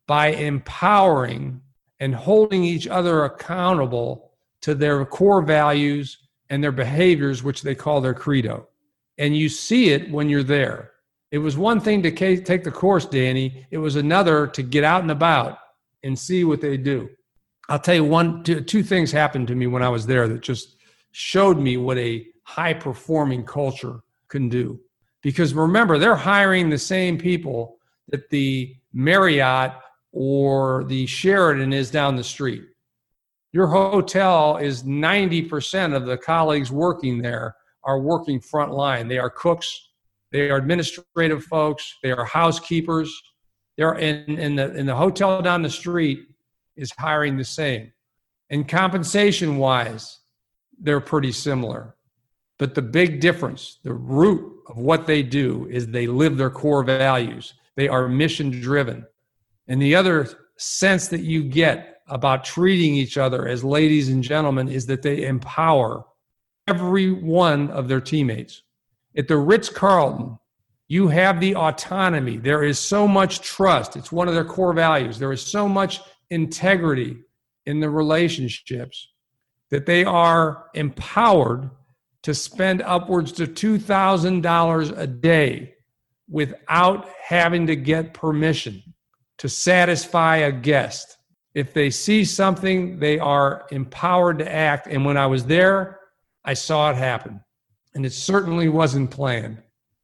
by 0.07 0.27
empowering 0.27 1.61
and 1.99 2.13
holding 2.13 2.63
each 2.63 2.87
other 2.87 3.23
accountable 3.23 4.30
to 4.61 4.75
their 4.75 5.05
core 5.05 5.41
values 5.41 6.17
and 6.49 6.63
their 6.63 6.71
behaviors, 6.71 7.43
which 7.43 7.61
they 7.61 7.75
call 7.75 8.01
their 8.01 8.13
credo. 8.13 8.67
And 9.17 9.35
you 9.35 9.49
see 9.49 9.89
it 9.89 10.11
when 10.11 10.29
you're 10.29 10.43
there. 10.43 10.91
It 11.31 11.37
was 11.37 11.57
one 11.57 11.79
thing 11.79 12.03
to 12.03 12.11
take 12.11 12.63
the 12.63 12.71
course, 12.71 13.05
Danny. 13.05 13.65
It 13.71 13.77
was 13.77 13.95
another 13.95 14.47
to 14.47 14.61
get 14.61 14.83
out 14.83 15.01
and 15.01 15.11
about 15.11 15.59
and 16.03 16.17
see 16.17 16.43
what 16.43 16.61
they 16.61 16.77
do. 16.77 17.09
I'll 17.69 17.79
tell 17.79 17.95
you 17.95 18.03
one, 18.03 18.43
two, 18.43 18.61
two 18.61 18.83
things 18.83 19.11
happened 19.11 19.47
to 19.47 19.55
me 19.55 19.67
when 19.67 19.83
I 19.83 19.89
was 19.89 20.05
there 20.05 20.27
that 20.27 20.41
just 20.41 20.75
showed 21.11 21.57
me 21.57 21.77
what 21.77 21.97
a 21.97 22.27
high 22.43 22.73
performing 22.73 23.45
culture 23.45 24.01
can 24.27 24.49
do. 24.49 24.79
Because 25.21 25.53
remember, 25.53 25.97
they're 25.97 26.15
hiring 26.15 26.69
the 26.69 26.77
same 26.77 27.17
people 27.17 27.77
that 28.09 28.29
the 28.29 28.75
Marriott 28.91 29.71
or 30.11 30.83
the 30.85 31.05
Sheraton 31.05 31.71
is 31.71 31.91
down 31.91 32.15
the 32.17 32.23
street. 32.23 32.63
Your 33.53 33.67
hotel 33.67 34.57
is 34.57 34.83
90% 34.83 35.95
of 35.95 36.05
the 36.05 36.17
colleagues 36.17 36.71
working 36.71 37.21
there 37.21 37.55
are 37.83 37.99
working 37.99 38.39
front 38.39 38.71
line. 38.71 39.07
They 39.07 39.17
are 39.17 39.29
cooks, 39.29 39.89
they 40.31 40.49
are 40.49 40.57
administrative 40.57 41.43
folks, 41.43 41.97
they 42.01 42.11
are 42.11 42.25
housekeepers. 42.25 43.21
They're 43.77 43.95
in, 43.95 44.39
in 44.39 44.55
the 44.55 44.73
in 44.75 44.85
the 44.85 44.95
hotel 44.95 45.41
down 45.41 45.61
the 45.61 45.69
street 45.69 46.27
is 46.75 46.91
hiring 46.97 47.37
the 47.37 47.43
same. 47.43 47.91
And 48.49 48.67
compensation 48.67 49.57
wise, 49.57 50.19
they're 50.79 50.99
pretty 50.99 51.31
similar. 51.31 51.95
But 52.59 52.75
the 52.75 52.81
big 52.81 53.21
difference, 53.21 53.79
the 53.83 53.93
root 53.93 54.61
of 54.67 54.77
what 54.77 55.07
they 55.07 55.23
do 55.23 55.67
is 55.69 55.87
they 55.87 56.05
live 56.05 56.37
their 56.37 56.49
core 56.49 56.83
values. 56.83 57.53
They 57.75 57.87
are 57.87 58.07
mission 58.07 58.51
driven. 58.51 59.05
And 59.67 59.81
the 59.81 59.95
other 59.95 60.27
sense 60.57 61.07
that 61.07 61.21
you 61.21 61.43
get 61.43 61.90
about 62.07 62.43
treating 62.43 62.95
each 62.95 63.17
other 63.17 63.47
as 63.47 63.63
ladies 63.63 64.09
and 64.09 64.23
gentlemen 64.23 64.67
is 64.67 64.85
that 64.87 65.01
they 65.01 65.25
empower 65.25 66.05
every 66.67 67.11
one 67.11 67.69
of 67.71 67.87
their 67.87 68.01
teammates. 68.01 68.63
At 69.17 69.27
the 69.27 69.37
Ritz 69.37 69.69
Carlton, 69.69 70.37
you 70.87 71.07
have 71.07 71.39
the 71.39 71.55
autonomy. 71.55 72.37
There 72.37 72.63
is 72.63 72.77
so 72.77 73.07
much 73.07 73.41
trust. 73.41 73.95
It's 73.95 74.11
one 74.11 74.27
of 74.27 74.33
their 74.33 74.45
core 74.45 74.73
values. 74.73 75.19
There 75.19 75.31
is 75.31 75.41
so 75.41 75.67
much 75.67 76.01
integrity 76.29 77.17
in 77.65 77.79
the 77.79 77.89
relationships 77.89 79.07
that 79.69 79.85
they 79.85 80.03
are 80.03 80.65
empowered 80.73 81.69
to 82.23 82.33
spend 82.33 82.81
upwards 82.81 83.31
to 83.33 83.47
$2,000 83.47 84.97
a 84.97 85.07
day 85.07 85.73
without 86.29 87.09
having 87.23 87.67
to 87.67 87.75
get 87.75 88.13
permission 88.13 88.81
to 89.37 89.49
satisfy 89.49 90.37
a 90.37 90.51
guest. 90.51 91.17
If 91.53 91.73
they 91.73 91.89
see 91.89 92.23
something, 92.23 92.99
they 92.99 93.19
are 93.19 93.67
empowered 93.71 94.39
to 94.39 94.51
act. 94.51 94.87
And 94.87 95.05
when 95.05 95.17
I 95.17 95.27
was 95.27 95.45
there, 95.45 95.99
I 96.45 96.53
saw 96.53 96.89
it 96.91 96.95
happen. 96.95 97.41
And 97.93 98.05
it 98.05 98.13
certainly 98.13 98.69
wasn't 98.69 99.11
planned. 99.11 99.61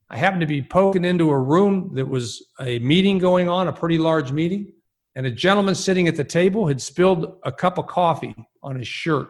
I 0.10 0.18
happened 0.18 0.42
to 0.42 0.48
be 0.48 0.62
poking 0.62 1.06
into 1.06 1.30
a 1.30 1.40
room 1.40 1.92
that 1.96 2.08
was 2.08 2.46
a 2.60 2.80
meeting 2.80 3.18
going 3.18 3.50
on, 3.50 3.68
a 3.68 3.74
pretty 3.74 3.98
large 3.98 4.32
meeting, 4.32 4.72
and 5.16 5.26
a 5.26 5.32
gentleman 5.32 5.76
sitting 5.76 6.08
at 6.08 6.16
the 6.16 6.24
table 6.24 6.68
had 6.68 6.82
spilled 6.82 7.40
a 7.44 7.52
cup 7.52 7.78
of 7.78 7.88
coffee 7.88 8.36
on 8.62 8.78
his 8.78 8.88
shirt. 8.88 9.30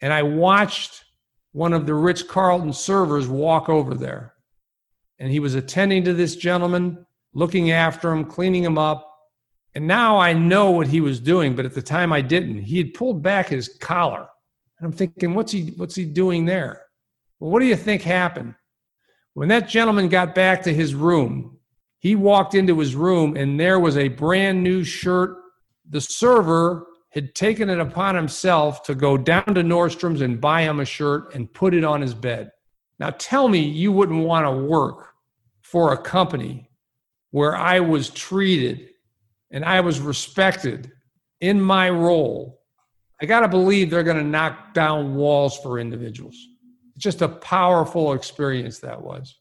And 0.00 0.12
I 0.12 0.22
watched 0.22 1.04
one 1.52 1.72
of 1.72 1.86
the 1.86 1.94
Ritz 1.94 2.22
Carlton 2.22 2.72
servers 2.72 3.28
walk 3.28 3.68
over 3.68 3.94
there. 3.94 4.34
And 5.18 5.30
he 5.30 5.40
was 5.40 5.54
attending 5.54 6.04
to 6.04 6.12
this 6.12 6.36
gentleman, 6.36 7.06
looking 7.32 7.70
after 7.70 8.12
him, 8.12 8.24
cleaning 8.24 8.64
him 8.64 8.76
up. 8.76 9.10
And 9.76 9.86
now 9.86 10.16
I 10.16 10.32
know 10.32 10.70
what 10.70 10.86
he 10.86 11.02
was 11.02 11.20
doing, 11.20 11.54
but 11.54 11.66
at 11.66 11.74
the 11.74 11.82
time 11.82 12.10
I 12.10 12.22
didn't. 12.22 12.62
He 12.62 12.78
had 12.78 12.94
pulled 12.94 13.22
back 13.22 13.48
his 13.48 13.76
collar. 13.78 14.26
And 14.78 14.86
I'm 14.86 14.90
thinking, 14.90 15.34
what's 15.34 15.52
he 15.52 15.74
what's 15.76 15.94
he 15.94 16.06
doing 16.06 16.46
there? 16.46 16.80
Well, 17.38 17.50
what 17.50 17.60
do 17.60 17.66
you 17.66 17.76
think 17.76 18.00
happened? 18.00 18.54
When 19.34 19.50
that 19.50 19.68
gentleman 19.68 20.08
got 20.08 20.34
back 20.34 20.62
to 20.62 20.72
his 20.72 20.94
room, 20.94 21.58
he 21.98 22.16
walked 22.16 22.54
into 22.54 22.78
his 22.78 22.94
room 22.94 23.36
and 23.36 23.60
there 23.60 23.78
was 23.78 23.98
a 23.98 24.08
brand 24.08 24.62
new 24.62 24.82
shirt. 24.82 25.36
The 25.90 26.00
server 26.00 26.86
had 27.10 27.34
taken 27.34 27.68
it 27.68 27.78
upon 27.78 28.14
himself 28.14 28.82
to 28.84 28.94
go 28.94 29.18
down 29.18 29.44
to 29.44 29.62
Nordstrom's 29.62 30.22
and 30.22 30.40
buy 30.40 30.62
him 30.62 30.80
a 30.80 30.86
shirt 30.86 31.34
and 31.34 31.52
put 31.52 31.74
it 31.74 31.84
on 31.84 32.00
his 32.00 32.14
bed. 32.14 32.50
Now 32.98 33.10
tell 33.10 33.46
me 33.46 33.58
you 33.58 33.92
wouldn't 33.92 34.24
want 34.24 34.46
to 34.46 34.52
work 34.52 35.10
for 35.60 35.92
a 35.92 35.98
company 35.98 36.70
where 37.30 37.54
I 37.54 37.80
was 37.80 38.08
treated 38.08 38.88
and 39.50 39.64
I 39.64 39.80
was 39.80 40.00
respected 40.00 40.92
in 41.40 41.60
my 41.60 41.90
role. 41.90 42.60
I 43.20 43.26
got 43.26 43.40
to 43.40 43.48
believe 43.48 43.90
they're 43.90 44.02
going 44.02 44.16
to 44.16 44.24
knock 44.24 44.74
down 44.74 45.14
walls 45.14 45.58
for 45.58 45.78
individuals. 45.78 46.36
It's 46.94 47.04
just 47.04 47.22
a 47.22 47.28
powerful 47.28 48.12
experience 48.12 48.78
that 48.80 49.00
was. 49.00 49.38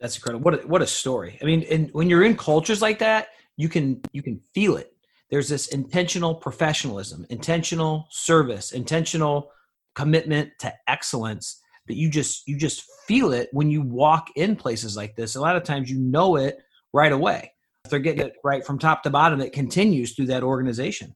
That's 0.00 0.16
incredible. 0.16 0.44
What 0.44 0.64
a, 0.64 0.66
what 0.66 0.82
a 0.82 0.86
story. 0.86 1.38
I 1.40 1.44
mean, 1.44 1.64
and 1.70 1.90
when 1.92 2.10
you're 2.10 2.24
in 2.24 2.36
cultures 2.36 2.82
like 2.82 2.98
that, 2.98 3.28
you 3.56 3.68
can 3.68 4.00
you 4.12 4.22
can 4.22 4.40
feel 4.52 4.76
it 4.76 4.94
there's 5.30 5.48
this 5.48 5.68
intentional 5.68 6.34
professionalism, 6.34 7.26
intentional 7.30 8.06
service, 8.10 8.72
intentional 8.72 9.50
commitment 9.94 10.50
to 10.60 10.72
excellence 10.86 11.60
that 11.86 11.96
you 11.96 12.10
just 12.10 12.46
you 12.46 12.56
just 12.56 12.84
feel 13.06 13.32
it 13.32 13.48
when 13.52 13.70
you 13.70 13.82
walk 13.82 14.28
in 14.36 14.56
places 14.56 14.96
like 14.96 15.16
this. 15.16 15.34
A 15.34 15.40
lot 15.40 15.56
of 15.56 15.64
times 15.64 15.90
you 15.90 15.98
know 15.98 16.36
it 16.36 16.58
right 16.92 17.12
away. 17.12 17.50
If 17.84 17.90
they're 17.90 17.98
getting 17.98 18.26
it 18.26 18.36
right 18.42 18.64
from 18.64 18.78
top 18.78 19.02
to 19.02 19.10
bottom, 19.10 19.40
it 19.40 19.52
continues 19.52 20.14
through 20.14 20.26
that 20.26 20.42
organization. 20.42 21.14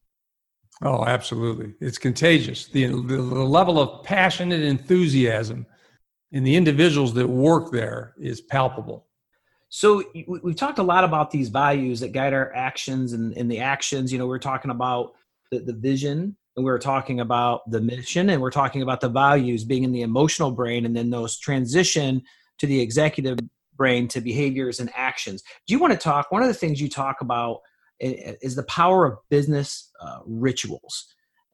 Oh, 0.83 1.05
absolutely. 1.05 1.75
It's 1.81 1.99
contagious. 1.99 2.67
The, 2.67 2.87
the, 2.87 3.17
the 3.17 3.45
level 3.45 3.81
of 3.81 4.05
passion 4.05 4.53
and 4.53 4.63
enthusiasm 4.63 5.67
in 6.31 6.45
the 6.45 6.55
individuals 6.55 7.15
that 7.15 7.27
work 7.27 7.73
there 7.73 8.15
is 8.19 8.41
palpable. 8.41 9.07
So 9.71 10.03
we've 10.43 10.57
talked 10.57 10.79
a 10.79 10.83
lot 10.83 11.05
about 11.05 11.31
these 11.31 11.49
values 11.49 12.01
that 12.01 12.13
guide 12.13 12.33
our 12.33 12.55
actions 12.55 13.13
and, 13.13 13.37
and 13.37 13.51
the 13.51 13.61
actions. 13.61 14.13
You 14.13 14.19
know, 14.19 14.27
we're 14.27 14.39
talking 14.39 14.71
about 14.71 15.13
the, 15.51 15.59
the 15.61 15.75
vision 15.75 16.37
and 16.57 16.65
we're 16.65 16.79
talking 16.79 17.21
about 17.21 17.71
the 17.71 17.81
mission 17.81 18.31
and 18.31 18.41
we're 18.41 18.51
talking 18.51 18.83
about 18.83 19.01
the 19.01 19.09
values 19.09 19.65
being 19.65 19.85
in 19.85 19.93
the 19.93 20.03
emotional 20.03 20.51
brain 20.51 20.87
and 20.87 20.97
then 20.97 21.11
those 21.11 21.39
transition 21.39 22.23
to 22.59 22.67
the 22.67 22.81
executive 22.81 23.39
brain 23.79 24.09
to 24.09 24.21
behaviors 24.21 24.81
and 24.81 24.91
actions. 24.95 25.43
Do 25.67 25.73
you 25.73 25.81
want 25.81 25.95
to 25.95 25.99
talk? 25.99 26.31
One 26.31 26.43
of 26.43 26.49
the 26.49 26.55
things 26.55 26.81
you 26.81 26.91
talk 26.91 27.23
about 27.23 27.61
is 28.01 28.55
the 28.55 28.65
power 28.65 29.07
of 29.07 29.19
business 29.31 29.91
uh, 30.01 30.19
rituals. 30.27 31.07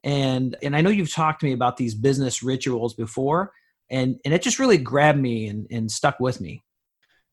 And, 0.03 0.55
and 0.61 0.75
I 0.75 0.81
know 0.81 0.89
you've 0.89 1.13
talked 1.13 1.39
to 1.39 1.45
me 1.45 1.53
about 1.53 1.77
these 1.77 1.95
business 1.95 2.43
rituals 2.43 2.93
before, 2.93 3.51
and, 3.89 4.19
and 4.25 4.33
it 4.33 4.41
just 4.41 4.59
really 4.59 4.77
grabbed 4.77 5.19
me 5.19 5.47
and, 5.47 5.65
and 5.71 5.89
stuck 5.89 6.19
with 6.19 6.41
me. 6.41 6.63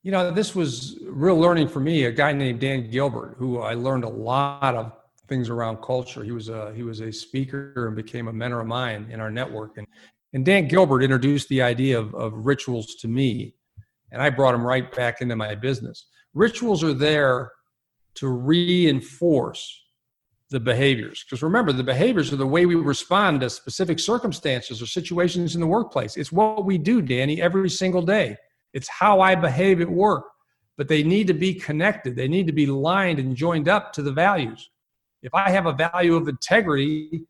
You 0.02 0.12
know, 0.12 0.30
this 0.30 0.54
was 0.54 0.98
real 1.02 1.38
learning 1.38 1.68
for 1.68 1.80
me. 1.80 2.04
A 2.04 2.12
guy 2.12 2.32
named 2.32 2.60
Dan 2.60 2.90
Gilbert, 2.90 3.36
who 3.38 3.60
I 3.60 3.74
learned 3.74 4.04
a 4.04 4.08
lot 4.08 4.74
of 4.74 4.92
things 5.28 5.48
around 5.48 5.82
culture. 5.82 6.24
He 6.24 6.32
was 6.32 6.48
a 6.48 6.72
he 6.74 6.82
was 6.82 7.00
a 7.00 7.12
speaker 7.12 7.86
and 7.86 7.94
became 7.94 8.26
a 8.28 8.32
mentor 8.32 8.60
of 8.60 8.66
mine 8.66 9.08
in 9.10 9.20
our 9.20 9.30
network. 9.30 9.78
And 9.78 9.86
and 10.32 10.44
Dan 10.44 10.66
Gilbert 10.66 11.02
introduced 11.02 11.48
the 11.48 11.62
idea 11.62 11.98
of, 11.98 12.14
of 12.14 12.32
rituals 12.34 12.94
to 12.96 13.08
me, 13.08 13.54
and 14.12 14.22
I 14.22 14.30
brought 14.30 14.52
them 14.52 14.64
right 14.64 14.94
back 14.94 15.20
into 15.20 15.34
my 15.34 15.56
business. 15.56 16.06
Rituals 16.34 16.84
are 16.84 16.94
there 16.94 17.50
to 18.14 18.28
reinforce 18.28 19.80
the 20.50 20.60
behaviors. 20.60 21.24
Because 21.24 21.42
remember, 21.42 21.72
the 21.72 21.82
behaviors 21.82 22.32
are 22.32 22.36
the 22.36 22.46
way 22.46 22.66
we 22.66 22.74
respond 22.74 23.40
to 23.40 23.50
specific 23.50 23.98
circumstances 23.98 24.80
or 24.82 24.86
situations 24.86 25.54
in 25.54 25.60
the 25.60 25.66
workplace. 25.66 26.16
It's 26.18 26.30
what 26.30 26.66
we 26.66 26.76
do, 26.78 27.00
Danny, 27.02 27.40
every 27.40 27.70
single 27.70 28.02
day. 28.02 28.36
It's 28.74 28.88
how 28.88 29.20
I 29.20 29.34
behave 29.34 29.80
at 29.80 29.90
work. 29.90 30.24
but 30.76 30.88
they 30.88 31.02
need 31.02 31.26
to 31.26 31.34
be 31.34 31.54
connected. 31.54 32.16
They 32.16 32.28
need 32.28 32.46
to 32.46 32.52
be 32.52 32.66
lined 32.66 33.18
and 33.18 33.36
joined 33.36 33.68
up 33.68 33.92
to 33.94 34.02
the 34.02 34.12
values. 34.12 34.70
If 35.22 35.34
I 35.34 35.50
have 35.50 35.66
a 35.66 35.72
value 35.72 36.16
of 36.16 36.28
integrity, 36.28 37.22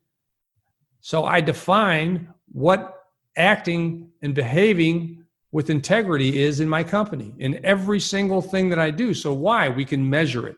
so 1.01 1.25
I 1.25 1.41
define 1.41 2.29
what 2.51 3.03
acting 3.35 4.09
and 4.21 4.33
behaving 4.33 5.22
with 5.53 5.69
integrity 5.69 6.41
is 6.41 6.59
in 6.59 6.67
my 6.67 6.83
company 6.83 7.33
in 7.37 7.63
every 7.63 7.99
single 7.99 8.41
thing 8.41 8.69
that 8.69 8.79
I 8.79 8.89
do. 8.89 9.13
So, 9.13 9.33
why? 9.33 9.69
We 9.69 9.85
can 9.85 10.09
measure 10.09 10.47
it. 10.47 10.57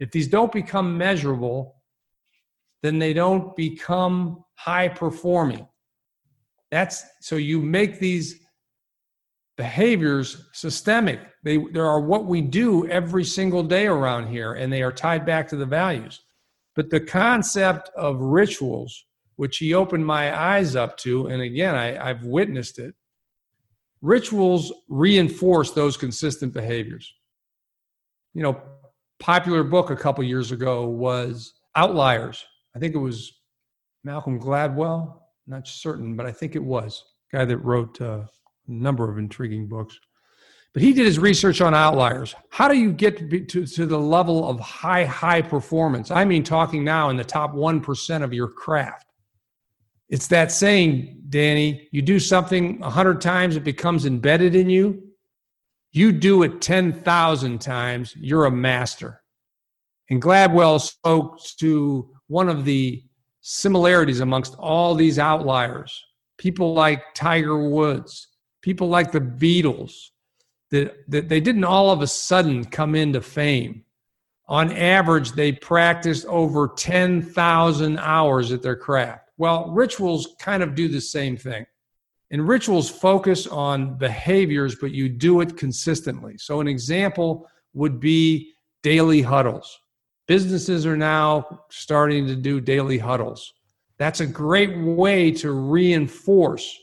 If 0.00 0.10
these 0.10 0.28
don't 0.28 0.52
become 0.52 0.98
measurable, 0.98 1.76
then 2.82 2.98
they 2.98 3.12
don't 3.12 3.56
become 3.56 4.44
high 4.56 4.88
performing. 4.88 5.66
That's 6.70 7.04
so 7.20 7.36
you 7.36 7.62
make 7.62 8.00
these 8.00 8.40
behaviors 9.56 10.48
systemic. 10.52 11.20
They, 11.44 11.56
they 11.56 11.80
are 11.80 12.00
what 12.00 12.26
we 12.26 12.40
do 12.40 12.88
every 12.88 13.24
single 13.24 13.62
day 13.62 13.86
around 13.86 14.28
here, 14.28 14.54
and 14.54 14.72
they 14.72 14.82
are 14.82 14.92
tied 14.92 15.24
back 15.24 15.48
to 15.48 15.56
the 15.56 15.64
values. 15.66 16.20
But 16.74 16.90
the 16.90 17.00
concept 17.00 17.90
of 17.96 18.20
rituals, 18.20 19.04
which 19.36 19.58
he 19.58 19.74
opened 19.74 20.06
my 20.06 20.36
eyes 20.38 20.74
up 20.74 20.96
to, 20.98 21.26
and 21.28 21.40
again, 21.40 21.76
I, 21.76 22.10
I've 22.10 22.24
witnessed 22.24 22.80
it, 22.80 22.94
rituals 24.00 24.72
reinforce 24.88 25.72
those 25.72 25.96
consistent 25.96 26.52
behaviors. 26.52 27.12
You 28.34 28.42
know, 28.42 28.62
popular 29.18 29.64
book 29.64 29.90
a 29.90 29.96
couple 29.96 30.22
years 30.24 30.52
ago 30.52 30.86
was 30.86 31.54
Outliers. 31.76 32.44
I 32.74 32.78
think 32.78 32.94
it 32.94 32.98
was 32.98 33.40
Malcolm 34.04 34.40
Gladwell, 34.40 35.20
not 35.46 35.66
certain, 35.66 36.16
but 36.16 36.26
I 36.26 36.32
think 36.32 36.54
it 36.54 36.62
was 36.62 37.04
guy 37.32 37.44
that 37.44 37.58
wrote 37.58 38.00
uh, 38.00 38.24
a 38.24 38.28
number 38.66 39.10
of 39.10 39.18
intriguing 39.18 39.66
books. 39.66 39.98
But 40.72 40.82
he 40.82 40.92
did 40.92 41.06
his 41.06 41.18
research 41.18 41.60
on 41.60 41.74
outliers. 41.74 42.34
How 42.50 42.68
do 42.68 42.78
you 42.78 42.92
get 42.92 43.48
to, 43.48 43.66
to 43.66 43.86
the 43.86 43.98
level 43.98 44.48
of 44.48 44.60
high, 44.60 45.04
high 45.04 45.42
performance? 45.42 46.10
I 46.10 46.24
mean, 46.24 46.44
talking 46.44 46.84
now 46.84 47.08
in 47.08 47.16
the 47.16 47.24
top 47.24 47.54
1% 47.54 48.22
of 48.22 48.32
your 48.32 48.48
craft. 48.48 49.06
It's 50.08 50.28
that 50.28 50.50
saying, 50.50 51.22
Danny, 51.28 51.88
you 51.92 52.02
do 52.02 52.18
something 52.18 52.80
100 52.80 53.20
times, 53.20 53.56
it 53.56 53.64
becomes 53.64 54.06
embedded 54.06 54.54
in 54.54 54.70
you. 54.70 55.02
You 55.92 56.12
do 56.12 56.42
it 56.42 56.60
10,000 56.60 57.60
times, 57.60 58.14
you're 58.16 58.46
a 58.46 58.50
master. 58.50 59.22
And 60.10 60.22
Gladwell 60.22 60.80
spoke 60.80 61.40
to 61.58 62.10
one 62.28 62.48
of 62.48 62.64
the 62.64 63.02
similarities 63.40 64.20
amongst 64.20 64.54
all 64.56 64.94
these 64.94 65.18
outliers 65.18 66.04
people 66.38 66.72
like 66.72 67.02
Tiger 67.14 67.68
Woods, 67.68 68.28
people 68.62 68.88
like 68.88 69.10
the 69.10 69.20
Beatles, 69.20 70.10
that, 70.70 70.94
that 71.08 71.28
they 71.28 71.40
didn't 71.40 71.64
all 71.64 71.90
of 71.90 72.00
a 72.00 72.06
sudden 72.06 72.64
come 72.64 72.94
into 72.94 73.20
fame. 73.20 73.84
On 74.46 74.72
average, 74.72 75.32
they 75.32 75.50
practiced 75.52 76.24
over 76.26 76.68
10,000 76.68 77.98
hours 77.98 78.52
at 78.52 78.62
their 78.62 78.76
craft. 78.76 79.27
Well, 79.38 79.70
rituals 79.70 80.34
kind 80.40 80.62
of 80.62 80.74
do 80.74 80.88
the 80.88 81.00
same 81.00 81.36
thing. 81.36 81.64
And 82.30 82.46
rituals 82.46 82.90
focus 82.90 83.46
on 83.46 83.96
behaviors, 83.96 84.74
but 84.74 84.90
you 84.90 85.08
do 85.08 85.40
it 85.40 85.56
consistently. 85.56 86.36
So, 86.36 86.60
an 86.60 86.68
example 86.68 87.48
would 87.72 88.00
be 88.00 88.52
daily 88.82 89.22
huddles. 89.22 89.80
Businesses 90.26 90.84
are 90.84 90.96
now 90.96 91.62
starting 91.70 92.26
to 92.26 92.36
do 92.36 92.60
daily 92.60 92.98
huddles. 92.98 93.54
That's 93.96 94.20
a 94.20 94.26
great 94.26 94.76
way 94.76 95.30
to 95.32 95.52
reinforce 95.52 96.78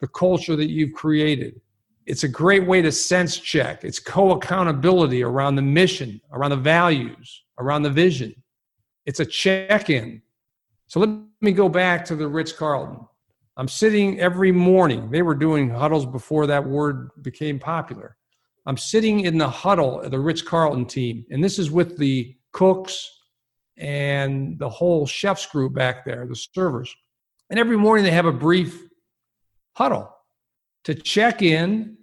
the 0.00 0.08
culture 0.08 0.56
that 0.56 0.68
you've 0.68 0.94
created. 0.94 1.60
It's 2.06 2.24
a 2.24 2.28
great 2.28 2.66
way 2.66 2.82
to 2.82 2.90
sense 2.90 3.36
check. 3.36 3.84
It's 3.84 4.00
co 4.00 4.32
accountability 4.32 5.22
around 5.22 5.56
the 5.56 5.62
mission, 5.62 6.20
around 6.32 6.50
the 6.50 6.56
values, 6.56 7.44
around 7.58 7.82
the 7.82 7.90
vision. 7.90 8.34
It's 9.06 9.20
a 9.20 9.26
check 9.26 9.90
in. 9.90 10.22
So 10.88 11.00
let 11.00 11.10
me 11.42 11.52
go 11.52 11.68
back 11.68 12.04
to 12.06 12.16
the 12.16 12.26
Ritz 12.26 12.50
Carlton. 12.50 13.06
I'm 13.58 13.68
sitting 13.68 14.18
every 14.20 14.52
morning. 14.52 15.10
They 15.10 15.22
were 15.22 15.34
doing 15.34 15.68
huddles 15.68 16.06
before 16.06 16.46
that 16.46 16.66
word 16.66 17.10
became 17.22 17.58
popular. 17.58 18.16
I'm 18.64 18.76
sitting 18.76 19.20
in 19.20 19.36
the 19.36 19.48
huddle 19.48 20.00
of 20.00 20.10
the 20.10 20.18
Ritz 20.18 20.42
Carlton 20.42 20.86
team, 20.86 21.26
and 21.30 21.44
this 21.44 21.58
is 21.58 21.70
with 21.70 21.98
the 21.98 22.34
cooks, 22.52 23.10
and 23.76 24.58
the 24.58 24.68
whole 24.68 25.06
chef's 25.06 25.46
group 25.46 25.74
back 25.74 26.04
there, 26.04 26.26
the 26.26 26.34
servers. 26.34 26.94
And 27.50 27.58
every 27.58 27.76
morning 27.76 28.04
they 28.04 28.10
have 28.10 28.26
a 28.26 28.32
brief 28.32 28.88
huddle 29.74 30.14
to 30.84 30.94
check 30.94 31.42
in. 31.42 31.98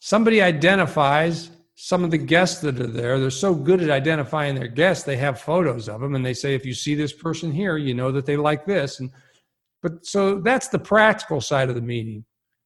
Somebody 0.00 0.40
identifies 0.42 1.50
some 1.76 2.04
of 2.04 2.10
the 2.10 2.18
guests 2.18 2.60
that 2.60 2.80
are 2.80 2.86
there. 2.86 3.18
They're 3.18 3.30
so 3.30 3.54
good 3.54 3.82
at 3.82 3.90
identifying 3.90 4.54
their 4.54 4.68
guests, 4.68 5.04
they 5.04 5.16
have 5.16 5.40
photos 5.40 5.88
of 5.88 6.00
them 6.00 6.14
and 6.14 6.24
they 6.24 6.34
say, 6.34 6.54
if 6.54 6.64
you 6.64 6.74
see 6.74 6.94
this 6.94 7.12
person 7.12 7.50
here, 7.50 7.76
you 7.76 7.94
know 7.94 8.12
that 8.12 8.26
they 8.26 8.36
like 8.36 8.64
this. 8.64 9.00
And 9.00 9.10
but 9.82 10.06
so 10.06 10.40
that's 10.40 10.68
the 10.68 10.78
practical 10.78 11.40
side 11.40 11.68
of 11.68 11.74
the 11.74 11.82
meeting. 11.82 12.24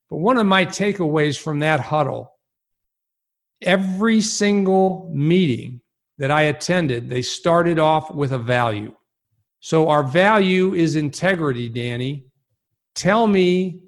But 0.08 0.18
one 0.18 0.36
of 0.36 0.46
my 0.46 0.64
takeaways 0.64 1.36
from 1.38 1.58
that 1.60 1.80
huddle, 1.80 2.32
every 3.62 4.20
single 4.20 5.10
meeting 5.12 5.80
that 6.18 6.30
I 6.30 6.42
attended, 6.42 7.10
they 7.10 7.22
started 7.22 7.78
off 7.78 8.14
with 8.14 8.32
a 8.32 8.38
value. 8.38 8.94
So 9.60 9.88
our 9.88 10.04
value 10.04 10.74
is 10.74 10.94
integrity, 10.94 11.68
Danny. 11.68 12.26
Tell 12.94 13.26
me 13.26 13.80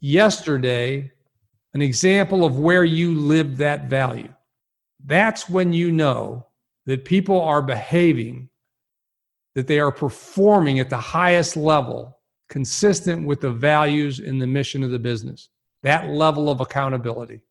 yesterday 0.00 1.10
an 1.72 1.80
example 1.80 2.44
of 2.44 2.58
where 2.58 2.84
you 2.84 3.14
lived 3.14 3.56
that 3.58 3.88
value. 3.88 4.33
That's 5.04 5.48
when 5.48 5.72
you 5.72 5.92
know 5.92 6.46
that 6.86 7.04
people 7.04 7.40
are 7.40 7.62
behaving, 7.62 8.48
that 9.54 9.66
they 9.66 9.78
are 9.78 9.92
performing 9.92 10.80
at 10.80 10.90
the 10.90 10.96
highest 10.96 11.56
level, 11.56 12.18
consistent 12.48 13.26
with 13.26 13.40
the 13.40 13.50
values 13.50 14.18
and 14.18 14.40
the 14.40 14.46
mission 14.46 14.82
of 14.82 14.90
the 14.90 14.98
business. 14.98 15.50
That 15.82 16.08
level 16.08 16.48
of 16.48 16.60
accountability. 16.60 17.42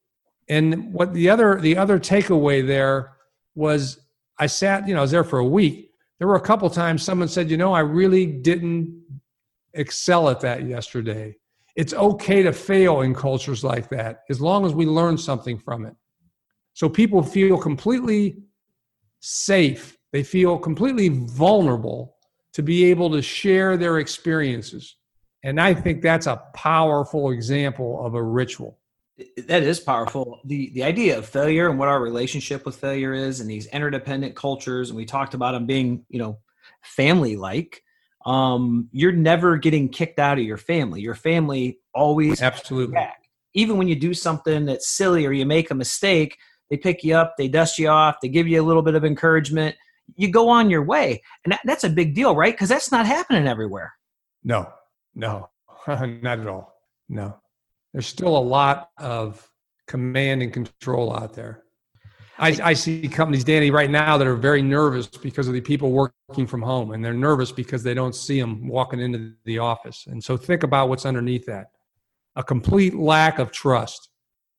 And 0.50 0.92
what 0.94 1.14
the 1.14 1.30
other 1.30 1.60
the 1.60 1.78
other 1.78 2.00
takeaway 2.00 2.66
there 2.66 3.14
was 3.56 4.00
I 4.38 4.48
sat, 4.48 4.88
you 4.88 4.94
know, 4.94 5.00
I 5.00 5.04
was 5.04 5.12
there 5.12 5.24
for 5.24 5.40
a 5.40 5.46
week. 5.46 5.92
There 6.18 6.28
were 6.28 6.36
a 6.36 6.42
couple 6.42 6.70
times 6.70 7.04
someone 7.04 7.28
said, 7.28 7.52
you 7.52 7.58
know, 7.58 7.74
I 7.74 7.82
really 7.82 8.26
didn't 8.26 9.04
excel 9.74 10.30
at 10.30 10.42
that 10.42 10.66
yesterday. 10.66 11.36
It's 11.76 11.94
okay 11.94 12.44
to 12.44 12.54
fail 12.54 13.02
in 13.02 13.14
cultures 13.14 13.64
like 13.64 13.90
that 13.90 14.24
as 14.30 14.42
long 14.42 14.66
as 14.66 14.74
we 14.74 14.86
learn 14.86 15.18
something 15.18 15.58
from 15.58 15.86
it. 15.86 15.96
So 16.74 16.90
people 16.90 17.22
feel 17.24 17.58
completely 17.58 18.44
safe, 19.20 19.98
they 20.12 20.24
feel 20.24 20.58
completely 20.58 21.10
vulnerable 21.10 22.16
to 22.54 22.62
be 22.62 22.86
able 22.86 23.10
to 23.12 23.22
share 23.22 23.78
their 23.78 24.00
experiences. 24.00 24.96
And 25.44 25.60
I 25.60 25.74
think 25.74 26.02
that's 26.02 26.28
a 26.28 26.42
powerful 26.54 27.32
example 27.32 28.06
of 28.06 28.16
a 28.16 28.24
ritual. 28.24 28.80
That 29.48 29.64
is 29.64 29.80
powerful. 29.80 30.42
The 30.46 30.72
the 30.74 30.84
idea 30.84 31.18
of 31.18 31.28
failure 31.28 31.70
and 31.70 31.78
what 31.78 31.88
our 31.88 32.02
relationship 32.02 32.66
with 32.66 32.76
failure 32.76 33.14
is 33.14 33.40
and 33.40 33.50
these 33.50 33.68
interdependent 33.68 34.36
cultures 34.36 34.90
and 34.90 34.98
we 34.98 35.06
talked 35.06 35.34
about 35.34 35.52
them 35.52 35.66
being 35.68 36.06
you 36.10 36.18
know 36.18 36.40
family 36.82 37.36
like 37.36 37.84
um 38.26 38.90
you're 38.92 39.12
never 39.12 39.58
getting 39.58 39.88
kicked 39.90 40.18
out 40.20 40.40
of 40.40 40.44
your 40.44 40.58
family. 40.58 41.02
Your 41.02 41.14
family 41.14 41.80
always 41.94 42.42
absolutely. 42.42 42.96
back. 42.96 43.26
even 43.54 43.78
when 43.78 43.88
you 43.88 43.96
do 43.96 44.14
something 44.16 44.66
that's 44.66 44.90
silly 44.90 45.28
or 45.28 45.32
you 45.32 45.46
make 45.46 45.70
a 45.70 45.76
mistake 45.76 46.38
they 46.74 46.78
pick 46.78 47.04
you 47.04 47.16
up 47.16 47.36
they 47.38 47.48
dust 47.48 47.78
you 47.78 47.88
off 47.88 48.16
they 48.22 48.30
give 48.30 48.48
you 48.48 48.62
a 48.62 48.66
little 48.66 48.82
bit 48.82 48.96
of 48.96 49.06
encouragement 49.06 49.76
you 50.16 50.28
go 50.28 50.50
on 50.50 50.70
your 50.70 50.84
way 50.84 51.22
and 51.46 51.52
that, 51.52 51.62
that's 51.66 51.84
a 51.84 51.90
big 51.90 52.16
deal 52.16 52.36
right 52.36 52.54
because 52.54 52.70
that's 52.70 52.92
not 52.92 53.06
happening 53.06 53.48
everywhere 53.48 53.94
no 54.44 54.68
no 55.16 55.50
not 55.88 56.40
at 56.40 56.48
all 56.48 56.76
no 57.10 57.36
there's 57.94 58.08
still 58.08 58.36
a 58.36 58.40
lot 58.40 58.90
of 58.98 59.48
command 59.88 60.42
and 60.42 60.52
control 60.52 61.16
out 61.16 61.34
there. 61.34 61.64
I, 62.40 62.58
I, 62.64 62.74
see 62.74 63.08
companies, 63.08 63.44
Danny, 63.44 63.70
right 63.70 63.92
now 63.92 64.18
that 64.18 64.26
are 64.26 64.36
very 64.36 64.64
nervous 64.64 65.06
because 65.06 65.48
of 65.48 65.54
the 65.54 65.62
people 65.62 65.92
working 65.92 66.48
from 66.48 66.64
home, 66.64 66.92
and 66.92 67.06
they're 67.06 67.14
nervous 67.14 67.52
because 67.52 67.84
they 67.84 67.94
don't 67.94 68.16
see 68.16 68.42
them 68.42 68.68
walking 68.68 69.00
into 69.00 69.34
the 69.46 69.60
office. 69.60 70.06
And 70.08 70.24
so 70.24 70.36
think 70.36 70.64
about 70.64 70.90
what's 70.90 71.06
underneath 71.06 71.46
that 71.46 71.68
a 72.36 72.44
complete 72.44 72.96
lack 72.96 73.38
of 73.38 73.52
trust. 73.52 74.10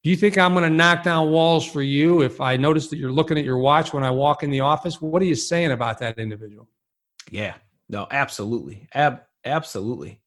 Do 0.04 0.10
you 0.10 0.16
think 0.16 0.38
I'm 0.38 0.52
going 0.52 0.64
to 0.64 0.70
knock 0.70 1.02
down 1.02 1.30
walls 1.30 1.68
for 1.68 1.82
you 1.82 2.22
if 2.22 2.40
I 2.40 2.56
notice 2.56 2.88
that 2.88 2.98
you're 2.98 3.10
looking 3.10 3.38
at 3.38 3.44
your 3.44 3.58
watch 3.58 3.92
when 3.92 4.04
I 4.04 4.10
walk 4.10 4.42
in 4.42 4.50
the 4.50 4.60
office? 4.60 5.00
What 5.00 5.22
are 5.22 5.24
you 5.24 5.34
saying 5.34 5.72
about 5.72 5.98
that 5.98 6.18
individual? 6.18 6.68
Yeah, 7.30 7.54
no, 7.88 8.06
absolutely. 8.10 8.86
Ab- 8.92 9.22
absolutely 9.44 10.20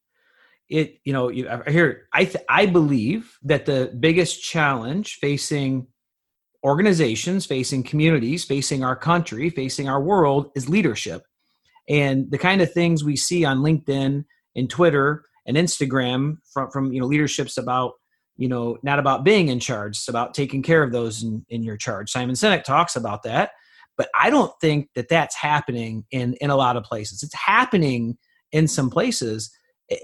it 0.69 0.99
you 1.03 1.13
know 1.13 1.29
you, 1.29 1.49
I 1.49 1.69
hear 1.69 2.07
I 2.13 2.25
th- 2.25 2.43
I 2.49 2.65
believe 2.65 3.37
that 3.43 3.65
the 3.65 3.95
biggest 3.99 4.41
challenge 4.41 5.17
facing 5.21 5.87
organizations, 6.63 7.45
facing 7.45 7.83
communities, 7.83 8.43
facing 8.43 8.83
our 8.83 8.95
country, 8.95 9.49
facing 9.49 9.87
our 9.87 10.01
world 10.01 10.51
is 10.55 10.67
leadership, 10.67 11.23
and 11.87 12.29
the 12.31 12.37
kind 12.37 12.61
of 12.61 12.73
things 12.73 13.03
we 13.03 13.15
see 13.15 13.45
on 13.45 13.59
LinkedIn 13.59 14.25
and 14.55 14.69
Twitter 14.69 15.23
and 15.45 15.55
Instagram 15.55 16.37
from 16.51 16.69
from 16.71 16.91
you 16.91 16.99
know 16.99 17.07
leaderships 17.07 17.57
about 17.57 17.93
you 18.37 18.47
know, 18.47 18.77
not 18.83 18.99
about 18.99 19.23
being 19.23 19.49
in 19.49 19.59
charge. 19.59 19.97
It's 19.97 20.07
about 20.07 20.33
taking 20.33 20.61
care 20.61 20.83
of 20.83 20.91
those 20.91 21.23
in, 21.23 21.45
in 21.49 21.63
your 21.63 21.77
charge. 21.77 22.11
Simon 22.11 22.35
Sinek 22.35 22.63
talks 22.63 22.95
about 22.95 23.23
that, 23.23 23.51
but 23.97 24.09
I 24.19 24.29
don't 24.29 24.53
think 24.61 24.89
that 24.95 25.09
that's 25.09 25.35
happening 25.35 26.05
in 26.11 26.35
in 26.35 26.49
a 26.49 26.55
lot 26.55 26.77
of 26.77 26.83
places. 26.83 27.23
It's 27.23 27.35
happening 27.35 28.17
in 28.51 28.67
some 28.67 28.89
places, 28.89 29.51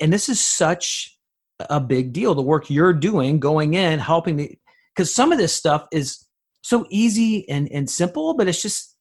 and 0.02 0.12
this 0.12 0.30
is 0.30 0.44
such 0.44 1.18
a 1.70 1.80
big 1.80 2.12
deal. 2.12 2.36
The 2.36 2.42
work 2.42 2.70
you're 2.70 2.94
doing, 2.94 3.40
going 3.40 3.76
in, 3.76 4.00
helping 4.00 4.38
the 4.38 4.58
because 4.96 5.14
some 5.14 5.32
of 5.32 5.38
this 5.38 5.54
stuff 5.54 5.86
is 5.92 6.26
so 6.62 6.86
easy 6.90 7.48
and 7.50 7.72
and 7.72 7.90
simple, 7.90 8.34
but 8.34 8.48
it's 8.48 8.62
just 8.62 8.98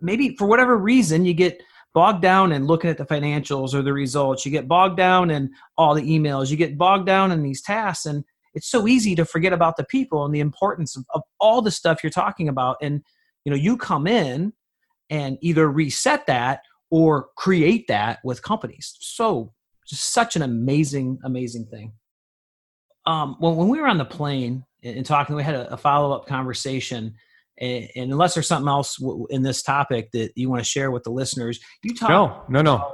maybe 0.00 0.36
for 0.36 0.46
whatever 0.46 0.76
reason 0.76 1.24
you 1.24 1.34
get 1.34 1.60
bogged 1.94 2.20
down 2.20 2.52
in 2.52 2.66
looking 2.66 2.90
at 2.90 2.98
the 2.98 3.06
financials 3.06 3.72
or 3.72 3.80
the 3.80 3.92
results. 3.92 4.44
You 4.44 4.52
get 4.52 4.68
bogged 4.68 4.98
down 4.98 5.30
in 5.30 5.50
all 5.78 5.94
the 5.94 6.02
emails. 6.02 6.50
You 6.50 6.58
get 6.58 6.76
bogged 6.76 7.06
down 7.06 7.32
in 7.32 7.42
these 7.42 7.62
tasks 7.62 8.04
and 8.04 8.22
it's 8.56 8.70
so 8.70 8.88
easy 8.88 9.14
to 9.14 9.24
forget 9.24 9.52
about 9.52 9.76
the 9.76 9.84
people 9.84 10.24
and 10.24 10.34
the 10.34 10.40
importance 10.40 10.96
of, 10.96 11.04
of 11.14 11.22
all 11.38 11.60
the 11.60 11.70
stuff 11.70 12.02
you're 12.02 12.10
talking 12.10 12.48
about. 12.48 12.78
And 12.82 13.02
you 13.44 13.50
know 13.50 13.56
you 13.56 13.76
come 13.76 14.08
in 14.08 14.54
and 15.10 15.38
either 15.42 15.70
reset 15.70 16.26
that 16.26 16.60
or 16.90 17.28
create 17.36 17.86
that 17.88 18.18
with 18.24 18.42
companies. 18.42 18.96
So 18.98 19.52
just 19.86 20.12
such 20.12 20.34
an 20.34 20.42
amazing 20.42 21.18
amazing 21.22 21.66
thing. 21.66 21.92
Um, 23.04 23.36
when, 23.38 23.54
when 23.54 23.68
we 23.68 23.78
were 23.78 23.86
on 23.86 23.98
the 23.98 24.04
plane 24.04 24.64
and, 24.82 24.96
and 24.96 25.06
talking 25.06 25.36
we 25.36 25.44
had 25.44 25.54
a, 25.54 25.74
a 25.74 25.76
follow-up 25.76 26.26
conversation. 26.26 27.14
And, 27.58 27.88
and, 27.96 28.12
unless 28.12 28.34
there's 28.34 28.48
something 28.48 28.68
else 28.68 28.96
w- 28.96 29.26
in 29.30 29.42
this 29.42 29.62
topic 29.62 30.10
that 30.12 30.32
you 30.34 30.50
want 30.50 30.60
to 30.60 30.68
share 30.68 30.90
with 30.90 31.04
the 31.04 31.10
listeners 31.10 31.58
you 31.82 31.94
talk 31.94 32.10
no 32.10 32.42
no 32.50 32.60
no. 32.60 32.74
about, 32.74 32.92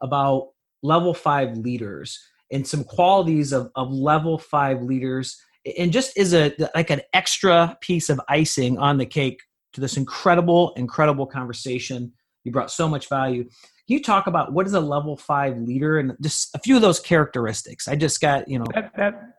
about 0.00 0.48
level 0.84 1.12
five 1.12 1.56
leaders 1.56 2.16
and 2.50 2.66
some 2.66 2.84
qualities 2.84 3.52
of, 3.52 3.70
of 3.74 3.90
level 3.90 4.38
five 4.38 4.82
leaders 4.82 5.36
and 5.78 5.92
just 5.92 6.16
is 6.16 6.32
a 6.34 6.54
like 6.74 6.90
an 6.90 7.00
extra 7.12 7.76
piece 7.80 8.08
of 8.08 8.20
icing 8.28 8.78
on 8.78 8.98
the 8.98 9.06
cake 9.06 9.40
to 9.72 9.80
this 9.80 9.96
incredible 9.96 10.72
incredible 10.76 11.26
conversation. 11.26 12.12
You 12.44 12.52
brought 12.52 12.70
so 12.70 12.88
much 12.88 13.08
value. 13.08 13.42
Can 13.42 13.96
you 13.96 14.02
talk 14.02 14.26
about 14.26 14.52
what 14.52 14.66
is 14.66 14.74
a 14.74 14.80
level 14.80 15.16
five 15.16 15.58
leader 15.58 15.98
and 15.98 16.16
just 16.20 16.54
a 16.54 16.58
few 16.60 16.76
of 16.76 16.82
those 16.82 17.00
characteristics? 17.00 17.88
I 17.88 17.96
just 17.96 18.20
got 18.20 18.48
you 18.48 18.58
know. 18.58 18.66
That, 18.74 18.92
that 18.96 19.32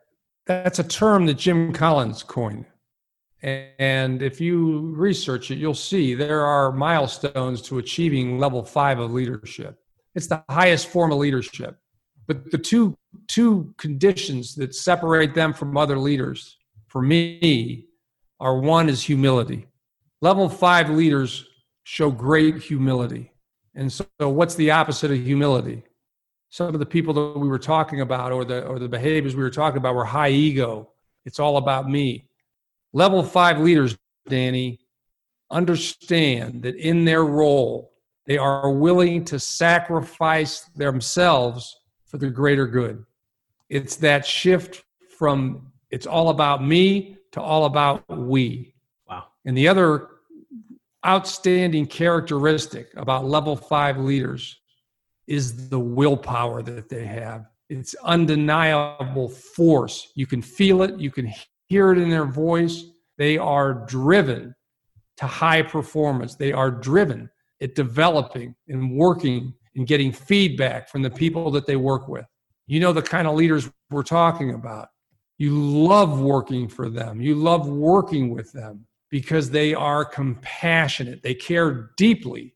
that's 0.45 0.79
a 0.79 0.83
term 0.83 1.25
that 1.27 1.35
jim 1.35 1.71
collins 1.73 2.23
coined. 2.23 2.65
And 3.41 4.23
if 4.23 4.41
you 4.41 4.93
research 4.95 5.51
it 5.51 5.57
you'll 5.57 5.75
see 5.75 6.15
there 6.15 6.43
are 6.43 6.71
milestones 6.71 7.61
to 7.63 7.77
achieving 7.77 8.39
level 8.39 8.63
five 8.63 8.99
of 8.99 9.13
leadership. 9.13 9.79
It's 10.15 10.27
the 10.27 10.43
highest 10.49 10.87
form 10.87 11.11
of 11.11 11.19
leadership 11.19 11.77
but 12.27 12.51
the 12.51 12.57
two 12.57 12.97
two 13.27 13.73
conditions 13.77 14.55
that 14.55 14.75
separate 14.75 15.33
them 15.33 15.53
from 15.53 15.77
other 15.77 15.97
leaders 15.97 16.57
for 16.87 17.01
me 17.01 17.85
are 18.39 18.59
one 18.59 18.89
is 18.89 19.01
humility. 19.01 19.65
Level 20.21 20.49
five 20.49 20.89
leaders 20.89 21.47
show 21.83 22.11
great 22.11 22.57
humility. 22.57 23.31
And 23.75 23.91
so, 23.91 24.05
what's 24.19 24.55
the 24.55 24.71
opposite 24.71 25.11
of 25.11 25.23
humility? 25.23 25.83
Some 26.49 26.73
of 26.73 26.79
the 26.79 26.85
people 26.85 27.13
that 27.13 27.39
we 27.39 27.47
were 27.47 27.59
talking 27.59 28.01
about 28.01 28.31
or 28.31 28.43
the 28.43 28.65
or 28.65 28.79
the 28.79 28.89
behaviors 28.89 29.35
we 29.35 29.43
were 29.43 29.49
talking 29.49 29.77
about 29.77 29.95
were 29.95 30.05
high 30.05 30.29
ego. 30.29 30.89
It's 31.25 31.39
all 31.39 31.57
about 31.57 31.89
me. 31.89 32.27
Level 32.93 33.23
five 33.23 33.59
leaders, 33.59 33.97
Danny, 34.27 34.79
understand 35.51 36.63
that 36.63 36.75
in 36.75 37.05
their 37.05 37.25
role, 37.25 37.93
they 38.25 38.37
are 38.37 38.71
willing 38.71 39.23
to 39.25 39.39
sacrifice 39.39 40.61
themselves 40.75 41.77
for 42.07 42.17
the 42.17 42.29
greater 42.29 42.67
good. 42.67 43.05
It's 43.69 43.97
that 43.97 44.25
shift 44.25 44.83
from 45.17 45.71
it's 45.91 46.07
all 46.07 46.29
about 46.29 46.63
me 46.63 47.17
to 47.31 47.41
all 47.41 47.65
about 47.65 48.03
we. 48.09 48.73
Wow. 49.07 49.25
And 49.45 49.57
the 49.57 49.67
other 49.67 50.09
outstanding 51.05 51.85
characteristic 51.85 52.89
about 52.97 53.25
level 53.25 53.55
five 53.55 53.97
leaders 53.97 54.59
is 55.27 55.69
the 55.69 55.79
willpower 55.79 56.61
that 56.63 56.89
they 56.89 57.05
have. 57.05 57.45
It's 57.69 57.95
undeniable 58.03 59.29
force. 59.29 60.11
You 60.15 60.25
can 60.25 60.41
feel 60.41 60.81
it, 60.83 60.99
you 60.99 61.11
can 61.11 61.31
hear 61.67 61.91
it 61.91 61.97
in 61.97 62.09
their 62.09 62.25
voice. 62.25 62.85
They 63.17 63.37
are 63.37 63.73
driven 63.73 64.55
to 65.17 65.27
high 65.27 65.63
performance. 65.63 66.35
They 66.35 66.53
are 66.53 66.71
driven 66.71 67.29
at 67.61 67.75
developing 67.75 68.55
and 68.67 68.95
working 68.95 69.53
and 69.77 69.87
getting 69.87 70.11
feedback 70.11 70.89
from 70.89 71.03
the 71.03 71.09
people 71.09 71.51
that 71.51 71.65
they 71.65 71.75
work 71.75 72.07
with. 72.07 72.25
You 72.65 72.81
know 72.81 72.91
the 72.91 73.01
kind 73.01 73.27
of 73.27 73.35
leaders 73.35 73.69
we're 73.89 74.03
talking 74.03 74.53
about. 74.53 74.89
You 75.37 75.51
love 75.55 76.19
working 76.19 76.67
for 76.67 76.89
them, 76.89 77.21
you 77.21 77.35
love 77.35 77.69
working 77.69 78.33
with 78.33 78.51
them 78.51 78.85
because 79.09 79.49
they 79.49 79.73
are 79.73 80.03
compassionate. 80.03 81.23
They 81.23 81.35
care 81.35 81.91
deeply 81.95 82.55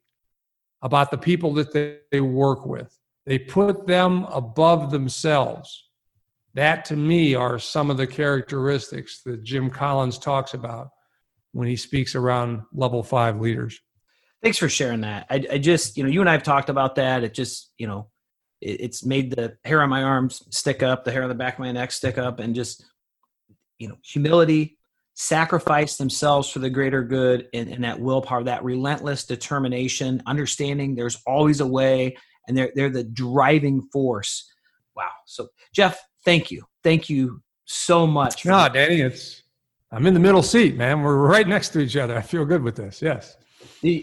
about 0.82 1.12
the 1.12 1.18
people 1.18 1.54
that 1.54 1.72
they, 1.72 2.00
they 2.12 2.22
work 2.22 2.66
with, 2.66 2.98
they 3.26 3.38
put 3.38 3.86
them 3.88 4.26
above 4.26 4.92
themselves. 4.92 5.88
That 6.54 6.84
to 6.86 6.98
me 6.98 7.36
are 7.36 7.60
some 7.60 7.90
of 7.90 7.96
the 7.96 8.08
characteristics 8.08 9.22
that 9.26 9.44
Jim 9.44 9.70
Collins 9.70 10.18
talks 10.18 10.54
about 10.54 10.90
when 11.54 11.68
he 11.68 11.76
speaks 11.76 12.16
around 12.16 12.64
level 12.74 13.04
five 13.04 13.40
leaders. 13.40 13.80
Thanks 14.42 14.58
for 14.58 14.70
sharing 14.70 15.02
that. 15.02 15.28
I, 15.30 15.46
I 15.52 15.58
just, 15.58 15.98
you 15.98 16.04
know, 16.04 16.10
you 16.10 16.20
and 16.20 16.30
I 16.30 16.34
have 16.34 16.44
talked 16.44 16.70
about 16.70 16.96
that. 16.96 17.24
It 17.24 17.34
just, 17.34 17.72
you 17.78 17.86
know, 17.86 18.08
it, 18.60 18.82
it's 18.82 19.06
made 19.06 19.32
the 19.32 19.58
hair 19.64 19.82
on 19.84 19.90
my 19.90 20.04
arms 20.04 20.44
stick 20.50 20.82
up, 20.82 21.04
the 21.04 21.12
hair 21.12 21.24
on 21.24 21.30
the 21.30 21.36
back 21.36 21.54
of 21.54 21.60
my 21.60 21.72
neck 21.72 21.92
stick 21.92 22.18
up, 22.18 22.40
and 22.40 22.56
just, 22.56 22.84
you 23.78 23.88
know, 23.88 23.98
humility, 24.04 24.78
sacrifice 25.14 25.98
themselves 25.98 26.50
for 26.50 26.60
the 26.60 26.70
greater 26.70 27.04
good, 27.04 27.50
and, 27.54 27.70
and 27.70 27.84
that 27.84 28.00
willpower, 28.00 28.44
that 28.44 28.64
relentless 28.64 29.26
determination, 29.26 30.24
understanding 30.26 30.96
there's 30.96 31.22
always 31.28 31.60
a 31.60 31.68
way, 31.68 32.18
and 32.48 32.58
they're 32.58 32.72
they're 32.76 32.90
the 32.90 33.04
driving 33.04 33.82
force. 33.94 34.52
Wow. 34.96 35.12
So, 35.26 35.50
Jeff, 35.74 36.04
thank 36.26 36.50
you, 36.50 36.66
thank 36.84 37.10
you 37.10 37.44
so 37.66 38.08
much. 38.08 38.46
No, 38.46 38.68
Danny, 38.70 39.02
it's 39.02 39.44
I'm 39.92 40.08
in 40.08 40.14
the 40.14 40.20
middle 40.20 40.42
seat, 40.42 40.76
man. 40.78 41.02
We're 41.02 41.18
right 41.18 41.48
next 41.48 41.70
to 41.70 41.80
each 41.80 41.98
other. 41.98 42.18
I 42.18 42.22
feel 42.22 42.46
good 42.46 42.64
with 42.64 42.76
this. 42.76 43.02
Yes. 43.02 43.38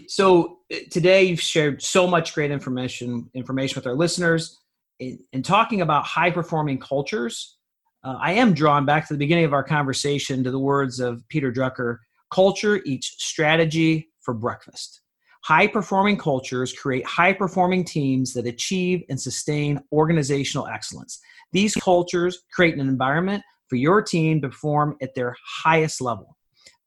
So 0.07 0.59
uh, 0.71 0.77
today 0.91 1.23
you've 1.23 1.41
shared 1.41 1.81
so 1.81 2.07
much 2.07 2.33
great 2.33 2.51
information 2.51 3.29
information 3.33 3.75
with 3.75 3.87
our 3.87 3.95
listeners. 3.95 4.59
In, 4.99 5.19
in 5.31 5.43
talking 5.43 5.81
about 5.81 6.03
high 6.05 6.31
performing 6.31 6.79
cultures, 6.79 7.57
uh, 8.03 8.15
I 8.19 8.33
am 8.33 8.53
drawn 8.53 8.85
back 8.85 9.07
to 9.07 9.13
the 9.13 9.17
beginning 9.17 9.45
of 9.45 9.53
our 9.53 9.63
conversation 9.63 10.43
to 10.43 10.51
the 10.51 10.59
words 10.59 10.99
of 10.99 11.27
Peter 11.29 11.51
Drucker: 11.51 11.99
"Culture 12.31 12.81
eats 12.85 13.15
strategy 13.17 14.09
for 14.21 14.33
breakfast." 14.33 15.01
High 15.45 15.67
performing 15.67 16.17
cultures 16.17 16.73
create 16.73 17.05
high 17.05 17.33
performing 17.33 17.85
teams 17.85 18.33
that 18.33 18.45
achieve 18.45 19.03
and 19.09 19.19
sustain 19.19 19.79
organizational 19.91 20.67
excellence. 20.67 21.19
These 21.53 21.75
cultures 21.75 22.43
create 22.53 22.75
an 22.75 22.81
environment 22.81 23.41
for 23.67 23.77
your 23.77 24.01
team 24.01 24.41
to 24.41 24.49
perform 24.49 24.97
at 25.01 25.15
their 25.15 25.35
highest 25.63 26.01
level. 26.01 26.37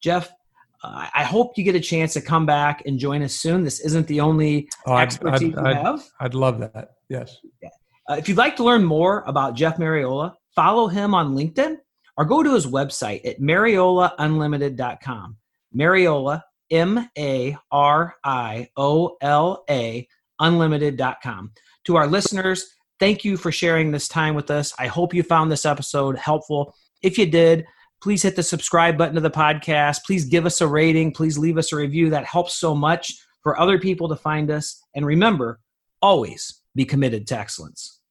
Jeff, 0.02 0.30
uh, 0.82 1.08
I 1.14 1.22
hope 1.22 1.56
you 1.56 1.64
get 1.64 1.74
a 1.74 1.80
chance 1.80 2.12
to 2.14 2.20
come 2.20 2.44
back 2.44 2.82
and 2.86 2.98
join 2.98 3.22
us 3.22 3.34
soon. 3.34 3.62
This 3.62 3.80
isn't 3.80 4.06
the 4.08 4.20
only 4.20 4.68
oh, 4.86 4.96
expertise 4.96 5.54
I'd, 5.56 5.66
I'd, 5.66 5.76
you 5.76 5.82
have. 5.82 6.04
I'd 6.20 6.34
love 6.34 6.58
that. 6.60 6.92
Yes. 7.08 7.38
Yeah. 7.62 7.68
Uh, 8.08 8.14
if 8.14 8.28
you'd 8.28 8.38
like 8.38 8.56
to 8.56 8.64
learn 8.64 8.84
more 8.84 9.22
about 9.26 9.54
Jeff 9.54 9.76
Mariola, 9.76 10.34
follow 10.56 10.88
him 10.88 11.14
on 11.14 11.36
LinkedIn 11.36 11.76
or 12.16 12.24
go 12.24 12.42
to 12.42 12.54
his 12.54 12.66
website 12.66 13.24
at 13.24 13.40
mariolaunlimited.com. 13.40 15.36
Mariola, 15.76 16.42
M 16.70 17.08
A 17.16 17.56
R 17.70 18.14
I 18.24 18.68
O 18.76 19.16
L 19.20 19.64
A, 19.70 20.06
unlimited.com. 20.40 21.52
To 21.84 21.96
our 21.96 22.06
listeners, 22.06 22.74
thank 22.98 23.24
you 23.24 23.36
for 23.36 23.52
sharing 23.52 23.92
this 23.92 24.08
time 24.08 24.34
with 24.34 24.50
us. 24.50 24.74
I 24.78 24.88
hope 24.88 25.14
you 25.14 25.22
found 25.22 25.52
this 25.52 25.64
episode 25.64 26.18
helpful. 26.18 26.74
If 27.02 27.18
you 27.18 27.26
did, 27.26 27.66
please 28.02 28.22
hit 28.22 28.36
the 28.36 28.42
subscribe 28.42 28.98
button 28.98 29.14
to 29.14 29.20
the 29.20 29.30
podcast. 29.30 30.04
Please 30.04 30.24
give 30.24 30.44
us 30.44 30.60
a 30.60 30.66
rating. 30.66 31.12
Please 31.12 31.38
leave 31.38 31.56
us 31.56 31.72
a 31.72 31.76
review. 31.76 32.10
That 32.10 32.24
helps 32.24 32.56
so 32.56 32.74
much 32.74 33.14
for 33.42 33.58
other 33.58 33.78
people 33.78 34.08
to 34.08 34.16
find 34.16 34.50
us. 34.50 34.82
And 34.94 35.06
remember, 35.06 35.60
always 36.02 36.62
be 36.74 36.84
committed 36.84 37.26
to 37.28 37.38
excellence. 37.38 38.01